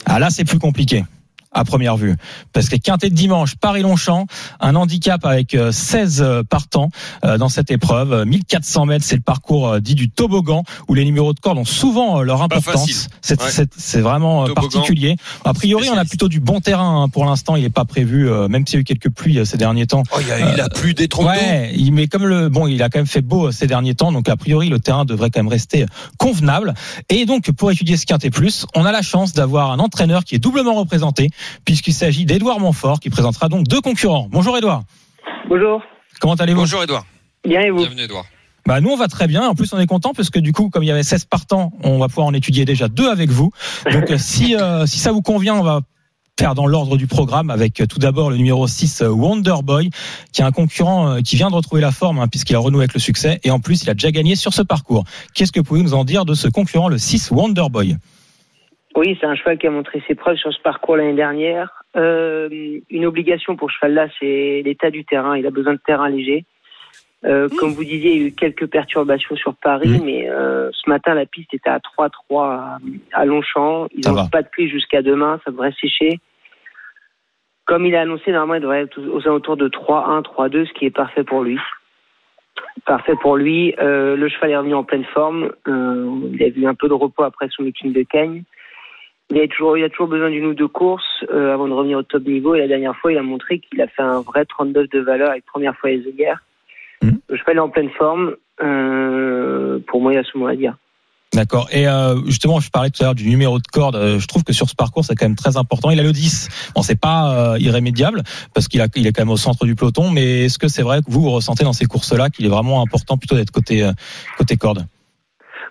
Ah 0.05 0.19
là, 0.19 0.29
c'est 0.29 0.45
plus 0.45 0.59
compliqué. 0.59 1.03
À 1.51 1.63
première 1.63 1.97
vue. 1.97 2.15
Parce 2.53 2.69
que 2.69 2.75
Quintet 2.75 3.09
de 3.09 3.15
dimanche, 3.15 3.55
Paris-Longchamp, 3.55 4.27
un 4.59 4.75
handicap 4.75 5.25
avec 5.25 5.55
euh, 5.55 5.71
16 5.71 6.21
euh, 6.21 6.43
partants 6.43 6.89
euh, 7.25 7.37
dans 7.39 7.49
cette 7.49 7.71
épreuve. 7.71 8.13
Euh, 8.13 8.25
1400 8.25 8.85
mètres, 8.85 9.03
c'est 9.03 9.15
le 9.15 9.21
parcours 9.23 9.67
euh, 9.67 9.79
dit 9.79 9.95
du 9.95 10.09
toboggan, 10.11 10.63
où 10.87 10.93
les 10.93 11.05
numéros 11.05 11.33
de 11.33 11.39
corde 11.39 11.57
ont 11.57 11.65
souvent 11.65 12.19
euh, 12.19 12.23
leur 12.23 12.43
importance. 12.43 13.07
C'est 13.21 13.39
Ouais. 13.41 14.01
vraiment 14.01 14.43
euh, 14.43 14.47
Toboggan. 14.47 14.69
particulier. 14.69 15.15
A 15.43 15.53
priori, 15.55 15.89
on 15.91 15.97
a 15.97 16.05
plutôt 16.05 16.27
du 16.27 16.39
bon 16.39 16.59
terrain 16.61 17.03
hein, 17.03 17.09
pour 17.09 17.25
l'instant. 17.25 17.55
Il 17.55 17.63
n'est 17.63 17.69
pas 17.71 17.85
prévu, 17.85 18.29
euh, 18.29 18.47
même 18.47 18.67
s'il 18.67 18.75
y 18.75 18.77
a 18.77 18.81
eu 18.81 18.83
quelques 18.83 19.09
pluies 19.09 19.39
euh, 19.39 19.45
ces 19.45 19.57
derniers 19.57 19.87
temps. 19.87 20.03
Oh, 20.15 20.19
il, 20.21 20.31
a, 20.31 20.53
il 20.53 20.61
a 20.61 20.69
plu 20.69 20.93
des 20.93 21.07
troncs. 21.07 21.25
Ouais, 21.27 21.71
il, 21.75 21.91
mais 21.93 22.07
comme 22.07 22.27
le 22.27 22.49
bon, 22.49 22.67
il 22.67 22.81
a 22.83 22.89
quand 22.89 22.99
même 22.99 23.07
fait 23.07 23.21
beau 23.21 23.47
euh, 23.47 23.51
ces 23.51 23.65
derniers 23.65 23.95
temps, 23.95 24.11
donc 24.11 24.29
a 24.29 24.37
priori 24.37 24.69
le 24.69 24.79
terrain 24.79 25.03
devrait 25.05 25.31
quand 25.31 25.39
même 25.39 25.47
rester 25.51 25.85
convenable. 26.17 26.73
Et 27.09 27.25
donc 27.25 27.51
pour 27.51 27.71
étudier 27.71 27.97
ce 27.97 28.05
quintet 28.05 28.29
plus, 28.29 28.65
on 28.75 28.85
a 28.85 28.91
la 28.91 29.01
chance 29.01 29.33
d'avoir 29.33 29.71
un 29.71 29.79
entraîneur 29.79 30.23
qui 30.23 30.35
est 30.35 30.39
doublement 30.39 30.73
représenté, 30.75 31.29
puisqu'il 31.65 31.93
s'agit 31.93 32.25
d'Edouard 32.25 32.59
Montfort, 32.59 32.99
qui 32.99 33.09
présentera 33.09 33.49
donc 33.49 33.67
deux 33.67 33.81
concurrents. 33.81 34.27
Bonjour 34.31 34.57
Edouard. 34.57 34.83
Bonjour. 35.47 35.81
Comment 36.19 36.35
allez-vous 36.35 36.61
Bonjour 36.61 36.83
Edouard. 36.83 37.05
Bien 37.45 37.61
et 37.61 37.69
vous 37.69 37.77
Bienvenue, 37.79 38.03
Edouard. 38.03 38.25
Bah 38.65 38.81
nous 38.81 38.89
on 38.89 38.97
va 38.97 39.07
très 39.07 39.27
bien. 39.27 39.47
En 39.47 39.55
plus 39.55 39.73
on 39.73 39.79
est 39.79 39.87
content 39.87 40.13
parce 40.13 40.29
que 40.29 40.39
du 40.39 40.53
coup 40.53 40.69
comme 40.69 40.83
il 40.83 40.87
y 40.87 40.91
avait 40.91 41.03
16 41.03 41.25
partants, 41.25 41.71
on 41.83 41.97
va 41.97 42.07
pouvoir 42.07 42.27
en 42.27 42.33
étudier 42.33 42.65
déjà 42.65 42.87
deux 42.87 43.09
avec 43.09 43.29
vous. 43.31 43.51
Donc 43.91 44.11
euh, 44.11 44.17
si 44.19 44.55
euh, 44.55 44.85
si 44.85 44.99
ça 44.99 45.11
vous 45.11 45.21
convient, 45.21 45.55
on 45.55 45.63
va 45.63 45.81
faire 46.39 46.55
dans 46.55 46.67
l'ordre 46.67 46.95
du 46.95 47.07
programme 47.07 47.49
avec 47.49 47.81
euh, 47.81 47.87
tout 47.87 47.99
d'abord 47.99 48.29
le 48.29 48.37
numéro 48.37 48.67
6 48.67 49.01
euh, 49.01 49.09
Wonder 49.09 49.55
Boy 49.63 49.89
qui 50.33 50.41
est 50.41 50.45
un 50.45 50.51
concurrent 50.51 51.21
qui 51.23 51.35
vient 51.35 51.49
de 51.49 51.55
retrouver 51.55 51.81
la 51.81 51.91
forme 51.91 52.19
hein, 52.19 52.27
puisqu'il 52.27 52.55
a 52.55 52.59
renoué 52.59 52.81
avec 52.81 52.93
le 52.93 52.99
succès 52.99 53.39
et 53.43 53.49
en 53.49 53.59
plus 53.59 53.81
il 53.83 53.89
a 53.89 53.93
déjà 53.93 54.11
gagné 54.11 54.35
sur 54.35 54.53
ce 54.53 54.61
parcours. 54.61 55.03
Qu'est-ce 55.33 55.51
que 55.51 55.59
vous 55.59 55.65
pouvez 55.65 55.81
nous 55.81 55.95
en 55.95 56.03
dire 56.03 56.25
de 56.25 56.33
ce 56.33 56.47
concurrent 56.47 56.89
le 56.89 56.97
6 56.97 57.31
Wonder 57.31 57.65
Boy? 57.71 57.97
Oui, 58.99 59.17
c'est 59.21 59.27
un 59.27 59.35
cheval 59.35 59.57
qui 59.57 59.65
a 59.65 59.71
montré 59.71 60.03
ses 60.09 60.13
preuves 60.13 60.35
sur 60.35 60.51
ce 60.51 60.59
parcours 60.59 60.97
l'année 60.97 61.13
dernière. 61.13 61.85
Euh, 61.95 62.49
une 62.89 63.05
obligation 63.05 63.55
pour 63.55 63.71
ce 63.71 63.77
cheval-là, 63.77 64.09
c'est 64.19 64.61
l'état 64.65 64.91
du 64.91 65.05
terrain. 65.05 65.37
Il 65.37 65.47
a 65.47 65.51
besoin 65.51 65.71
de 65.71 65.79
terrain 65.79 66.09
léger. 66.09 66.43
Euh, 67.23 67.47
Comme 67.57 67.71
vous 67.71 67.85
disiez, 67.85 68.15
il 68.15 68.21
y 68.21 68.25
a 68.25 68.27
eu 68.27 68.31
quelques 68.33 68.67
perturbations 68.67 69.37
sur 69.37 69.55
Paris, 69.55 70.01
Mmh. 70.01 70.05
mais 70.05 70.29
euh, 70.29 70.69
ce 70.73 70.89
matin, 70.89 71.13
la 71.13 71.25
piste 71.25 71.53
était 71.53 71.69
à 71.69 71.79
3-3 71.79 72.11
à, 72.43 72.77
à 73.13 73.25
Longchamp. 73.25 73.87
Ils 73.95 74.05
n'ont 74.05 74.27
pas 74.27 74.41
de 74.41 74.49
pluie 74.49 74.67
jusqu'à 74.69 75.01
demain, 75.01 75.39
ça 75.45 75.51
devrait 75.51 75.73
sécher. 75.79 76.19
Comme 77.63 77.85
il 77.85 77.95
a 77.95 78.01
annoncé, 78.01 78.33
normalement, 78.33 78.55
il 78.55 78.61
devrait 78.61 78.81
être 78.81 78.99
aux 78.99 79.25
alentours 79.25 79.55
de 79.55 79.69
3-1, 79.69 80.23
3-2, 80.23 80.67
ce 80.67 80.73
qui 80.73 80.85
est 80.85 80.89
parfait 80.89 81.23
pour 81.23 81.43
lui. 81.43 81.57
Parfait 82.85 83.15
pour 83.21 83.37
lui. 83.37 83.75
Euh, 83.79 84.17
le 84.17 84.27
cheval 84.27 84.51
est 84.51 84.57
revenu 84.57 84.73
en 84.73 84.83
pleine 84.83 85.05
forme. 85.05 85.51
Il 85.65 86.43
a 86.43 86.47
eu 86.47 86.65
un 86.65 86.75
peu 86.75 86.89
de 86.89 86.93
repos 86.93 87.23
après 87.23 87.47
son 87.49 87.63
meeting 87.63 87.93
de 87.93 88.03
Cagnes. 88.03 88.43
Il 89.31 89.37
y 89.37 89.41
a 89.41 89.47
toujours, 89.47 89.77
il 89.77 89.83
a 89.83 89.89
toujours 89.89 90.07
besoin 90.07 90.29
d'une 90.29 90.45
ou 90.45 90.53
deux 90.53 90.67
courses 90.67 91.23
euh, 91.31 91.53
avant 91.53 91.67
de 91.67 91.73
revenir 91.73 91.99
au 91.99 92.03
top 92.03 92.23
niveau. 92.23 92.55
Et 92.55 92.59
la 92.59 92.67
dernière 92.67 92.95
fois, 92.95 93.11
il 93.11 93.17
a 93.17 93.21
montré 93.21 93.59
qu'il 93.59 93.79
a 93.81 93.87
fait 93.87 94.01
un 94.01 94.21
vrai 94.21 94.45
39 94.45 94.89
de 94.89 94.99
valeur 94.99 95.29
avec 95.29 95.45
première 95.45 95.75
fois 95.75 95.91
les 95.91 96.05
œillères. 96.07 96.43
Mhm. 97.03 97.19
Le 97.29 97.37
cheval 97.37 97.57
est 97.57 97.59
en 97.59 97.69
pleine 97.69 97.89
forme. 97.91 98.35
Euh, 98.61 99.79
pour 99.87 100.01
moi, 100.01 100.13
il 100.13 100.15
y 100.15 100.19
a 100.19 100.23
ce 100.23 100.37
mot 100.37 100.47
à 100.47 100.55
dire. 100.55 100.75
D'accord. 101.33 101.69
Et 101.71 101.87
euh, 101.87 102.15
justement, 102.25 102.59
je 102.59 102.71
parlais 102.71 102.89
tout 102.89 103.03
à 103.03 103.07
l'heure 103.07 103.15
du 103.15 103.29
numéro 103.29 103.59
de 103.59 103.67
corde. 103.71 103.95
Euh, 103.95 104.19
Je 104.19 104.27
trouve 104.27 104.43
que 104.43 104.53
sur 104.53 104.67
ce 104.67 104.75
parcours, 104.75 105.05
c'est 105.05 105.15
quand 105.15 105.25
même 105.25 105.35
très 105.35 105.57
important. 105.57 105.91
Il 105.91 105.99
a 105.99 106.03
le 106.03 106.11
10. 106.11 106.71
Bon, 106.75 106.81
c'est 106.81 106.99
pas 106.99 107.53
euh, 107.53 107.59
irrémédiable 107.59 108.23
parce 108.55 108.67
qu'il 108.67 108.81
a, 108.81 108.87
il 108.95 109.05
est 109.05 109.11
quand 109.11 109.21
même 109.21 109.29
au 109.29 109.37
centre 109.37 109.65
du 109.65 109.75
peloton. 109.75 110.09
Mais 110.09 110.45
est-ce 110.45 110.57
que 110.57 110.67
c'est 110.67 110.81
vrai 110.81 111.01
que 111.01 111.11
vous, 111.11 111.21
vous 111.21 111.29
ressentez 111.29 111.63
dans 111.63 111.73
ces 111.73 111.85
courses-là 111.85 112.31
qu'il 112.31 112.45
est 112.47 112.49
vraiment 112.49 112.81
important 112.81 113.17
plutôt 113.17 113.35
d'être 113.35 113.51
côté 113.51 113.83
euh, 113.83 113.91
côté 114.39 114.57
corde? 114.57 114.87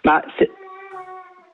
Bah, 0.04 0.22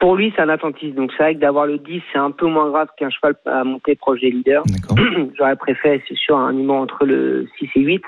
pour 0.05 0.17
lui, 0.17 0.35
c'est 0.37 0.43
un 0.43 0.51
attentiste. 0.51 0.95
Donc, 0.97 1.13
c'est 1.17 1.23
vrai 1.23 1.35
que 1.35 1.41
d'avoir 1.41 1.65
le 1.65 1.79
10, 1.79 2.03
c'est 2.13 2.19
un 2.19 2.31
peu 2.31 2.47
moins 2.47 2.69
grave 2.69 2.89
qu'un 2.99 3.09
cheval 3.09 3.37
à 3.47 3.65
monter 3.65 3.95
proche 3.95 4.21
des 4.21 4.31
leaders. 4.31 4.63
J'aurais 5.39 5.57
préféré, 5.57 6.03
c'est 6.07 6.15
sûr, 6.15 6.37
un 6.37 6.53
numéro 6.53 6.77
entre 6.77 7.07
le 7.07 7.49
6 7.59 7.71
et 7.77 7.81
8. 7.81 8.03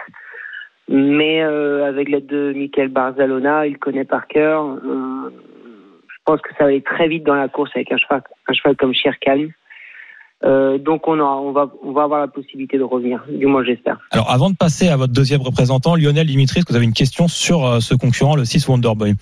Mais 0.91 1.43
euh, 1.43 1.89
avec 1.89 2.11
l'aide 2.11 2.27
de 2.27 2.53
Michael 2.55 2.89
Barzalona, 2.89 3.67
il 3.67 3.79
connaît 3.79 4.05
par 4.05 4.27
cœur. 4.27 4.63
Euh, 4.67 5.31
je 6.07 6.17
pense 6.27 6.43
que 6.43 6.51
ça 6.59 6.65
va 6.65 6.67
aller 6.67 6.83
très 6.83 7.09
vite 7.09 7.25
dans 7.25 7.35
la 7.35 7.49
course 7.49 7.71
avec 7.75 7.91
un 7.91 7.97
cheval, 7.97 8.23
un 8.47 8.53
cheval 8.53 8.77
comme 8.77 8.93
Sherkan. 8.93 9.47
Euh, 10.45 10.77
donc 10.77 11.09
on, 11.09 11.19
aura, 11.19 11.41
on, 11.41 11.53
va, 11.53 11.73
on 11.83 11.93
va 11.93 12.03
avoir 12.03 12.21
la 12.21 12.29
possibilité 12.29 12.77
de 12.77 12.83
revenir, 12.83 13.25
du 13.27 13.47
moins 13.47 13.65
j'espère. 13.65 13.99
Alors, 14.11 14.31
avant 14.31 14.51
de 14.51 14.57
passer 14.57 14.89
à 14.89 14.99
votre 14.99 15.15
deuxième 15.15 15.41
représentant, 15.41 15.97
Lionel 15.97 16.27
Dimitri, 16.27 16.59
est-ce 16.59 16.67
que 16.67 16.73
vous 16.73 16.77
avez 16.77 16.85
une 16.85 16.93
question 16.93 17.27
sur 17.27 17.65
euh, 17.65 17.81
ce 17.81 17.95
concurrent, 17.95 18.37
le 18.37 18.45
6 18.45 18.69
Wonderboy? 18.69 19.15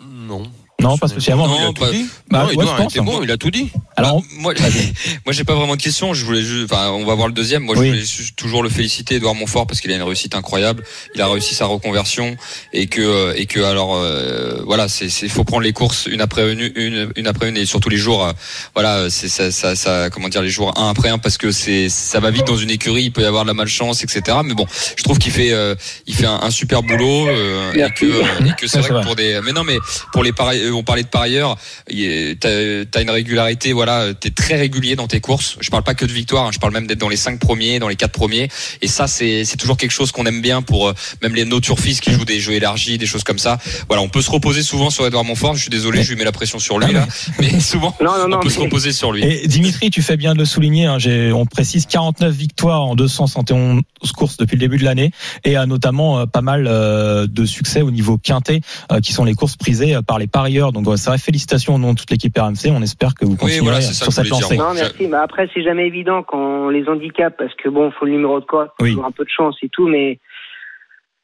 Non. 0.00 0.44
Non, 0.84 0.98
pas 0.98 1.08
spécialement. 1.08 1.48
Non, 1.48 1.72
pas- 1.72 1.90
Bah, 2.30 2.40
non, 2.42 2.46
ouais, 2.46 2.52
Edouard 2.54 2.82
était 2.82 3.00
bon, 3.00 3.22
il 3.22 3.30
a 3.30 3.36
tout 3.36 3.50
dit. 3.50 3.70
Alors, 3.96 4.20
Bah, 4.20 4.26
moi, 4.38 4.54
moi, 5.24 5.32
j'ai 5.32 5.44
pas 5.44 5.54
vraiment 5.54 5.76
de 5.76 5.82
questions. 5.82 6.14
Je 6.14 6.24
voulais, 6.24 6.42
juste- 6.42 6.70
enfin, 6.72 6.90
on 6.90 7.04
va 7.04 7.14
voir 7.14 7.28
le 7.28 7.34
deuxième. 7.34 7.62
Moi, 7.62 7.76
Oui. 7.78 7.86
je 7.86 7.92
voulais 7.92 8.28
toujours 8.36 8.62
le 8.62 8.68
féliciter, 8.68 9.16
Edouard 9.16 9.34
Montfort, 9.34 9.66
parce 9.66 9.80
qu'il 9.80 9.90
a 9.92 9.96
une 9.96 10.02
réussite 10.02 10.34
incroyable. 10.34 10.82
Il 11.14 11.20
a 11.22 11.28
réussi 11.28 11.54
sa 11.54 11.66
reconversion 11.66 12.36
et 12.72 12.86
que, 12.86 13.00
euh, 13.00 13.34
et 13.36 13.46
que, 13.46 13.60
alors, 13.60 13.94
euh, 13.96 14.62
voilà, 14.64 14.88
c'est, 14.88 15.08
c'est, 15.08 15.28
faut 15.28 15.44
prendre 15.44 15.62
les 15.62 15.72
courses 15.72 16.06
une 16.10 16.20
après 16.20 16.52
une, 16.52 16.70
une, 16.76 17.10
une 17.16 17.26
après 17.26 17.48
une, 17.48 17.56
et 17.56 17.66
surtout 17.66 17.88
les 17.88 17.96
jours, 17.96 18.24
euh, 18.24 18.32
voilà, 18.74 19.08
c'est 19.10 19.28
ça, 19.28 19.50
ça, 19.50 19.76
ça, 19.76 20.10
comment 20.10 20.28
dire, 20.28 20.42
les 20.42 20.50
jours 20.50 20.72
un 20.78 20.90
après 20.90 21.08
un, 21.08 21.18
parce 21.18 21.38
que 21.38 21.50
c'est, 21.52 21.88
ça 21.88 22.20
va 22.20 22.30
vite 22.30 22.46
dans 22.46 22.56
une 22.56 22.70
écurie. 22.70 23.04
Il 23.04 23.12
peut 23.12 23.22
y 23.22 23.26
avoir 23.26 23.44
de 23.44 23.48
la 23.48 23.54
malchance, 23.54 24.02
etc. 24.02 24.38
Mais 24.44 24.54
bon, 24.54 24.66
je 24.96 25.02
trouve 25.02 25.18
qu'il 25.18 25.32
fait, 25.32 25.52
euh, 25.52 25.74
il 26.06 26.14
fait 26.14 26.26
un, 26.26 26.40
un 26.42 26.50
super 26.50 26.82
boulot 26.82 27.28
euh, 27.28 27.72
et 27.72 27.92
que, 27.94 28.04
euh, 28.06 28.22
et 28.46 28.52
que 28.60 28.66
c'est 28.66 28.78
vrai 28.80 28.88
que 28.88 28.94
vrai. 28.94 29.04
pour 29.04 29.16
des, 29.16 29.40
mais 29.44 29.52
non, 29.52 29.64
mais 29.64 29.78
pour 30.12 30.22
les 30.24 30.32
pareils, 30.32 30.68
on 30.74 30.82
parlait 30.82 31.02
de 31.02 31.08
parieurs, 31.08 31.56
il 31.88 32.02
est- 32.02 32.40
t'as, 32.40 32.84
t'as 32.90 33.02
une 33.02 33.10
régularité, 33.10 33.72
voilà, 33.72 34.14
t'es 34.14 34.30
très 34.30 34.56
régulier 34.56 34.96
dans 34.96 35.06
tes 35.06 35.20
courses. 35.20 35.56
Je 35.60 35.70
parle 35.70 35.82
pas 35.84 35.94
que 35.94 36.04
de 36.04 36.12
victoire, 36.12 36.46
hein, 36.46 36.50
je 36.52 36.58
parle 36.58 36.72
même 36.72 36.86
d'être 36.86 36.98
dans 36.98 37.08
les 37.08 37.16
cinq 37.16 37.38
premiers, 37.40 37.78
dans 37.78 37.88
les 37.88 37.96
quatre 37.96 38.12
premiers. 38.12 38.48
Et 38.82 38.88
ça, 38.88 39.06
c'est, 39.06 39.44
c'est 39.44 39.56
toujours 39.56 39.76
quelque 39.76 39.90
chose 39.92 40.12
qu'on 40.12 40.26
aime 40.26 40.40
bien 40.42 40.62
pour 40.62 40.88
euh, 40.88 40.94
même 41.22 41.34
les 41.34 41.44
no 41.44 41.60
turfistes 41.60 42.00
qui 42.02 42.12
jouent 42.12 42.24
des 42.24 42.40
jeux 42.40 42.52
élargis, 42.52 42.98
des 42.98 43.06
choses 43.06 43.24
comme 43.24 43.38
ça. 43.38 43.58
Voilà, 43.88 44.02
on 44.02 44.08
peut 44.08 44.22
se 44.22 44.30
reposer 44.30 44.62
souvent 44.62 44.90
sur 44.90 45.06
Edouard 45.06 45.24
Montfort. 45.24 45.54
Je 45.56 45.62
suis 45.62 45.70
désolé, 45.70 46.02
je 46.02 46.10
lui 46.10 46.16
mets 46.16 46.24
la 46.24 46.32
pression 46.32 46.58
sur 46.58 46.78
lui 46.78 46.92
là, 46.92 47.06
mais 47.40 47.60
souvent 47.60 47.96
Non, 48.00 48.18
non, 48.18 48.28
non. 48.28 48.36
on 48.38 48.40
peut 48.40 48.50
se 48.50 48.60
reposer 48.60 48.92
sur 48.92 49.12
lui. 49.12 49.24
Et 49.24 49.46
Dimitri, 49.48 49.90
tu 49.90 50.02
fais 50.02 50.16
bien 50.16 50.34
de 50.34 50.38
le 50.38 50.44
souligner. 50.44 50.86
hein, 50.86 50.98
j'ai- 50.98 51.32
on 51.32 51.46
précise 51.46 51.86
49 51.86 52.34
victoires 52.34 52.82
en 52.82 52.94
271 52.94 53.82
courses 54.16 54.36
depuis 54.36 54.56
le 54.56 54.60
début 54.60 54.76
de 54.78 54.84
l'année, 54.84 55.10
et 55.44 55.56
euh, 55.56 55.66
notamment 55.66 56.20
euh, 56.20 56.26
pas 56.26 56.40
mal 56.42 56.66
euh, 56.66 57.26
de 57.26 57.44
succès 57.46 57.82
au 57.82 57.90
niveau 57.90 58.18
quintet, 58.18 58.60
euh, 58.92 59.00
qui 59.00 59.12
sont 59.12 59.24
les 59.24 59.34
courses 59.34 59.56
prisées 59.56 59.94
euh, 59.94 60.02
par 60.02 60.18
les 60.18 60.26
parieurs. 60.26 60.63
Donc, 60.72 60.86
ouais, 60.86 60.96
c'est 60.96 61.10
vrai, 61.10 61.18
félicitations 61.18 61.74
au 61.74 61.78
nom 61.78 61.92
de 61.92 61.98
toute 61.98 62.10
l'équipe 62.10 62.36
RMC. 62.36 62.70
On 62.70 62.82
espère 62.82 63.14
que 63.14 63.24
vous 63.24 63.32
Oui, 63.32 63.38
continuerez 63.38 63.62
voilà, 63.70 63.80
ça 63.80 64.04
sur 64.04 64.12
cette 64.12 64.28
lancée. 64.28 64.56
Non, 64.56 64.74
merci. 64.74 65.06
Mais 65.08 65.16
après, 65.16 65.48
c'est 65.54 65.62
jamais 65.62 65.86
évident 65.86 66.22
quand 66.22 66.68
les 66.70 66.88
handicaps, 66.88 67.36
parce 67.36 67.54
que 67.54 67.68
bon, 67.68 67.90
faut 67.92 68.04
le 68.06 68.12
numéro 68.12 68.40
de 68.40 68.44
corde, 68.44 68.68
faut 68.78 68.84
Oui. 68.84 68.90
toujours 68.90 69.06
un 69.06 69.10
peu 69.10 69.24
de 69.24 69.30
chance 69.30 69.56
et 69.62 69.68
tout, 69.68 69.86
mais 69.88 70.18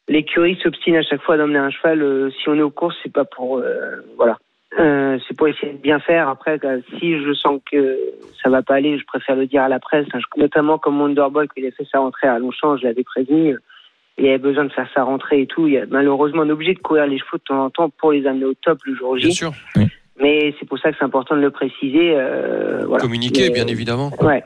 l'écurie 0.08 0.58
s'obstine 0.62 0.96
à 0.96 1.02
chaque 1.02 1.22
fois 1.22 1.36
d'emmener 1.36 1.58
un 1.58 1.70
cheval. 1.70 2.02
euh, 2.02 2.30
si 2.30 2.48
on 2.48 2.54
est 2.56 2.62
aux 2.62 2.70
courses, 2.70 2.96
c'est 3.02 3.12
pas 3.12 3.24
pour, 3.24 3.58
euh, 3.58 3.96
voilà, 4.16 4.36
Euh, 4.78 5.18
c'est 5.26 5.36
pour 5.36 5.48
essayer 5.48 5.72
de 5.72 5.78
bien 5.78 5.98
faire. 5.98 6.28
Après, 6.28 6.60
si 7.00 7.18
je 7.20 7.34
sens 7.34 7.60
que 7.70 7.98
ça 8.40 8.48
va 8.50 8.62
pas 8.62 8.76
aller, 8.76 8.98
je 9.00 9.04
préfère 9.04 9.34
le 9.34 9.46
dire 9.46 9.62
à 9.62 9.68
la 9.68 9.80
presse. 9.80 10.06
hein. 10.14 10.20
Notamment 10.36 10.78
comme 10.78 11.00
Wonderboy, 11.00 11.48
quand 11.48 11.54
il 11.56 11.66
a 11.66 11.72
fait 11.72 11.86
sa 11.90 11.98
rentrée 11.98 12.28
à 12.28 12.38
Longchamp, 12.38 12.76
je 12.76 12.84
l'avais 12.84 13.02
prévenu. 13.02 13.56
Il 14.20 14.28
avait 14.28 14.38
besoin 14.38 14.64
de 14.64 14.72
faire 14.72 14.86
sa 14.94 15.02
rentrée 15.02 15.40
et 15.42 15.46
tout. 15.46 15.66
Il 15.66 15.72
y 15.72 15.78
a, 15.78 15.86
malheureusement, 15.88 16.42
on 16.42 16.48
est 16.48 16.52
obligé 16.52 16.74
de 16.74 16.78
courir 16.78 17.06
les 17.06 17.18
chevaux 17.18 17.38
de 17.38 17.42
temps 17.42 17.64
en 17.64 17.70
temps 17.70 17.88
pour 17.88 18.12
les 18.12 18.26
amener 18.26 18.44
au 18.44 18.54
top 18.54 18.78
le 18.84 18.94
jour 18.94 19.16
J. 19.16 19.24
Bien 19.28 19.32
sûr. 19.34 19.52
Mais 20.20 20.54
c'est 20.60 20.66
pour 20.68 20.78
ça 20.78 20.92
que 20.92 20.98
c'est 20.98 21.04
important 21.04 21.34
de 21.34 21.40
le 21.40 21.50
préciser. 21.50 22.12
euh, 22.14 22.84
voilà. 22.86 23.00
Communiquer, 23.02 23.48
Mais- 23.48 23.54
bien 23.54 23.66
évidemment. 23.66 24.12
Ouais. 24.20 24.44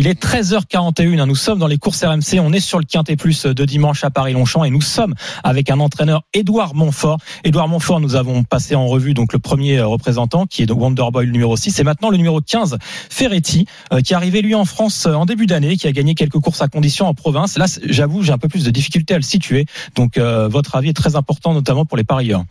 Il 0.00 0.06
est 0.06 0.18
13h41. 0.18 1.20
hein, 1.20 1.26
Nous 1.26 1.34
sommes 1.34 1.58
dans 1.58 1.66
les 1.66 1.76
courses 1.76 2.02
RMC. 2.02 2.40
On 2.40 2.54
est 2.54 2.60
sur 2.60 2.78
le 2.78 2.86
Quintet 2.86 3.16
Plus 3.16 3.44
de 3.44 3.64
dimanche 3.66 4.02
à 4.02 4.08
Paris-Longchamp 4.08 4.64
et 4.64 4.70
nous 4.70 4.80
sommes 4.80 5.14
avec 5.44 5.68
un 5.68 5.78
entraîneur, 5.78 6.22
Édouard 6.32 6.74
Montfort. 6.74 7.18
Édouard 7.44 7.68
Montfort, 7.68 8.00
nous 8.00 8.14
avons 8.14 8.42
passé 8.42 8.74
en 8.74 8.86
revue 8.86 9.12
donc 9.12 9.34
le 9.34 9.38
premier 9.38 9.76
euh, 9.76 9.86
représentant 9.86 10.46
qui 10.46 10.62
est 10.62 10.70
Wonderboy 10.70 11.26
le 11.26 11.32
numéro 11.32 11.54
6 11.54 11.78
et 11.78 11.84
maintenant 11.84 12.08
le 12.08 12.16
numéro 12.16 12.40
15, 12.40 12.78
Ferretti, 13.10 13.66
euh, 13.92 14.00
qui 14.00 14.14
est 14.14 14.16
arrivé 14.16 14.40
lui 14.40 14.54
en 14.54 14.64
France 14.64 15.04
euh, 15.04 15.12
en 15.12 15.26
début 15.26 15.44
d'année, 15.44 15.76
qui 15.76 15.86
a 15.86 15.92
gagné 15.92 16.14
quelques 16.14 16.40
courses 16.40 16.62
à 16.62 16.68
condition 16.68 17.04
en 17.04 17.12
province. 17.12 17.58
Là, 17.58 17.66
j'avoue, 17.84 18.22
j'ai 18.22 18.32
un 18.32 18.38
peu 18.38 18.48
plus 18.48 18.64
de 18.64 18.70
difficulté 18.70 19.12
à 19.12 19.18
le 19.18 19.22
situer. 19.22 19.66
Donc, 19.96 20.16
votre 20.16 20.76
avis 20.76 20.88
est 20.88 20.94
très 20.94 21.14
important, 21.14 21.52
notamment 21.52 21.84
pour 21.84 21.98
les 21.98 22.04
parieurs. 22.04 22.44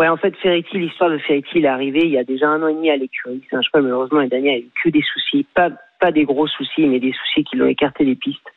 Ouais, 0.00 0.08
en 0.08 0.16
fait, 0.16 0.34
Ferretti, 0.36 0.78
l'histoire 0.78 1.10
de 1.10 1.18
Ferretti, 1.18 1.50
il 1.56 1.66
est 1.66 1.68
arrivé 1.68 2.00
il 2.04 2.12
y 2.12 2.16
a 2.16 2.24
déjà 2.24 2.48
un 2.48 2.62
an 2.62 2.68
et 2.68 2.72
demi 2.72 2.88
à 2.88 2.96
l'écurie. 2.96 3.42
C'est 3.50 3.56
un 3.56 3.60
cheval, 3.60 3.82
malheureusement, 3.82 4.24
dernière, 4.24 4.54
il 4.54 4.62
a 4.62 4.64
eu 4.64 4.70
que 4.82 4.88
des 4.88 5.02
soucis. 5.02 5.44
Pas, 5.54 5.68
pas 6.00 6.10
des 6.10 6.24
gros 6.24 6.46
soucis, 6.46 6.86
mais 6.86 7.00
des 7.00 7.12
soucis 7.12 7.44
qui 7.44 7.56
l'ont 7.56 7.66
écarté 7.66 8.06
des 8.06 8.14
pistes. 8.14 8.48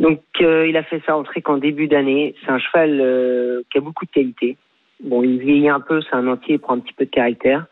Donc, 0.00 0.22
euh, 0.40 0.66
il 0.66 0.78
a 0.78 0.82
fait 0.82 1.02
sa 1.04 1.12
rentrée 1.12 1.42
qu'en 1.42 1.58
début 1.58 1.88
d'année. 1.88 2.34
C'est 2.40 2.50
un 2.50 2.58
cheval 2.58 3.02
euh, 3.02 3.64
qui 3.70 3.76
a 3.76 3.82
beaucoup 3.82 4.06
de 4.06 4.10
qualité. 4.10 4.56
Bon, 5.04 5.22
il 5.22 5.38
vieillit 5.40 5.68
un 5.68 5.80
peu, 5.80 6.00
c'est 6.00 6.16
un 6.16 6.26
entier, 6.26 6.54
il 6.54 6.58
prend 6.58 6.72
un 6.72 6.80
petit 6.80 6.94
peu 6.94 7.04
de 7.04 7.10
caractère. 7.10 7.66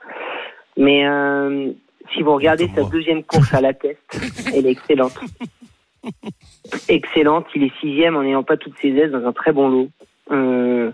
Mais 0.76 1.08
euh, 1.08 1.70
si 2.12 2.20
vous 2.20 2.34
regardez 2.34 2.68
sa 2.74 2.82
deuxième 2.82 3.24
course 3.24 3.54
à 3.54 3.62
la 3.62 3.72
test, 3.72 3.98
elle 4.54 4.66
est 4.66 4.72
excellente. 4.72 5.18
Excellente, 6.90 7.46
il 7.54 7.62
est 7.62 7.80
sixième 7.80 8.14
en 8.14 8.22
n'ayant 8.22 8.42
pas 8.42 8.58
toutes 8.58 8.76
ses 8.82 8.90
aises 8.90 9.10
dans 9.10 9.26
un 9.26 9.32
très 9.32 9.52
bon 9.52 9.70
lot. 9.70 9.88
Euh, 10.30 10.90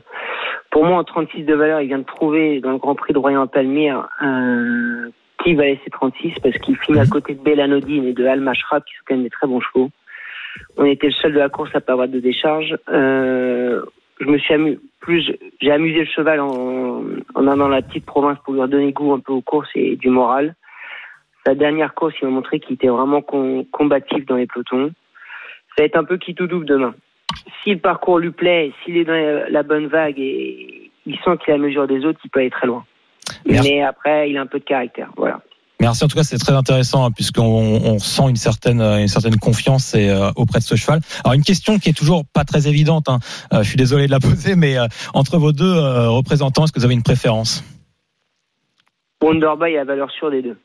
pour 0.70 0.84
moi, 0.84 0.98
en 0.98 1.04
36 1.04 1.42
de 1.44 1.54
valeur, 1.54 1.80
il 1.80 1.88
vient 1.88 1.98
de 1.98 2.04
prouver 2.04 2.60
dans 2.60 2.70
le 2.70 2.78
Grand 2.78 2.94
Prix 2.94 3.12
de 3.12 3.18
Royan 3.18 3.46
Palmyre 3.46 4.08
euh, 4.22 5.10
qui 5.42 5.54
va 5.54 5.64
laisser 5.64 5.90
36 5.90 6.34
parce 6.42 6.56
qu'il 6.58 6.76
finit 6.76 7.00
à 7.00 7.06
côté 7.06 7.34
de 7.34 7.42
Bellanodine 7.42 8.04
et 8.04 8.12
de 8.12 8.24
Al 8.24 8.40
Mashrab 8.40 8.84
qui 8.84 8.94
sont 8.94 9.02
quand 9.06 9.14
même 9.14 9.24
des 9.24 9.30
très 9.30 9.48
bons 9.48 9.60
chevaux. 9.60 9.90
On 10.76 10.84
était 10.84 11.08
le 11.08 11.12
seul 11.12 11.32
de 11.32 11.38
la 11.38 11.48
course 11.48 11.74
à 11.74 11.80
pas 11.80 11.92
avoir 11.92 12.08
de 12.08 12.20
décharge. 12.20 12.76
Euh, 12.88 13.82
je 14.20 14.26
me 14.26 14.38
suis 14.38 14.54
amusé, 14.54 14.78
plus 15.00 15.32
j'ai 15.60 15.72
amusé 15.72 16.00
le 16.00 16.06
cheval 16.06 16.40
en, 16.40 17.02
en 17.34 17.46
allant 17.46 17.56
dans 17.56 17.68
la 17.68 17.82
petite 17.82 18.06
province 18.06 18.38
pour 18.44 18.54
lui 18.54 18.60
redonner 18.60 18.92
goût 18.92 19.12
un 19.12 19.20
peu 19.20 19.32
aux 19.32 19.40
courses 19.40 19.70
et 19.74 19.96
du 19.96 20.08
moral. 20.08 20.54
Sa 21.46 21.54
dernière 21.54 21.94
course, 21.94 22.14
il 22.20 22.28
m'a 22.28 22.34
montré 22.34 22.60
qu'il 22.60 22.74
était 22.74 22.88
vraiment 22.88 23.22
com- 23.22 23.64
combatif 23.72 24.26
dans 24.26 24.36
les 24.36 24.46
pelotons. 24.46 24.92
Ça 25.70 25.82
va 25.82 25.84
être 25.84 25.96
un 25.96 26.04
peu 26.04 26.18
qui 26.18 26.34
tout 26.34 26.46
double 26.46 26.66
demain 26.66 26.94
si 27.62 27.70
le 27.70 27.78
parcours 27.78 28.18
lui 28.18 28.30
plaît, 28.30 28.72
s'il 28.84 28.96
est 28.96 29.04
dans 29.04 29.44
la 29.50 29.62
bonne 29.62 29.86
vague 29.86 30.18
et 30.18 30.90
il 31.06 31.14
sent 31.16 31.36
qu'il 31.42 31.50
est 31.50 31.54
à 31.54 31.58
la 31.58 31.64
mesure 31.64 31.86
des 31.86 32.04
autres, 32.04 32.18
il 32.24 32.30
peut 32.30 32.40
aller 32.40 32.50
très 32.50 32.66
loin. 32.66 32.84
Merci. 33.46 33.70
Mais 33.70 33.82
après, 33.82 34.30
il 34.30 34.36
a 34.36 34.40
un 34.40 34.46
peu 34.46 34.58
de 34.58 34.64
caractère. 34.64 35.10
Voilà. 35.16 35.40
Merci 35.80 36.04
en 36.04 36.08
tout 36.08 36.16
cas, 36.16 36.24
c'est 36.24 36.36
très 36.36 36.52
intéressant 36.52 37.06
hein, 37.06 37.10
puisqu'on 37.10 37.42
on 37.42 37.98
sent 37.98 38.24
une 38.28 38.36
certaine 38.36 38.82
une 38.82 39.08
certaine 39.08 39.36
confiance 39.36 39.94
et, 39.94 40.10
euh, 40.10 40.30
auprès 40.36 40.58
de 40.58 40.64
ce 40.64 40.74
cheval. 40.76 41.00
Alors 41.24 41.32
une 41.32 41.42
question 41.42 41.78
qui 41.78 41.88
est 41.88 41.96
toujours 41.96 42.24
pas 42.26 42.44
très 42.44 42.68
évidente. 42.68 43.08
hein. 43.08 43.18
Euh, 43.54 43.62
je 43.62 43.68
suis 43.68 43.78
désolé 43.78 44.06
de 44.06 44.10
la 44.10 44.20
poser, 44.20 44.56
mais 44.56 44.76
euh, 44.76 44.84
entre 45.14 45.38
vos 45.38 45.52
deux 45.52 45.64
euh, 45.64 46.10
représentants, 46.10 46.64
est-ce 46.64 46.72
que 46.72 46.80
vous 46.80 46.84
avez 46.84 46.92
une 46.92 47.02
préférence? 47.02 47.64
Wonderboy 49.22 49.78
a 49.78 49.84
valeur 49.84 50.10
sûre 50.10 50.30
des 50.30 50.42
deux. 50.42 50.58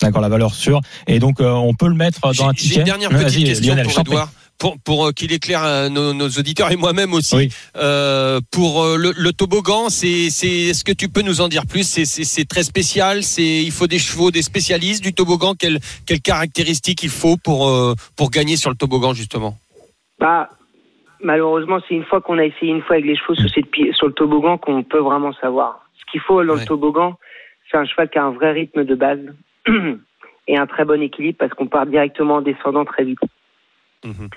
D'accord, 0.00 0.22
la 0.22 0.28
valeur 0.30 0.54
sûre. 0.54 0.80
Et 1.06 1.18
donc 1.18 1.40
euh, 1.40 1.50
on 1.50 1.74
peut 1.74 1.88
le 1.88 1.94
mettre 1.94 2.20
dans 2.20 2.48
un 2.48 2.54
ticket? 2.54 2.74
J'ai 2.74 2.80
une 2.80 2.86
dernière 2.86 3.10
Vas-y, 3.10 3.24
petite 3.24 3.46
question 3.48 3.74
Lionel, 3.74 3.86
pour. 3.86 4.00
Edouard. 4.00 4.30
Pour, 4.62 4.78
pour 4.84 5.06
euh, 5.08 5.10
qu'il 5.10 5.32
éclaire 5.32 5.64
euh, 5.64 5.88
nos, 5.88 6.14
nos 6.14 6.28
auditeurs 6.28 6.70
et 6.70 6.76
moi-même 6.76 7.12
aussi. 7.14 7.34
Oui. 7.34 7.48
Euh, 7.74 8.38
pour 8.52 8.84
le, 8.96 9.10
le 9.16 9.32
toboggan, 9.32 9.88
c'est, 9.88 10.30
c'est, 10.30 10.46
est-ce 10.70 10.84
que 10.84 10.92
tu 10.92 11.08
peux 11.08 11.22
nous 11.22 11.40
en 11.40 11.48
dire 11.48 11.66
plus? 11.66 11.82
C'est, 11.82 12.04
c'est, 12.04 12.22
c'est 12.22 12.44
très 12.44 12.62
spécial. 12.62 13.24
C'est, 13.24 13.42
il 13.68 13.72
faut 13.72 13.88
des 13.88 13.98
chevaux, 13.98 14.30
des 14.30 14.42
spécialistes 14.42 15.02
du 15.02 15.12
toboggan. 15.14 15.54
Quelles 15.58 15.80
quelles 16.06 16.20
caractéristiques 16.20 17.02
il 17.02 17.08
faut 17.10 17.36
pour 17.36 17.68
euh, 17.68 17.94
pour 18.16 18.30
gagner 18.30 18.56
sur 18.56 18.70
le 18.70 18.76
toboggan 18.76 19.14
justement? 19.14 19.56
Bah, 20.20 20.48
malheureusement, 21.20 21.78
c'est 21.88 21.94
une 21.96 22.04
fois 22.04 22.20
qu'on 22.20 22.38
a 22.38 22.44
essayé 22.44 22.70
une 22.70 22.82
fois 22.82 22.94
avec 22.96 23.06
les 23.06 23.16
chevaux 23.16 23.34
sur, 23.34 23.50
cette 23.52 23.68
pi- 23.68 23.92
sur 23.94 24.06
le 24.06 24.12
toboggan 24.12 24.58
qu'on 24.58 24.84
peut 24.84 25.00
vraiment 25.00 25.32
savoir. 25.40 25.84
Ce 25.98 26.04
qu'il 26.12 26.20
faut 26.20 26.40
dans 26.44 26.54
Ouais. 26.54 26.60
le 26.60 26.66
toboggan, 26.66 27.16
c'est 27.68 27.78
un 27.78 27.84
cheval 27.84 28.08
qui 28.10 28.18
a 28.18 28.24
un 28.26 28.30
vrai 28.30 28.52
rythme 28.52 28.84
de 28.84 28.94
base 28.94 29.18
et 30.46 30.56
un 30.56 30.66
très 30.68 30.84
bon 30.84 31.02
équilibre 31.02 31.38
parce 31.40 31.52
qu'on 31.54 31.66
part 31.66 31.86
directement 31.86 32.36
en 32.36 32.42
descendant 32.42 32.84
très 32.84 33.02
vite. 33.04 33.18
Mhm. 34.04 34.28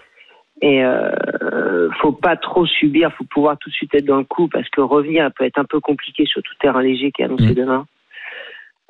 Et 0.62 0.84
euh, 0.86 1.90
faut 2.02 2.14
pas 2.14 2.38
trop 2.38 2.66
subir, 2.66 3.12
faut 3.14 3.26
pouvoir 3.26 3.58
tout 3.58 3.70
de 3.70 3.76
suite 3.76 3.94
être 3.94 4.06
dans 4.06 4.18
le 4.18 4.24
coup 4.24 4.48
parce 4.48 4.70
que 4.70 4.82
revenir 4.82 5.30
peut 5.34 5.44
être 5.44 5.60
un 5.60 5.66
peu 5.66 5.80
compliqué 5.80 6.26
sur 6.26 6.42
tout 6.42 6.54
terrain 6.62 6.82
léger 6.82 7.12
qui 7.12 7.22
est 7.22 7.26
annoncé 7.26 7.48
Mhm. 7.48 7.54
demain. 7.56 7.86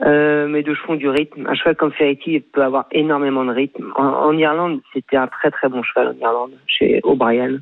Euh, 0.03 0.61
deux 0.61 0.76
chevaux 0.76 0.93
ont 0.93 0.97
du 0.97 1.09
rythme. 1.09 1.47
Un 1.47 1.53
cheval 1.55 1.76
comme 1.76 1.91
Ferretti 1.91 2.39
peut 2.39 2.63
avoir 2.63 2.86
énormément 2.91 3.45
de 3.45 3.51
rythme. 3.51 3.91
En, 3.95 4.03
en 4.05 4.38
Irlande, 4.38 4.82
c'était 4.93 5.18
un 5.18 5.28
très 5.28 5.51
très 5.51 5.70
bon 5.70 5.84
cheval 5.84 6.09
en 6.09 6.13
Irlande, 6.22 6.51
chez 6.68 6.99
O'Brien. 7.03 7.59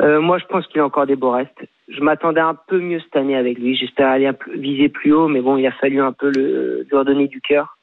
Euh, 0.00 0.20
moi, 0.20 0.38
je 0.38 0.44
pense 0.44 0.66
qu'il 0.68 0.80
a 0.80 0.84
encore 0.84 1.06
des 1.06 1.16
beaux 1.16 1.30
restes. 1.32 1.64
Je 1.88 2.00
m'attendais 2.02 2.40
un 2.40 2.54
peu 2.54 2.78
mieux 2.78 3.00
cette 3.00 3.16
année 3.16 3.36
avec 3.36 3.58
lui. 3.58 3.74
J'espérais 3.76 4.10
aller 4.10 4.30
viser 4.54 4.88
plus 4.90 5.12
haut, 5.12 5.26
mais 5.26 5.40
bon, 5.40 5.56
il 5.56 5.66
a 5.66 5.72
fallu 5.72 6.00
un 6.00 6.12
peu 6.12 6.30
le, 6.30 6.86
lui 6.88 6.96
redonner 6.96 7.26
du 7.28 7.40
cœur. 7.40 7.77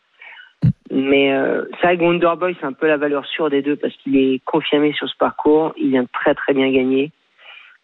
Mais 0.91 1.33
euh, 1.33 1.65
c'est 1.73 1.87
vrai 1.87 1.97
que 1.97 2.03
Wonderboy, 2.03 2.55
c'est 2.59 2.65
un 2.65 2.73
peu 2.73 2.87
la 2.87 2.97
valeur 2.97 3.25
sûre 3.25 3.49
des 3.49 3.61
deux 3.61 3.75
parce 3.75 3.93
qu'il 3.97 4.17
est 4.17 4.41
confirmé 4.45 4.93
sur 4.93 5.07
ce 5.09 5.15
parcours. 5.17 5.73
Il 5.77 5.89
vient 5.89 6.05
très 6.13 6.35
très 6.35 6.53
bien 6.53 6.71
gagner. 6.71 7.11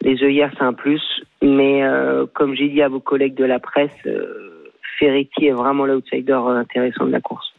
Les 0.01 0.23
œillères, 0.23 0.51
c'est 0.57 0.63
un 0.63 0.73
plus. 0.73 1.01
Mais 1.41 1.83
euh, 1.83 2.25
comme 2.33 2.55
j'ai 2.55 2.69
dit 2.69 2.81
à 2.81 2.89
vos 2.89 2.99
collègues 2.99 3.35
de 3.35 3.45
la 3.45 3.59
presse, 3.59 3.91
euh, 4.05 4.71
Ferretti 4.99 5.45
est 5.45 5.51
vraiment 5.51 5.85
l'outsider 5.85 6.31
euh, 6.31 6.59
intéressant 6.59 7.05
de 7.05 7.11
la 7.11 7.21
course. 7.21 7.51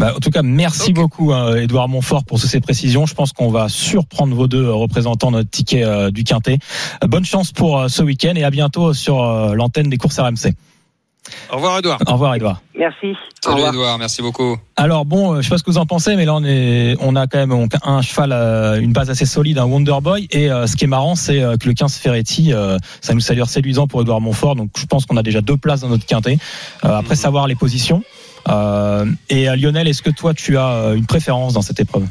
Bah, 0.00 0.14
en 0.16 0.18
tout 0.18 0.30
cas, 0.30 0.42
merci 0.42 0.94
beaucoup, 0.94 1.30
hein, 1.34 1.56
Edouard 1.56 1.86
Montfort, 1.86 2.24
pour 2.24 2.40
toutes 2.40 2.48
ces 2.48 2.62
précisions. 2.62 3.04
Je 3.04 3.14
pense 3.14 3.34
qu'on 3.34 3.50
va 3.50 3.68
surprendre 3.68 4.34
vos 4.34 4.46
deux 4.46 4.64
euh, 4.64 4.72
représentants 4.72 5.30
de 5.30 5.36
notre 5.36 5.50
ticket 5.50 5.84
euh, 5.84 6.10
du 6.10 6.24
Quintet. 6.24 6.58
Euh, 7.04 7.06
bonne 7.06 7.26
chance 7.26 7.52
pour 7.52 7.78
euh, 7.78 7.88
ce 7.88 8.02
week-end 8.02 8.32
et 8.34 8.42
à 8.42 8.48
bientôt 8.48 8.94
sur 8.94 9.22
euh, 9.22 9.54
l'antenne 9.54 9.90
des 9.90 9.98
courses 9.98 10.18
RMC. 10.18 10.54
Au 11.50 11.56
revoir, 11.56 11.78
Edouard. 11.78 11.98
Au 12.06 12.12
revoir, 12.12 12.34
Edouard. 12.34 12.62
Merci. 12.76 13.08
Au 13.10 13.14
Salut 13.42 13.56
revoir. 13.56 13.74
Edouard, 13.74 13.98
merci 13.98 14.22
beaucoup. 14.22 14.56
Alors 14.76 15.04
bon, 15.04 15.34
euh, 15.34 15.36
je 15.40 15.42
sais 15.42 15.50
pas 15.50 15.58
ce 15.58 15.62
que 15.62 15.70
vous 15.70 15.78
en 15.78 15.86
pensez, 15.86 16.16
mais 16.16 16.24
là 16.24 16.34
on 16.34 16.44
est, 16.44 16.96
on 17.00 17.16
a 17.16 17.26
quand 17.26 17.38
même 17.38 17.68
un 17.82 18.02
cheval, 18.02 18.32
euh, 18.32 18.80
une 18.80 18.92
base 18.92 19.10
assez 19.10 19.26
solide, 19.26 19.58
un 19.58 19.64
Wonderboy. 19.64 20.28
Et 20.30 20.50
euh, 20.50 20.66
ce 20.66 20.76
qui 20.76 20.84
est 20.84 20.88
marrant, 20.88 21.14
c'est 21.14 21.42
euh, 21.42 21.56
que 21.56 21.66
le 21.68 21.74
15 21.74 21.94
Ferretti, 21.96 22.52
euh, 22.52 22.78
ça 23.00 23.14
nous 23.14 23.20
s'allure 23.20 23.48
séduisant 23.48 23.86
pour 23.86 24.00
Edouard 24.02 24.20
Montfort. 24.20 24.56
Donc 24.56 24.70
je 24.76 24.86
pense 24.86 25.06
qu'on 25.06 25.16
a 25.16 25.22
déjà 25.22 25.40
deux 25.40 25.56
places 25.56 25.80
dans 25.80 25.88
notre 25.88 26.06
quintet. 26.06 26.38
Euh, 26.84 26.96
après 26.96 27.16
savoir 27.16 27.46
les 27.46 27.54
positions. 27.54 28.02
Euh, 28.48 29.04
et 29.28 29.48
euh, 29.48 29.56
Lionel, 29.56 29.88
est-ce 29.88 30.02
que 30.02 30.10
toi 30.10 30.32
tu 30.34 30.56
as 30.56 30.92
une 30.96 31.06
préférence 31.06 31.52
dans 31.52 31.62
cette 31.62 31.80
épreuve? 31.80 32.06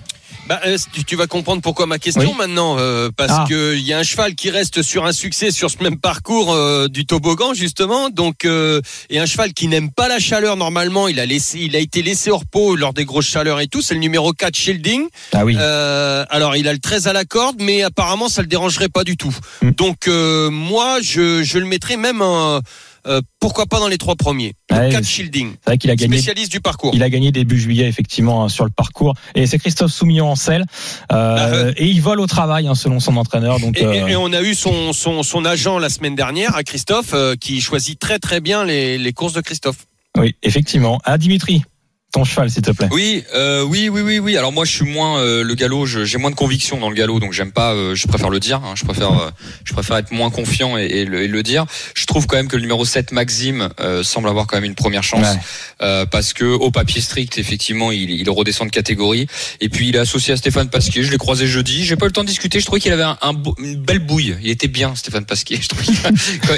Bah, 0.50 0.60
euh, 0.66 0.80
tu, 0.92 1.04
tu 1.06 1.16
vas 1.16 1.28
comprendre 1.28 1.62
pourquoi 1.62 1.86
ma 1.86 2.00
question 2.00 2.24
Oui. 2.32 2.36
maintenant, 2.36 2.78
euh, 2.80 3.12
parce 3.16 3.32
Ah. 3.32 3.46
que 3.48 3.76
il 3.76 3.86
y 3.86 3.94
a 3.94 4.00
un 4.00 4.04
cheval 4.04 4.34
qui 4.34 4.50
reste 4.50 4.82
sur 4.82 5.06
un 5.06 5.12
succès 5.12 5.52
sur 5.52 5.70
ce 5.70 5.78
même 5.84 6.00
parcours 6.00 6.52
euh, 6.52 6.88
du 6.88 7.06
toboggan 7.06 7.54
justement, 7.54 8.10
donc 8.10 8.46
euh, 8.46 8.82
et 9.12 9.20
un 9.20 9.28
cheval 9.28 9.54
qui 9.54 9.68
n'aime 9.68 9.92
pas 9.92 10.08
la 10.08 10.18
chaleur 10.18 10.58
normalement, 10.58 11.08
il 11.08 11.20
a 11.20 11.28
laissé, 11.28 11.60
il 11.60 11.76
a 11.76 11.80
été 11.80 12.02
laissé 12.02 12.32
hors 12.32 12.46
pot 12.46 12.76
lors 12.76 12.94
des 12.94 13.06
grosses 13.06 13.28
chaleurs 13.28 13.60
et 13.60 13.68
tout, 13.68 13.84
c'est 13.84 13.94
le 13.94 14.00
numéro 14.00 14.34
4 14.34 14.56
Shielding. 14.56 15.04
Ah 15.34 15.46
oui. 15.46 15.56
Euh, 15.56 16.26
alors 16.32 16.56
il 16.56 16.68
a 16.68 16.74
le 16.74 16.80
13 16.80 17.06
à 17.06 17.14
la 17.14 17.26
corde, 17.26 17.58
mais 17.60 17.84
apparemment 17.84 18.28
ça 18.28 18.42
le 18.42 18.48
dérangerait 18.48 18.90
pas 18.90 19.04
du 19.04 19.18
tout. 19.18 19.36
Hmm. 19.62 19.70
Donc 19.78 20.08
euh, 20.08 20.50
moi 20.50 20.98
je, 21.04 21.44
je 21.44 21.60
le 21.60 21.66
mettrais 21.66 21.96
même 21.98 22.24
euh, 22.24 22.60
euh, 23.08 23.22
pourquoi 23.40 23.66
pas 23.66 23.80
dans 23.80 23.88
les 23.88 23.98
trois 23.98 24.16
premiers. 24.16 24.54
Ouais, 24.72 24.90
4 24.92 25.04
c'est- 25.04 25.10
Shielding, 25.10 25.54
vrai 25.66 25.78
qu'il 25.78 25.90
a 25.90 25.96
gagné. 25.96 26.18
spécialiste 26.18 26.52
du 26.52 26.60
parcours. 26.62 26.92
Il 26.94 27.02
a 27.04 27.10
gagné 27.10 27.32
début 27.32 27.60
juillet 27.60 27.88
effectivement 27.88 28.44
hein, 28.44 28.50
sur 28.50 28.66
le 28.66 28.72
parcours 28.72 29.14
et 29.36 29.48
c'est 29.48 29.58
Christophe 29.60 29.92
Soumillon 29.92 30.30
en 30.32 30.36
selle 30.36 30.66
euh, 31.12 31.74
et 31.78 31.86
il 31.88 32.02
vole 32.02 32.20
au 32.20 32.28
travail 32.28 32.68
hein, 32.68 32.76
selon 32.76 33.00
son 33.00 33.16
entraîneur 33.18 33.60
donc 33.60 33.78
Et, 33.78 33.82
et- 33.82 33.86
euh, 34.04 34.08
et 34.08 34.16
on 34.16 34.32
a 34.34 34.42
eu 34.42 34.54
son, 34.56 34.94
son, 34.94 35.24
son 35.24 35.46
agent 35.46 35.80
la 35.80 35.90
semaine 35.90 36.16
dernière, 36.16 36.56
à 36.56 36.64
Christophe, 36.64 37.14
qui 37.40 37.62
choisit 37.62 38.00
très 38.00 38.20
très 38.20 38.40
bien 38.42 38.64
les, 38.66 38.98
les 38.98 39.14
courses 39.14 39.34
de 39.34 39.42
Christophe. 39.42 39.86
oui 40.18 40.36
effectivement 40.44 41.00
ah 41.04 41.18
Dimitri 41.18 41.64
ton 42.12 42.24
cheval 42.24 42.50
s'il 42.50 42.64
te 42.64 42.72
plaît 42.72 42.88
Oui, 42.92 43.24
euh, 43.36 43.62
oui, 43.64 43.88
oui, 43.90 44.02
oui, 44.02 44.18
oui. 44.20 44.36
Alors 44.36 44.52
moi, 44.52 44.66
je 44.66 44.72
suis 44.72 44.86
moins 44.86 45.20
euh, 45.20 45.44
le 45.44 45.54
galop. 45.54 45.86
J'ai 45.86 46.18
moins 46.18 46.32
de 46.32 46.36
conviction 46.36 46.80
dans 46.80 46.90
le 46.90 46.96
galop, 46.96 47.20
donc 47.20 47.34
j'aime 47.34 47.52
pas. 47.52 47.74
euh, 47.74 47.94
je 47.94 48.08
préfère 48.08 48.30
le 48.32 48.40
dire. 48.40 48.58
hein, 48.66 48.74
je 48.76 48.84
préfère, 48.84 49.12
euh, 49.12 49.30
je 49.64 49.74
préfère 49.74 49.98
être 49.98 50.12
moins 50.12 50.32
confiant 50.32 50.76
et, 50.78 50.86
et 50.86 51.06
le, 51.06 51.22
et 51.22 51.28
le 51.28 51.44
dire. 51.44 51.66
Je 51.96 52.06
trouve 52.08 52.26
quand 52.26 52.36
même 52.38 52.48
que 52.48 52.56
le 52.56 52.64
numéro 52.64 52.84
7 52.84 53.12
Maxime 53.12 53.70
euh, 53.80 54.02
semble 54.04 54.28
avoir 54.28 54.48
quand 54.48 54.58
même 54.58 54.64
une 54.66 54.76
première 54.76 55.04
chance 55.04 55.20
Ouais. 55.20 55.40
euh, 55.84 56.06
parce 56.08 56.34
que 56.34 56.46
au 56.46 56.72
papier 56.72 57.00
strict, 57.02 57.38
effectivement, 57.38 57.92
il, 57.92 58.10
il 58.10 58.30
redescend 58.30 58.68
de 58.70 58.74
catégorie. 58.74 59.28
Et 59.62 59.70
puis 59.70 59.90
il 59.90 59.96
est 59.96 60.00
associé 60.00 60.34
à 60.34 60.38
Stéphane 60.38 60.70
Pasquier. 60.70 61.04
Je 61.04 61.12
l'ai 61.12 61.18
croisé 61.20 61.46
jeudi. 61.46 61.86
J'ai 61.86 61.96
pas 61.96 62.06
eu 62.06 62.10
le 62.10 62.14
temps 62.14 62.24
de 62.24 62.28
discuter. 62.30 62.60
Je 62.60 62.66
trouvais 62.66 62.82
qu'il 62.82 62.92
avait 62.92 63.04
un, 63.04 63.18
une 63.60 63.76
belle 63.76 64.00
bouille. 64.00 64.36
Il 64.42 64.50
était 64.50 64.68
bien, 64.68 64.96
Stéphane 64.96 65.26
Pasquier. 65.26 65.58
Je 65.62 65.68
trouve 65.68 65.84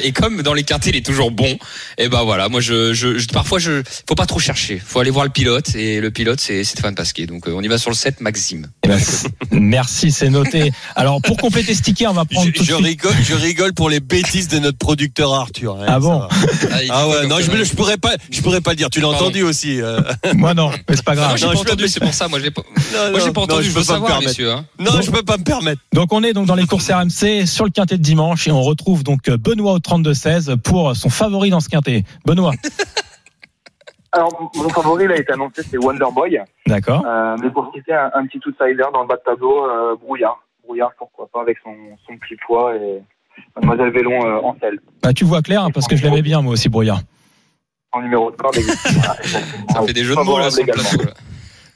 et 0.04 0.12
comme 0.14 0.42
dans 0.44 0.54
les 0.54 0.64
quintés, 0.64 0.92
il 0.92 0.96
est 0.96 1.06
toujours 1.06 1.32
bon. 1.32 1.58
Et 1.98 2.08
ben 2.08 2.24
voilà. 2.24 2.48
Moi, 2.50 2.62
je, 2.62 2.94
je, 2.94 3.18
je- 3.18 3.28
parfois, 3.28 3.60
je, 3.60 3.82
faut 4.08 4.16
pas 4.16 4.26
trop 4.26 4.40
chercher. 4.40 4.82
Faut 4.84 5.00
aller 5.00 5.12
voir 5.12 5.26
le 5.26 5.32
pilote 5.42 5.74
et 5.76 6.00
le 6.02 6.12
pilote, 6.12 6.40
c'est 6.40 6.64
Stéphane 6.64 6.94
Pasquier. 6.94 7.26
Donc 7.26 7.48
euh, 7.48 7.54
on 7.56 7.62
y 7.62 7.68
va 7.68 7.80
sur 7.80 7.90
le 7.90 7.96
7 7.96 8.22
Maxime. 8.22 8.68
Ben, 8.88 9.00
merci 9.52 10.12
c'est 10.12 10.30
noté 10.30 10.72
alors 10.96 11.20
pour 11.22 11.38
compléter 11.38 11.74
ce 11.74 11.82
ticket 11.82 12.06
on 12.08 12.14
va 12.14 12.26
prendre 12.26 12.46
Je, 12.48 12.52
tout 12.52 12.62
de 12.62 12.68
je 12.68 12.74
suite 12.76 12.86
rigole, 12.86 13.14
je 13.24 13.34
rigole 13.34 13.74
pour 13.74 13.90
les 13.90 14.00
bêtises 14.00 14.48
de 14.50 14.60
notre 14.60 14.78
producteur 14.78 15.34
Arthur. 15.34 15.78
hein, 15.82 15.86
Ah 15.88 16.00
bon 16.00 16.22
Ah 16.30 17.06
quoi 17.06 17.22
ouais, 17.22 17.28
non, 17.28 17.38
je, 17.40 17.64
je 17.64 17.74
pourrais 17.76 17.98
pas, 17.98 18.14
je 18.30 18.42
pourrais 18.42 18.62
pas 18.62 18.72
le 18.72 18.76
dire. 18.78 18.90
Tu 18.92 19.02
l'as 19.02 19.08
entendu 19.10 19.42
aussi. 19.42 19.82
euh. 19.82 20.00
moi 20.36 20.54
non 20.54 20.70
mais 20.88 20.96
c'est 20.96 21.04
pas 21.04 21.14
Ah, 21.14 21.16
grave 21.16 21.42
Non, 21.42 21.48
pas 21.48 21.54
je 21.56 21.62
peux 21.64 21.70
entendu, 21.70 21.84
me- 21.84 21.88
c'est 21.88 22.00
pour 22.02 22.14
ça. 22.14 22.28
Moi 22.28 22.40
j'ai 22.40 22.52
pas, 22.52 22.62
Non, 22.94 23.12
moi 23.12 23.20
j'ai 23.20 23.26
non, 23.28 23.34
pas 23.34 23.40
non, 23.42 23.46
entendu. 23.46 23.64
je 23.64 23.70
Je 23.70 23.74
peux 23.74 23.80
veux 23.80 23.86
pas 23.86 23.94
me 23.94 23.96
savoir, 23.96 24.10
permettre. 24.12 24.30
messieurs. 24.30 24.52
Hein. 24.52 24.66
Non, 24.80 25.02
je 25.02 25.10
peux 25.10 25.24
pas 25.24 25.38
me 25.38 25.44
permettre. 25.44 25.82
Donc 25.94 26.14
on 26.14 26.24
est 26.24 26.34
donc 26.34 26.46
dans 26.46 26.56
les 26.56 26.68
courses 26.68 26.90
RMC 26.92 27.48
sur 27.48 27.66
le 27.66 27.72
quintet 27.72 27.98
de 27.98 28.04
dimanche 28.04 28.48
et 28.48 28.52
on 28.52 28.62
retrouve 28.62 29.04
donc 29.04 29.28
Benoît 29.30 29.74
au 29.74 29.80
32-16 29.80 30.58
pour 30.58 30.96
son 30.96 31.10
favori 31.10 31.50
dans 31.50 31.62
ce 31.62 31.70
quintet. 31.70 32.04
Benoît, 32.26 32.54
Alors, 34.14 34.52
mon 34.56 34.70
favori, 34.70 35.06
il 35.06 35.12
a 35.12 35.18
été 35.18 35.32
annoncé, 35.32 35.64
c'est 35.64 35.78
Wonderboy. 35.78 36.38
d'accord. 36.68 37.04
Euh, 37.06 37.38
mais 37.42 37.50
pour 37.50 37.72
citer 37.74 37.94
un, 37.94 38.12
un 38.14 38.26
petit 38.26 38.42
outsider 38.46 38.84
dans 38.94 39.02
le 39.04 39.08
bas 39.08 39.16
de 39.16 39.22
tableau, 39.24 39.66
euh, 39.70 39.96
Brouillard. 39.96 40.44
Brouillard, 40.66 40.92
pourquoi 40.98 41.28
pas, 41.34 41.42
avec 41.42 41.58
son, 41.64 41.74
son 42.06 42.18
petit 42.18 42.36
poids 42.46 42.76
et 42.76 43.02
Mademoiselle 43.56 43.92
Vélon 43.92 44.26
euh, 44.26 44.42
en 44.42 44.56
selle. 44.60 44.80
Bah, 45.02 45.14
tu 45.14 45.24
vois 45.24 45.42
clair 45.42 45.64
hein, 45.64 45.72
parce 45.72 45.88
que 45.88 45.96
je 45.96 46.04
l'aimais 46.04 46.22
bien 46.22 46.42
moi 46.42 46.54
aussi 46.54 46.68
Brouillard. 46.70 47.00
En 47.94 48.02
numéro 48.02 48.32
de 48.32 48.36
corde. 48.36 48.56
Ça 48.56 49.82
fait 49.86 49.94
des 49.94 50.04
jeux 50.04 50.16
de 50.16 50.22
mots 50.22 50.40
là 50.40 50.50
sur 50.52 50.66
le 50.66 50.72
plateau. 50.72 51.10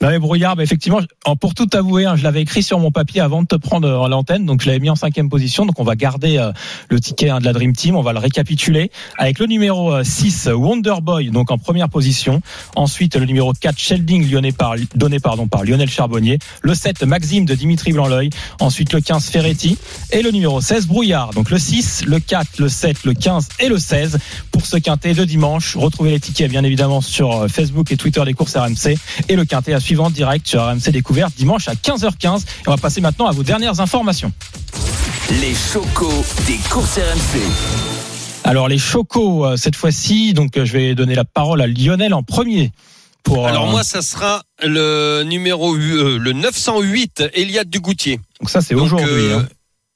Bah, 0.01 0.09
mais 0.09 0.19
Brouillard, 0.19 0.55
bah, 0.55 0.63
effectivement, 0.63 0.99
en- 1.25 1.35
pour 1.35 1.53
tout 1.53 1.67
avouer, 1.73 2.05
hein, 2.05 2.15
je 2.15 2.23
l'avais 2.23 2.41
écrit 2.41 2.63
sur 2.63 2.79
mon 2.79 2.91
papier 2.91 3.21
avant 3.21 3.41
de 3.41 3.47
te 3.47 3.55
prendre 3.55 3.87
euh, 3.87 3.97
en 3.97 4.07
l'antenne, 4.07 4.45
donc 4.45 4.61
je 4.61 4.67
l'avais 4.67 4.79
mis 4.79 4.89
en 4.89 4.95
cinquième 4.95 5.29
position. 5.29 5.65
Donc 5.65 5.79
on 5.79 5.83
va 5.83 5.95
garder 5.95 6.37
euh, 6.37 6.51
le 6.89 6.99
ticket 6.99 7.29
hein, 7.29 7.39
de 7.39 7.45
la 7.45 7.53
Dream 7.53 7.73
Team, 7.73 7.95
on 7.95 8.01
va 8.01 8.13
le 8.13 8.19
récapituler 8.19 8.91
avec 9.17 9.39
le 9.39 9.45
numéro 9.45 9.93
euh, 9.93 10.03
6 10.03 10.49
Wonderboy, 10.53 11.29
donc 11.31 11.49
en 11.51 11.57
première 11.57 11.89
position. 11.89 12.41
Ensuite 12.75 13.15
le 13.15 13.25
numéro 13.25 13.53
4 13.53 13.77
Shelding 13.79 14.29
donné 14.29 14.51
par 14.51 15.63
Lionel 15.63 15.89
Charbonnier, 15.89 16.39
le 16.61 16.73
7 16.75 17.03
Maxime 17.03 17.45
de 17.45 17.55
Dimitri 17.55 17.93
Blanc-L'œil, 17.93 18.29
ensuite 18.59 18.91
le 18.93 19.01
15 19.01 19.29
Ferretti 19.29 19.77
et 20.11 20.21
le 20.21 20.31
numéro 20.31 20.59
16 20.61 20.87
Brouillard. 20.87 21.31
Donc 21.31 21.49
le 21.49 21.57
6, 21.57 22.05
le 22.05 22.19
4, 22.19 22.59
le 22.59 22.69
7, 22.69 23.03
le 23.05 23.13
15 23.13 23.47
et 23.59 23.69
le 23.69 23.77
16 23.77 24.19
pour 24.51 24.65
ce 24.65 24.77
quintet 24.77 25.13
de 25.13 25.23
dimanche. 25.23 25.75
Retrouvez 25.75 26.11
les 26.11 26.19
tickets 26.19 26.49
bien 26.51 26.63
évidemment 26.63 27.01
sur 27.01 27.31
euh, 27.31 27.47
Facebook 27.47 27.91
et 27.91 27.97
Twitter 27.97 28.23
des 28.25 28.33
courses 28.33 28.55
RMC 28.55 28.97
et 29.29 29.35
le 29.35 29.45
quintet 29.45 29.73
à 29.73 29.79
suivre 29.85 30.03
en 30.03 30.09
direct 30.09 30.47
sur 30.47 30.63
RMC 30.63 30.89
Découverte 30.91 31.33
dimanche 31.37 31.67
à 31.67 31.73
15h15. 31.75 32.41
Et 32.41 32.67
on 32.67 32.71
va 32.71 32.77
passer 32.77 33.01
maintenant 33.01 33.27
à 33.27 33.31
vos 33.31 33.43
dernières 33.43 33.79
informations. 33.79 34.31
Les 35.41 35.53
chocos 35.53 36.25
des 36.47 36.57
courses 36.69 36.97
RMC. 36.97 37.41
Alors 38.43 38.67
les 38.67 38.77
chocos 38.77 39.45
euh, 39.45 39.57
cette 39.57 39.75
fois-ci, 39.75 40.33
donc 40.33 40.57
euh, 40.57 40.65
je 40.65 40.73
vais 40.73 40.95
donner 40.95 41.15
la 41.15 41.25
parole 41.25 41.61
à 41.61 41.67
Lionel 41.67 42.13
en 42.13 42.23
premier. 42.23 42.71
Pour, 43.23 43.47
Alors 43.47 43.67
euh, 43.67 43.71
moi, 43.71 43.83
ça 43.83 44.01
sera 44.03 44.43
le 44.63 45.23
numéro 45.23 45.75
euh, 45.75 46.19
le 46.19 46.31
908 46.33 47.23
Eliade 47.33 47.69
Dugoutier. 47.69 48.19
donc 48.39 48.51
ça 48.51 48.61
c'est 48.61 48.75
aujourd'hui 48.75 49.25
euh, 49.25 49.39
hein, 49.39 49.47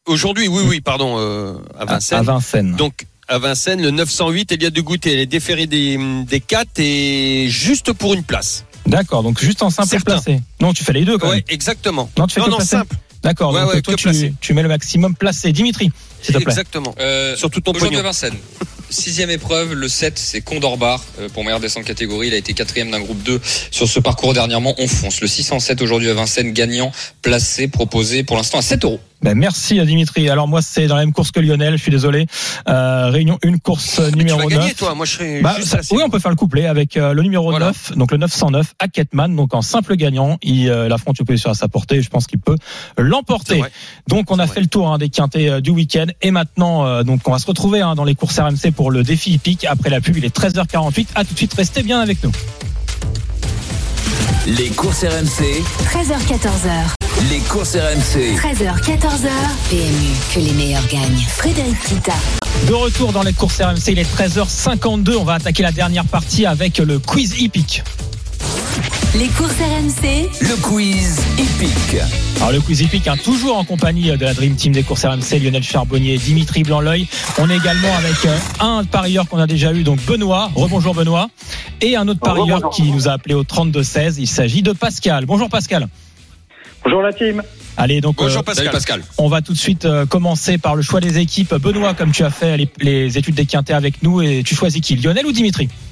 Aujourd'hui, 0.07 0.47
oui, 0.47 0.63
oui, 0.67 0.81
pardon, 0.81 1.17
euh, 1.19 1.53
à 1.77 1.83
à, 1.83 1.85
Vincennes. 1.85 2.17
à 2.17 2.23
Vincennes. 2.23 2.75
Donc 2.75 3.05
à 3.27 3.37
Vincennes, 3.37 3.83
le 3.83 3.91
908 3.91 4.51
Eliade 4.53 4.73
Dugoutier, 4.73 5.13
elle 5.13 5.19
est 5.19 5.27
déférée 5.27 5.67
des, 5.67 5.99
des 6.27 6.39
4 6.39 6.79
et 6.79 7.47
juste 7.49 7.93
pour 7.93 8.15
une 8.15 8.23
place. 8.23 8.65
D'accord, 8.89 9.23
donc 9.23 9.39
juste 9.39 9.61
en 9.63 9.69
simple 9.69 9.99
placé. 10.03 10.41
Non, 10.59 10.73
tu 10.73 10.83
fais 10.83 10.93
les 10.93 11.05
deux 11.05 11.17
quand 11.17 11.29
Ouais, 11.29 11.35
même. 11.37 11.43
exactement. 11.49 12.09
Non, 12.17 12.27
tu 12.27 12.33
fais 12.35 12.39
non, 12.41 12.47
que 12.47 12.51
non, 12.51 12.57
placé. 12.57 12.71
simple. 12.77 12.95
D'accord, 13.23 13.53
Ouais, 13.53 13.61
donc 13.61 13.73
ouais, 13.73 13.81
toi 13.81 13.95
que 13.95 14.31
tu, 14.39 14.53
mets 14.53 14.61
le 14.63 14.67
maximum 14.69 15.13
placé. 15.15 15.51
Dimitri, 15.51 15.91
s'il 16.21 16.33
te 16.35 16.39
plaît. 16.39 16.51
Exactement. 16.51 16.95
Euh, 16.99 17.35
Sur 17.35 17.49
tout 17.51 17.59
ton 17.61 17.71
Aujourd'hui 17.71 17.89
pognon. 17.97 17.99
à 17.99 18.11
Vincennes. 18.11 18.37
Sixième 18.89 19.29
épreuve, 19.29 19.73
le 19.73 19.87
7, 19.87 20.17
c'est 20.17 20.41
Condor 20.41 20.77
Bar 20.77 21.03
euh, 21.19 21.29
pour 21.29 21.43
meilleur 21.43 21.59
descente 21.59 21.83
catégorie. 21.85 22.29
Il 22.29 22.33
a 22.33 22.37
été 22.37 22.53
quatrième 22.53 22.89
d'un 22.89 23.01
groupe 23.01 23.21
2 23.21 23.39
sur 23.69 23.87
ce 23.87 23.99
parcours 23.99 24.33
dernièrement. 24.33 24.73
On 24.79 24.87
fonce. 24.87 25.21
Le 25.21 25.27
607 25.27 25.81
aujourd'hui 25.81 26.09
à 26.09 26.13
Vincennes, 26.15 26.53
gagnant, 26.53 26.91
placé, 27.21 27.67
proposé 27.67 28.23
pour 28.23 28.37
l'instant 28.37 28.57
à 28.57 28.61
7 28.63 28.85
euros. 28.85 28.99
Ben, 29.21 29.37
merci 29.37 29.79
à 29.79 29.85
Dimitri. 29.85 30.29
Alors 30.29 30.47
moi 30.47 30.61
c'est 30.61 30.87
dans 30.87 30.95
la 30.95 31.01
même 31.01 31.11
course 31.13 31.31
que 31.31 31.39
Lionel, 31.39 31.77
je 31.77 31.81
suis 31.81 31.91
désolé. 31.91 32.25
Euh, 32.69 33.09
réunion 33.09 33.37
1 33.43 33.57
course 33.57 33.99
Mais 33.99 34.11
tu 34.11 34.17
numéro 34.19 34.37
vas 34.39 34.43
9. 34.45 34.53
gagner, 34.53 34.73
toi. 34.73 34.95
Moi, 34.95 35.05
je 35.05 35.11
serai 35.13 35.41
Bah, 35.41 35.53
juste 35.57 35.67
ça- 35.69 35.77
placé. 35.77 35.95
oui, 35.95 36.01
on 36.05 36.09
peut 36.09 36.19
faire 36.19 36.31
le 36.31 36.37
couplet 36.37 36.65
avec 36.67 36.95
euh, 36.95 37.13
le 37.13 37.21
numéro 37.21 37.49
Voilà. 37.49 37.67
9, 37.67 37.97
donc 37.97 38.11
le 38.11 38.17
909 38.17 38.73
à 38.79 38.87
Ketman, 38.87 39.35
donc 39.35 39.53
en 39.53 39.61
simple 39.61 39.95
gagnant. 39.95 40.37
Il 40.41 40.69
euh, 40.69 40.87
l'affronte 40.87 41.17
tu 41.17 41.25
peux 41.25 41.35
sur 41.37 41.49
à 41.49 41.53
sa 41.53 41.67
portée. 41.67 42.01
Je 42.01 42.09
pense 42.09 42.27
qu'il 42.27 42.39
peut 42.39 42.55
l'emporter. 42.97 43.61
Donc 44.07 44.31
on 44.31 44.39
a 44.39 44.47
fait 44.47 44.61
le 44.61 44.67
tour 44.67 44.87
hein, 44.91 44.97
des 44.97 45.09
quintés 45.09 45.49
euh, 45.49 45.61
du 45.61 45.71
week-end 45.71 46.05
et 46.21 46.31
maintenant 46.31 46.85
euh, 46.85 47.03
donc 47.03 47.21
on 47.27 47.31
va 47.31 47.39
se 47.39 47.45
retrouver 47.47 47.81
hein, 47.81 47.95
dans 47.95 48.05
les 48.05 48.15
courses 48.15 48.39
RMC 48.39 48.71
pour 48.75 48.89
le 48.91 49.03
défi 49.03 49.31
hippique 49.33 49.65
après 49.65 49.89
la 49.89 49.99
pub. 50.01 50.15
Il 50.17 50.25
est 50.25 50.35
13h48. 50.35 51.07
À 51.15 51.25
tout 51.25 51.33
de 51.33 51.37
suite, 51.37 51.53
restez 51.55 51.83
bien 51.83 51.99
avec 51.99 52.23
nous. 52.23 52.31
Les 54.47 54.69
courses 54.69 55.03
RMC. 55.03 55.61
13h14h. 55.91 56.98
Les 57.17 57.39
courses 57.39 57.75
RMC. 57.75 58.37
13h, 58.37 58.81
14h. 58.81 59.29
PMU, 59.69 60.13
que 60.33 60.39
les 60.39 60.53
meilleurs 60.53 60.87
gagnent. 60.87 61.25
Frédéric 61.27 61.77
Kita. 61.81 62.13
De 62.67 62.73
retour 62.73 63.11
dans 63.11 63.23
les 63.23 63.33
courses 63.33 63.59
RMC, 63.59 63.89
il 63.89 63.99
est 63.99 64.15
13h52. 64.17 65.17
On 65.17 65.25
va 65.25 65.33
attaquer 65.33 65.63
la 65.63 65.73
dernière 65.73 66.05
partie 66.05 66.45
avec 66.45 66.77
le 66.77 66.97
quiz 66.99 67.41
hippique. 67.41 67.83
Les 69.15 69.27
courses 69.27 69.51
RMC. 69.59 70.29
Le 70.41 70.55
quiz 70.61 71.19
hippique. 71.37 72.01
Alors 72.37 72.51
le 72.53 72.61
quiz 72.61 72.81
hippique, 72.81 73.07
hein, 73.07 73.17
toujours 73.21 73.57
en 73.57 73.65
compagnie 73.65 74.15
de 74.15 74.23
la 74.23 74.33
Dream 74.33 74.55
Team 74.55 74.71
des 74.71 74.83
courses 74.83 75.03
RMC, 75.03 75.39
Lionel 75.41 75.63
Charbonnier, 75.63 76.17
Dimitri 76.17 76.63
Blanc-L'œil. 76.63 77.07
On 77.37 77.49
est 77.49 77.57
également 77.57 77.93
avec 77.97 78.25
euh, 78.25 78.37
un 78.61 78.85
parieur 78.85 79.27
qu'on 79.27 79.39
a 79.39 79.47
déjà 79.47 79.73
eu, 79.73 79.83
donc 79.83 79.99
Benoît. 80.05 80.51
Rebonjour 80.55 80.93
Benoît. 80.93 81.29
Et 81.81 81.97
un 81.97 82.07
autre 82.07 82.21
parieur 82.21 82.69
qui 82.69 82.83
nous 82.83 83.09
a 83.09 83.13
appelé 83.13 83.35
au 83.35 83.43
32-16. 83.43 84.15
Il 84.19 84.27
s'agit 84.27 84.61
de 84.61 84.71
Pascal. 84.71 85.25
Bonjour 85.25 85.49
Pascal. 85.49 85.87
Bonjour 86.83 87.01
la 87.01 87.13
team. 87.13 87.43
Allez, 87.77 88.01
donc 88.01 88.17
Bonjour 88.17 88.39
euh, 88.39 88.43
Pascal. 88.43 88.65
Salut 88.65 88.73
Pascal. 88.73 89.01
on 89.17 89.29
va 89.29 89.41
tout 89.41 89.53
de 89.53 89.57
suite 89.57 89.85
euh, 89.85 90.05
commencer 90.05 90.57
par 90.57 90.75
le 90.75 90.81
choix 90.81 90.99
des 90.99 91.17
équipes. 91.19 91.55
Benoît, 91.55 91.93
comme 91.93 92.11
tu 92.11 92.23
as 92.23 92.29
fait 92.29 92.57
les, 92.57 92.69
les 92.81 93.17
études 93.17 93.35
des 93.35 93.45
quintés 93.45 93.73
avec 93.73 94.03
nous, 94.03 94.21
et 94.21 94.43
tu 94.45 94.55
choisis 94.55 94.81
qui 94.81 94.95
Lionel 94.95 95.25
ou 95.25 95.31
Dimitri? 95.31 95.67
Euh, 95.67 95.88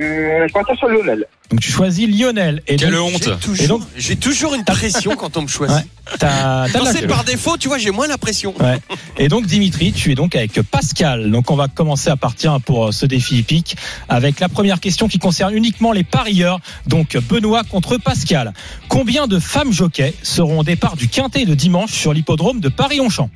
je 0.00 0.52
partais 0.52 0.76
sur 0.76 0.88
Lionel. 0.88 1.24
Donc 1.50 1.60
tu 1.60 1.72
choisis 1.72 2.06
Lionel. 2.08 2.62
Et 2.66 2.76
Quelle 2.76 2.92
donc, 2.92 3.14
honte. 3.14 3.22
J'ai 3.24 3.36
toujours, 3.36 3.64
Et 3.64 3.68
donc- 3.68 3.82
j'ai 3.96 4.16
toujours 4.16 4.54
une 4.54 4.64
pression 4.64 5.16
quand 5.16 5.36
on 5.36 5.42
me 5.42 5.46
choisit. 5.48 5.76
Ouais. 5.76 6.92
c'est 6.92 7.06
par 7.06 7.24
défaut, 7.24 7.56
tu 7.56 7.68
vois, 7.68 7.78
j'ai 7.78 7.90
moins 7.90 8.06
la 8.06 8.18
pression. 8.18 8.54
Ouais. 8.60 8.78
Et 9.18 9.28
donc 9.28 9.46
Dimitri, 9.46 9.92
tu 9.92 10.12
es 10.12 10.14
donc 10.14 10.36
avec 10.36 10.60
Pascal. 10.62 11.30
Donc 11.30 11.50
on 11.50 11.56
va 11.56 11.68
commencer 11.68 12.10
à 12.10 12.16
partir 12.16 12.60
pour 12.60 12.92
ce 12.92 13.06
défi 13.06 13.38
hippique 13.38 13.76
avec 14.08 14.40
la 14.40 14.48
première 14.48 14.80
question 14.80 15.08
qui 15.08 15.18
concerne 15.18 15.54
uniquement 15.54 15.92
les 15.92 16.04
parieurs. 16.04 16.60
Donc 16.86 17.16
Benoît 17.16 17.64
contre 17.64 17.96
Pascal. 17.96 18.52
Combien 18.88 19.26
de 19.26 19.38
femmes 19.38 19.72
jockeys 19.72 20.14
seront 20.22 20.60
au 20.60 20.64
départ 20.64 20.96
du 20.96 21.08
quintet 21.08 21.44
de 21.46 21.54
dimanche 21.54 21.92
sur 21.92 22.12
l'hippodrome 22.12 22.60
de 22.60 22.68
Paris-Longchamp? 22.68 23.30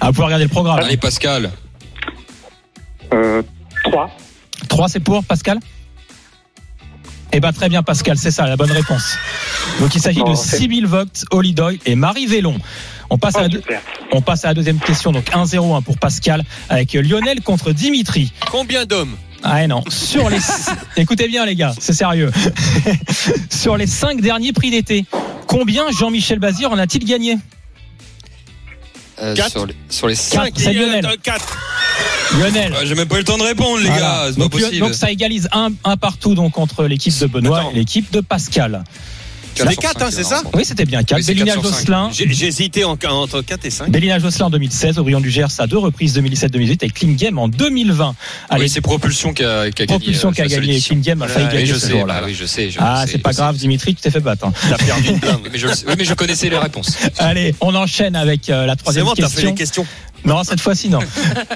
À 0.00 0.06
pouvoir 0.06 0.26
regarder 0.28 0.44
le 0.44 0.50
programme. 0.50 0.78
Allez 0.78 0.96
Pascal. 0.96 1.50
Euh, 3.12 3.42
3. 3.84 4.10
3 4.68 4.88
c'est 4.88 5.00
pour 5.00 5.24
Pascal 5.24 5.58
eh 7.34 7.40
ben 7.40 7.50
très 7.50 7.70
bien 7.70 7.82
Pascal, 7.82 8.18
c'est 8.18 8.30
ça 8.30 8.46
la 8.46 8.56
bonne 8.58 8.70
réponse. 8.70 9.16
Donc 9.80 9.94
il 9.94 10.02
s'agit 10.02 10.22
de 10.22 10.34
c'est- 10.34 10.58
Sibyl 10.58 10.86
Vogt, 10.86 11.24
Holly 11.30 11.54
Doyle 11.54 11.78
et 11.86 11.94
Marie 11.94 12.26
Vélon. 12.26 12.58
On 13.08 13.16
passe, 13.16 13.36
à 13.36 13.40
la 13.42 13.48
deux- 13.48 13.60
super. 13.60 13.80
on 14.12 14.20
passe 14.20 14.44
à 14.44 14.48
la 14.48 14.54
deuxième 14.54 14.78
question, 14.78 15.12
donc 15.12 15.30
1-0 15.32 15.74
hein, 15.74 15.80
pour 15.80 15.96
Pascal, 15.96 16.44
avec 16.68 16.92
Lionel 16.92 17.40
contre 17.40 17.72
Dimitri. 17.72 18.34
Combien 18.50 18.84
d'hommes 18.84 19.16
Ah 19.42 19.66
non, 19.66 19.82
sur 19.88 20.28
les... 20.28 20.36
Écoutez 20.98 21.26
bien 21.26 21.46
les 21.46 21.56
gars, 21.56 21.72
c'est 21.78 21.94
sérieux. 21.94 22.30
sur 23.50 23.78
les 23.78 23.86
cinq 23.86 24.20
derniers 24.20 24.52
prix 24.52 24.70
d'été, 24.70 25.06
combien 25.46 25.90
Jean-Michel 25.90 26.38
Bazir 26.38 26.70
en 26.70 26.76
a-t-il 26.76 27.06
gagné? 27.06 27.38
Euh, 29.22 29.34
Quatre. 29.34 29.50
sur, 29.52 29.64
les, 29.66 29.76
sur 29.88 30.06
les 30.08 30.14
Quatre. 30.16 30.44
cinq. 30.44 30.52
C'est 30.56 30.72
Lionel. 30.74 31.06
4. 31.22 31.58
Lionel. 32.38 32.74
J'ai 32.84 32.94
même 32.94 33.08
pas 33.08 33.16
eu 33.16 33.18
le 33.18 33.24
temps 33.24 33.38
de 33.38 33.42
répondre 33.42 33.78
les 33.78 33.86
Voilà. 33.88 34.00
gars, 34.00 34.24
c'est 34.28 34.34
pas 34.36 34.40
donc, 34.42 34.50
possible. 34.52 34.78
donc 34.78 34.94
ça 34.94 35.10
égalise 35.10 35.48
un, 35.52 35.68
un 35.84 35.96
partout 35.96 36.34
donc 36.34 36.58
entre 36.58 36.84
l'équipe 36.86 37.16
de 37.18 37.26
Benoît 37.26 37.60
Attends. 37.60 37.70
et 37.72 37.76
l'équipe 37.76 38.10
de 38.12 38.20
Pascal. 38.20 38.84
C'est 39.54 39.64
Quatre 39.64 39.72
sur 39.74 39.82
4, 39.82 39.98
cinq, 39.98 40.06
hein, 40.06 40.08
c'est 40.10 40.22
ça 40.24 40.42
Oui, 40.54 40.64
c'était 40.64 40.86
bien 40.86 41.02
4. 41.02 41.18
Oui, 41.18 41.24
c'est 41.24 41.34
Bélina. 41.34 41.54
Josselin, 41.60 42.08
J'ai 42.10 42.26
j'ai 42.32 42.46
hésité 42.46 42.84
en- 42.84 42.96
entre 43.10 43.42
4 43.42 43.66
et 43.66 43.70
5. 43.70 43.90
Bélina 43.90 44.18
Josselin 44.18 44.46
en 44.46 44.50
2016, 44.50 44.98
Aubryon 44.98 45.20
du 45.20 45.30
Gers 45.30 45.48
à 45.58 45.66
deux 45.66 45.76
reprises 45.76 46.14
2017-2018 46.16 46.82
et 46.86 46.88
Klingem 46.88 47.36
en 47.38 47.48
2020. 47.48 48.14
Allez, 48.48 48.62
Oui, 48.64 48.70
c'est 48.70 48.80
Propulsion 48.80 49.34
qui 49.34 49.44
a, 49.44 49.70
qui 49.70 49.82
a 49.82 49.84
gagné. 49.84 49.98
Propulsion 49.98 50.30
euh, 50.30 50.32
qui 50.32 50.40
a 50.40 50.46
gagné. 50.46 50.68
l'édition. 50.68 50.94
Klingem 50.94 51.20
a 51.20 51.28
failli 51.28 51.48
gagner 51.48 51.66
je 51.66 51.74
ce 51.74 51.80
sais, 51.80 51.90
jour-là. 51.90 52.20
bah 52.20 52.26
oui, 52.28 52.34
je 52.34 52.46
sais. 52.46 52.70
je 52.70 52.78
Ah, 52.80 53.02
sais, 53.04 53.12
c'est 53.12 53.18
pas 53.18 53.32
je 53.32 53.36
grave, 53.36 53.54
sais. 53.56 53.60
Dimitri, 53.60 53.94
tu 53.94 54.00
t'es 54.00 54.10
fait 54.10 54.20
battre. 54.20 54.46
hein. 54.46 54.54
T'as 54.70 54.78
perdu 54.78 55.08
une 55.10 55.18
blinde. 55.18 55.40
Mais 55.52 55.58
je, 55.58 55.66
oui, 55.66 55.94
mais 55.98 56.04
je 56.06 56.14
connaissais 56.14 56.48
les 56.48 56.56
réponses. 56.58 56.96
Allez, 57.18 57.54
on 57.60 57.74
enchaîne 57.74 58.16
avec 58.16 58.48
euh, 58.48 58.64
la 58.64 58.72
C'est 58.72 58.76
troisième 58.78 59.04
bon, 59.04 59.12
t'as 59.14 59.28
fait 59.28 59.32
question. 59.34 59.48
les 59.50 59.54
questions. 59.54 59.86
Non, 60.24 60.44
cette 60.44 60.60
fois-ci, 60.60 60.88
non. 60.88 61.00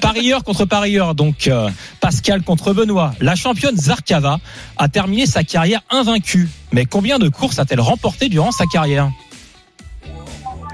parieur 0.01 0.43
contre 0.43 0.65
parieur, 0.65 1.15
donc 1.15 1.47
euh, 1.47 1.69
Pascal 2.01 2.41
contre 2.43 2.73
Benoît. 2.73 3.13
La 3.21 3.35
championne 3.35 3.77
Zarkava 3.77 4.39
a 4.77 4.89
terminé 4.89 5.25
sa 5.25 5.43
carrière 5.43 5.81
invaincue. 5.89 6.49
Mais 6.73 6.85
combien 6.85 7.17
de 7.19 7.29
courses 7.29 7.59
a-t-elle 7.59 7.79
remporté 7.81 8.27
durant 8.29 8.51
sa 8.51 8.65
carrière? 8.65 9.09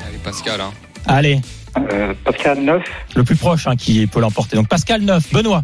Allez 0.07 0.17
Pascal. 0.23 0.61
Hein. 0.61 0.71
Allez, 1.05 1.41
Euh, 1.77 2.13
Pascal 2.23 2.59
9. 2.61 2.83
le 3.15 3.23
plus 3.23 3.35
proche 3.35 3.67
hein, 3.67 3.75
qui 3.75 4.05
peut 4.07 4.19
l'emporter. 4.19 4.55
Donc 4.55 4.67
Pascal 4.67 5.01
9, 5.01 5.31
Benoît. 5.33 5.63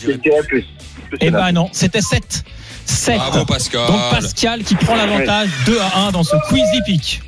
Je 0.00 0.12
dirais 0.12 0.42
plus. 0.46 0.64
Plus 1.08 1.18
Eh 1.20 1.30
ben 1.30 1.52
non, 1.52 1.70
c'était 1.72 2.02
7. 2.02 2.44
7. 2.84 3.16
Bravo 3.16 3.44
Pascal. 3.46 3.86
Donc 3.86 4.00
Pascal 4.10 4.62
qui 4.64 4.74
prend 4.74 4.94
l'avantage 4.96 5.48
2 5.66 5.78
à 5.80 6.06
1 6.08 6.10
dans 6.12 6.22
ce 6.24 6.36
quiz 6.48 6.62
hippique. 6.74 7.22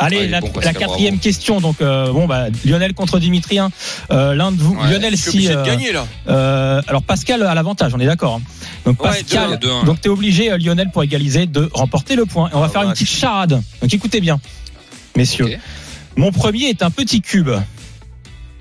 Allez, 0.00 0.16
Ouais, 0.18 0.28
la, 0.28 0.40
bon, 0.40 0.48
Pascal, 0.48 0.72
la 0.74 0.78
quatrième 0.80 1.14
bravo. 1.14 1.22
question. 1.22 1.60
Donc 1.60 1.80
euh, 1.80 2.12
bon 2.12 2.26
bah 2.26 2.46
Lionel 2.64 2.94
contre 2.94 3.18
Dimitri. 3.18 3.58
hein. 3.58 3.70
Euh, 4.10 4.34
L'un 4.34 4.50
de 4.52 4.56
vous, 4.60 4.74
Ouais, 4.74 4.90
Lionel 4.90 5.16
si. 5.16 5.28
obligé 5.30 5.52
euh, 5.52 5.62
de 5.62 5.66
gagner 5.66 5.92
là. 5.92 6.80
alors 6.88 7.02
Pascal 7.02 7.42
a 7.42 7.54
l'avantage, 7.54 7.92
on 7.94 8.00
est 8.00 8.06
d'accord. 8.06 8.36
hein. 8.36 8.42
Donc 8.84 9.02
Ouais, 9.02 9.10
Pascal, 9.10 9.50
deux, 9.50 9.68
deux, 9.68 9.70
un. 9.72 9.84
donc 9.84 10.00
t'es 10.00 10.08
obligé 10.08 10.56
Lionel 10.58 10.90
pour 10.92 11.02
égaliser 11.02 11.46
de 11.46 11.68
remporter 11.72 12.16
le 12.16 12.26
point. 12.26 12.48
Et 12.50 12.54
on 12.54 12.60
va 12.60 12.66
Ah, 12.66 12.68
faire 12.70 12.82
une 12.82 12.92
petite 12.92 13.08
charade. 13.10 13.60
Donc 13.82 13.92
écoutez 13.94 14.20
bien, 14.20 14.40
messieurs. 15.16 15.58
Mon 16.16 16.32
premier 16.32 16.64
est 16.70 16.82
un 16.82 16.90
petit 16.90 17.20
cube. 17.20 17.50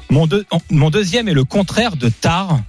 Mon, 0.09 0.27
deux- 0.27 0.45
mon 0.71 0.89
deuxième 0.89 1.27
est 1.27 1.33
le 1.33 1.43
contraire 1.43 1.95
de 1.95 2.09
tar. 2.09 2.59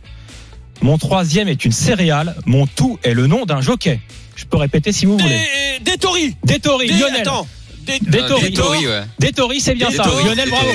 Mon 0.83 0.97
troisième 0.99 1.49
est 1.49 1.65
une 1.65 1.73
céréale. 1.73 2.37
Mon 2.47 2.67
tout 2.67 2.99
est 3.03 3.15
le 3.15 3.27
nom 3.27 3.45
d'un 3.47 3.61
jockey. 3.61 4.01
Je 4.37 4.45
peux 4.47 4.57
répéter 4.57 4.93
si 4.93 5.05
vous 5.07 5.19
voulez. 5.19 5.41
Des, 5.85 5.91
des 5.93 5.99
tories. 5.99 6.37
Détori, 6.45 6.87
Des, 6.89 6.95
Lionel. 6.95 7.21
attends. 7.21 7.47
Des, 8.01 8.11
Des 8.11 8.21
Ah. 8.21 9.05
Détori, 9.19 9.61
c'est 9.61 9.75
bien 9.75 9.91
ça. 9.91 10.05
Lionel, 10.25 10.49
bravo. 10.51 10.69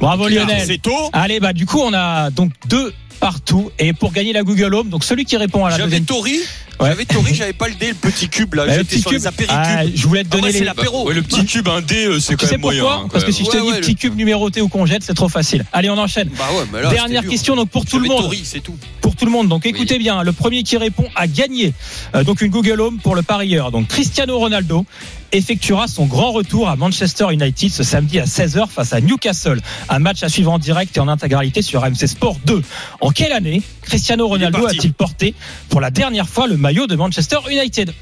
Bravo 0.00 0.28
Lionel. 0.28 0.62
C'est 0.66 0.80
tôt. 0.80 1.10
Allez, 1.12 1.40
bah 1.40 1.52
du 1.52 1.66
coup, 1.66 1.80
on 1.80 1.92
a 1.92 2.30
donc 2.30 2.52
deux 2.68 2.92
partout. 3.20 3.70
Et 3.78 3.92
pour 3.92 4.12
gagner 4.12 4.32
la 4.32 4.42
Google 4.42 4.74
Home, 4.74 4.88
donc 4.90 5.02
celui 5.04 5.24
qui 5.24 5.36
répond 5.36 5.64
à 5.64 5.70
la 5.70 5.76
J'avais 5.76 5.88
deuxième 5.98 6.04
Tori. 6.04 6.38
Ouais. 6.80 6.90
J'avais 6.90 7.04
Tori, 7.06 7.34
j'avais 7.34 7.52
pas 7.52 7.66
le 7.66 7.74
dé, 7.74 7.88
le 7.88 7.94
petit 7.94 8.28
cube 8.28 8.54
là. 8.54 8.64
Bah, 8.64 8.72
le 8.76 8.78
J'étais 8.78 8.90
petit 8.94 9.00
sur 9.00 9.10
cube. 9.10 9.18
les 9.18 9.26
apéricubes. 9.26 9.58
Ah, 9.60 9.80
je 9.92 10.06
voulais 10.06 10.22
te 10.22 10.28
Ah 10.30 10.36
ouais, 10.36 10.40
donner 10.42 10.52
c'est 10.52 10.60
les. 10.60 10.64
l'apéro. 10.66 11.08
Ouais, 11.08 11.14
le 11.14 11.22
petit 11.22 11.44
cube, 11.44 11.66
un 11.68 11.80
dé, 11.80 12.04
euh, 12.06 12.20
c'est 12.20 12.36
quand 12.36 12.48
même 12.48 12.60
moyen. 12.60 12.84
hein, 12.86 12.98
quand 13.02 13.08
Parce 13.08 13.24
que 13.24 13.32
si 13.32 13.44
je 13.44 13.50
te 13.50 13.56
Ouais, 13.56 13.72
dis 13.72 13.80
petit 13.80 13.90
le- 13.90 13.96
cube 13.96 14.14
numéroté 14.16 14.60
ou 14.60 14.68
qu'on 14.68 14.86
jette, 14.86 15.02
c'est 15.02 15.14
trop 15.14 15.28
facile. 15.28 15.64
Allez, 15.72 15.90
on 15.90 15.98
enchaîne. 15.98 16.28
Bah 16.38 16.44
ouais, 16.56 16.64
mais 16.72 16.80
là, 16.82 16.90
Dernière 16.90 17.26
question 17.26 17.56
donc 17.56 17.70
pour 17.70 17.84
tout 17.84 17.98
le 17.98 18.06
monde. 18.06 18.22
Tori, 18.22 18.42
c'est 18.44 18.60
tout. 18.60 18.76
Pour 19.00 19.16
tout 19.16 19.24
le 19.24 19.32
monde. 19.32 19.48
Donc 19.48 19.66
écoutez 19.66 19.98
bien, 19.98 20.22
le 20.22 20.30
premier 20.32 20.62
qui 20.62 20.76
répond 20.76 21.08
a 21.16 21.26
gagné. 21.26 21.72
Euh, 22.14 22.22
donc 22.22 22.40
une 22.42 22.50
Google 22.52 22.80
Home 22.80 22.98
pour 23.02 23.16
le 23.16 23.22
parieur. 23.22 23.72
Donc 23.72 23.88
Cristiano 23.88 24.38
Ronaldo 24.38 24.86
effectuera 25.32 25.88
son 25.88 26.06
grand 26.06 26.32
retour 26.32 26.68
à 26.68 26.76
Manchester 26.76 27.26
United 27.32 27.70
ce 27.70 27.82
samedi 27.82 28.18
à 28.18 28.24
16h 28.24 28.68
face 28.68 28.92
à 28.92 29.00
Newcastle. 29.00 29.60
Un 29.88 29.98
match 29.98 30.22
à 30.22 30.28
suivre 30.28 30.52
en 30.52 30.58
direct 30.58 30.96
et 30.96 31.00
en 31.00 31.08
intégralité 31.08 31.62
sur 31.62 31.82
RMC 31.82 32.06
Sport 32.06 32.36
2. 32.44 32.62
En 33.00 33.10
quelle 33.10 33.32
année 33.32 33.62
Cristiano 33.82 34.26
Ronaldo 34.26 34.66
a-t-il 34.66 34.92
porté 34.92 35.34
pour 35.68 35.80
la 35.80 35.90
dernière 35.90 36.28
fois 36.28 36.46
le 36.46 36.56
maillot 36.56 36.86
de 36.86 36.96
Manchester 36.96 37.38
United? 37.50 37.92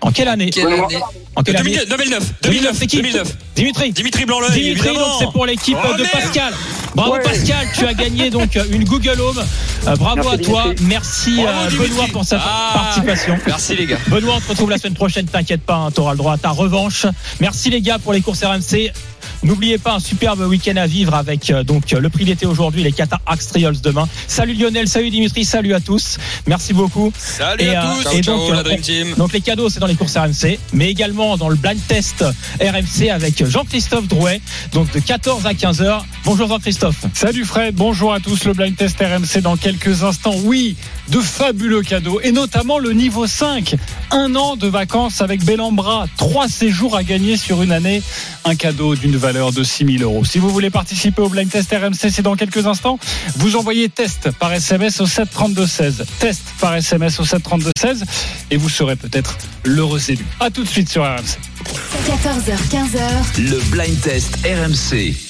En 0.00 0.12
quelle 0.12 0.28
année 0.28 0.50
Quelle 0.50 0.72
année? 0.72 0.98
En 1.36 1.42
quelle 1.42 1.56
année 1.56 1.78
2009, 1.88 2.32
2009, 2.42 2.76
c'est 2.78 2.86
qui 2.86 2.96
2009. 2.96 3.36
Dimitri 3.54 3.92
Dimitri 3.92 4.24
blanc 4.24 4.38
Dimitri, 4.52 4.94
donc 4.94 5.06
c'est 5.20 5.30
pour 5.30 5.46
l'équipe 5.46 5.76
Oh, 5.82 5.96
de. 5.96 6.04
Pascal. 6.04 6.52
Bravo 6.94 7.12
Ouais. 7.12 7.20
Pascal, 7.22 7.66
tu 7.76 7.86
as 7.86 7.94
gagné 7.94 8.30
donc 8.30 8.58
une 8.72 8.84
Google 8.84 9.20
Home. 9.20 9.38
Euh, 9.86 9.96
bravo 9.96 10.16
Merci, 10.16 10.34
à 10.34 10.38
toi. 10.38 10.62
Dimitri. 10.64 10.86
Merci 10.86 11.34
Bravo, 11.42 11.48
euh, 11.48 11.68
Dimitri. 11.68 11.88
Benoît 11.88 12.06
pour 12.12 12.24
sa 12.24 12.40
Ah. 12.44 12.70
participation. 12.74 13.38
Merci 13.46 13.76
les 13.76 13.86
gars. 13.86 13.98
Benoît, 14.08 14.34
on 14.36 14.40
te 14.40 14.48
retrouve 14.48 14.70
la 14.70 14.78
semaine 14.78 14.94
prochaine, 14.94 15.26
t'inquiète 15.26 15.62
pas, 15.62 15.88
tu 15.94 16.00
auras 16.00 16.12
le 16.12 16.18
droit 16.18 16.32
à 16.34 16.38
ta 16.38 16.50
revanche. 16.50 17.06
Merci 17.38 17.70
les 17.70 17.80
gars 17.80 17.98
pour 17.98 18.12
les 18.12 18.20
courses 18.22 18.42
RMC. 18.42 18.90
N'oubliez 19.42 19.78
pas 19.78 19.94
un 19.94 20.00
superbe 20.00 20.40
week-end 20.40 20.76
à 20.76 20.86
vivre 20.86 21.14
avec 21.14 21.50
euh, 21.50 21.62
donc 21.62 21.90
le 21.92 22.08
prix 22.10 22.24
d'été 22.24 22.44
aujourd'hui, 22.46 22.82
les 22.82 22.92
Qatar 22.92 23.20
Axe 23.26 23.48
Trials 23.48 23.80
demain. 23.82 24.06
Salut 24.26 24.54
Lionel, 24.54 24.86
salut 24.88 25.10
Dimitri, 25.10 25.44
salut 25.44 25.72
à 25.74 25.80
tous. 25.80 26.18
Merci 26.46 26.72
beaucoup. 26.74 27.12
Salut 27.16 27.64
Et, 27.64 27.74
à 27.74 27.84
euh, 27.84 27.94
tous. 27.94 28.02
Ciao, 28.02 28.12
et 28.18 28.22
ciao, 28.22 28.36
donc, 28.36 28.50
la 28.50 28.58
euh, 28.58 28.62
Dream 28.62 28.80
Team. 28.80 29.14
Donc 29.16 29.32
les 29.32 29.40
cadeaux, 29.40 29.68
c'est 29.70 29.80
dans 29.80 29.86
les 29.86 29.94
courses 29.94 30.16
RMC, 30.16 30.58
mais 30.74 30.90
également 30.90 31.19
dans 31.20 31.50
le 31.50 31.56
blind 31.56 31.78
test 31.86 32.24
RMC 32.60 33.10
avec 33.10 33.44
Jean-Christophe 33.44 34.08
Drouet, 34.08 34.40
donc 34.72 34.90
de 34.92 35.00
14 35.00 35.46
à 35.46 35.52
15 35.52 35.82
heures. 35.82 36.06
Bonjour 36.24 36.48
Jean-Christophe. 36.48 36.96
Salut 37.12 37.44
Fred, 37.44 37.74
bonjour 37.74 38.14
à 38.14 38.20
tous. 38.20 38.44
Le 38.44 38.54
blind 38.54 38.74
test 38.74 38.98
RMC 38.98 39.42
dans 39.42 39.56
quelques 39.58 40.02
instants. 40.02 40.34
Oui, 40.44 40.76
de 41.10 41.20
fabuleux 41.20 41.82
cadeaux 41.82 42.20
et 42.22 42.32
notamment 42.32 42.78
le 42.78 42.92
niveau 42.92 43.26
5. 43.26 43.74
Un 44.10 44.34
an 44.36 44.56
de 44.56 44.68
vacances 44.68 45.20
avec 45.20 45.44
Bellambra. 45.44 46.06
Trois 46.16 46.48
séjours 46.48 46.96
à 46.96 47.02
gagner 47.02 47.36
sur 47.36 47.62
une 47.62 47.72
année. 47.72 48.02
Un 48.44 48.54
cadeau 48.54 48.94
d'une 48.94 49.16
valeur 49.16 49.52
de 49.52 49.62
6000 49.62 50.02
euros. 50.02 50.24
Si 50.24 50.38
vous 50.38 50.50
voulez 50.50 50.70
participer 50.70 51.22
au 51.22 51.28
blind 51.28 51.50
test 51.50 51.70
RMC, 51.72 52.10
c'est 52.10 52.22
dans 52.22 52.36
quelques 52.36 52.66
instants. 52.66 52.98
Vous 53.36 53.56
envoyez 53.56 53.88
test 53.88 54.30
par 54.38 54.52
SMS 54.52 55.00
au 55.00 55.06
732-16. 55.06 56.04
Test 56.18 56.42
par 56.60 56.74
SMS 56.74 57.20
au 57.20 57.24
732-16 57.24 58.02
et 58.50 58.56
vous 58.56 58.68
serez 58.68 58.96
peut-être 58.96 59.36
l'heureux 59.64 60.00
élu. 60.10 60.24
À 60.38 60.50
tout 60.50 60.62
de 60.62 60.68
suite 60.68 60.88
sur 60.88 61.02
RMC. 61.02 61.38
14h, 62.06 62.56
15h. 62.70 63.50
Le 63.50 63.58
blind 63.70 64.00
test 64.00 64.38
RMC. 64.44 65.29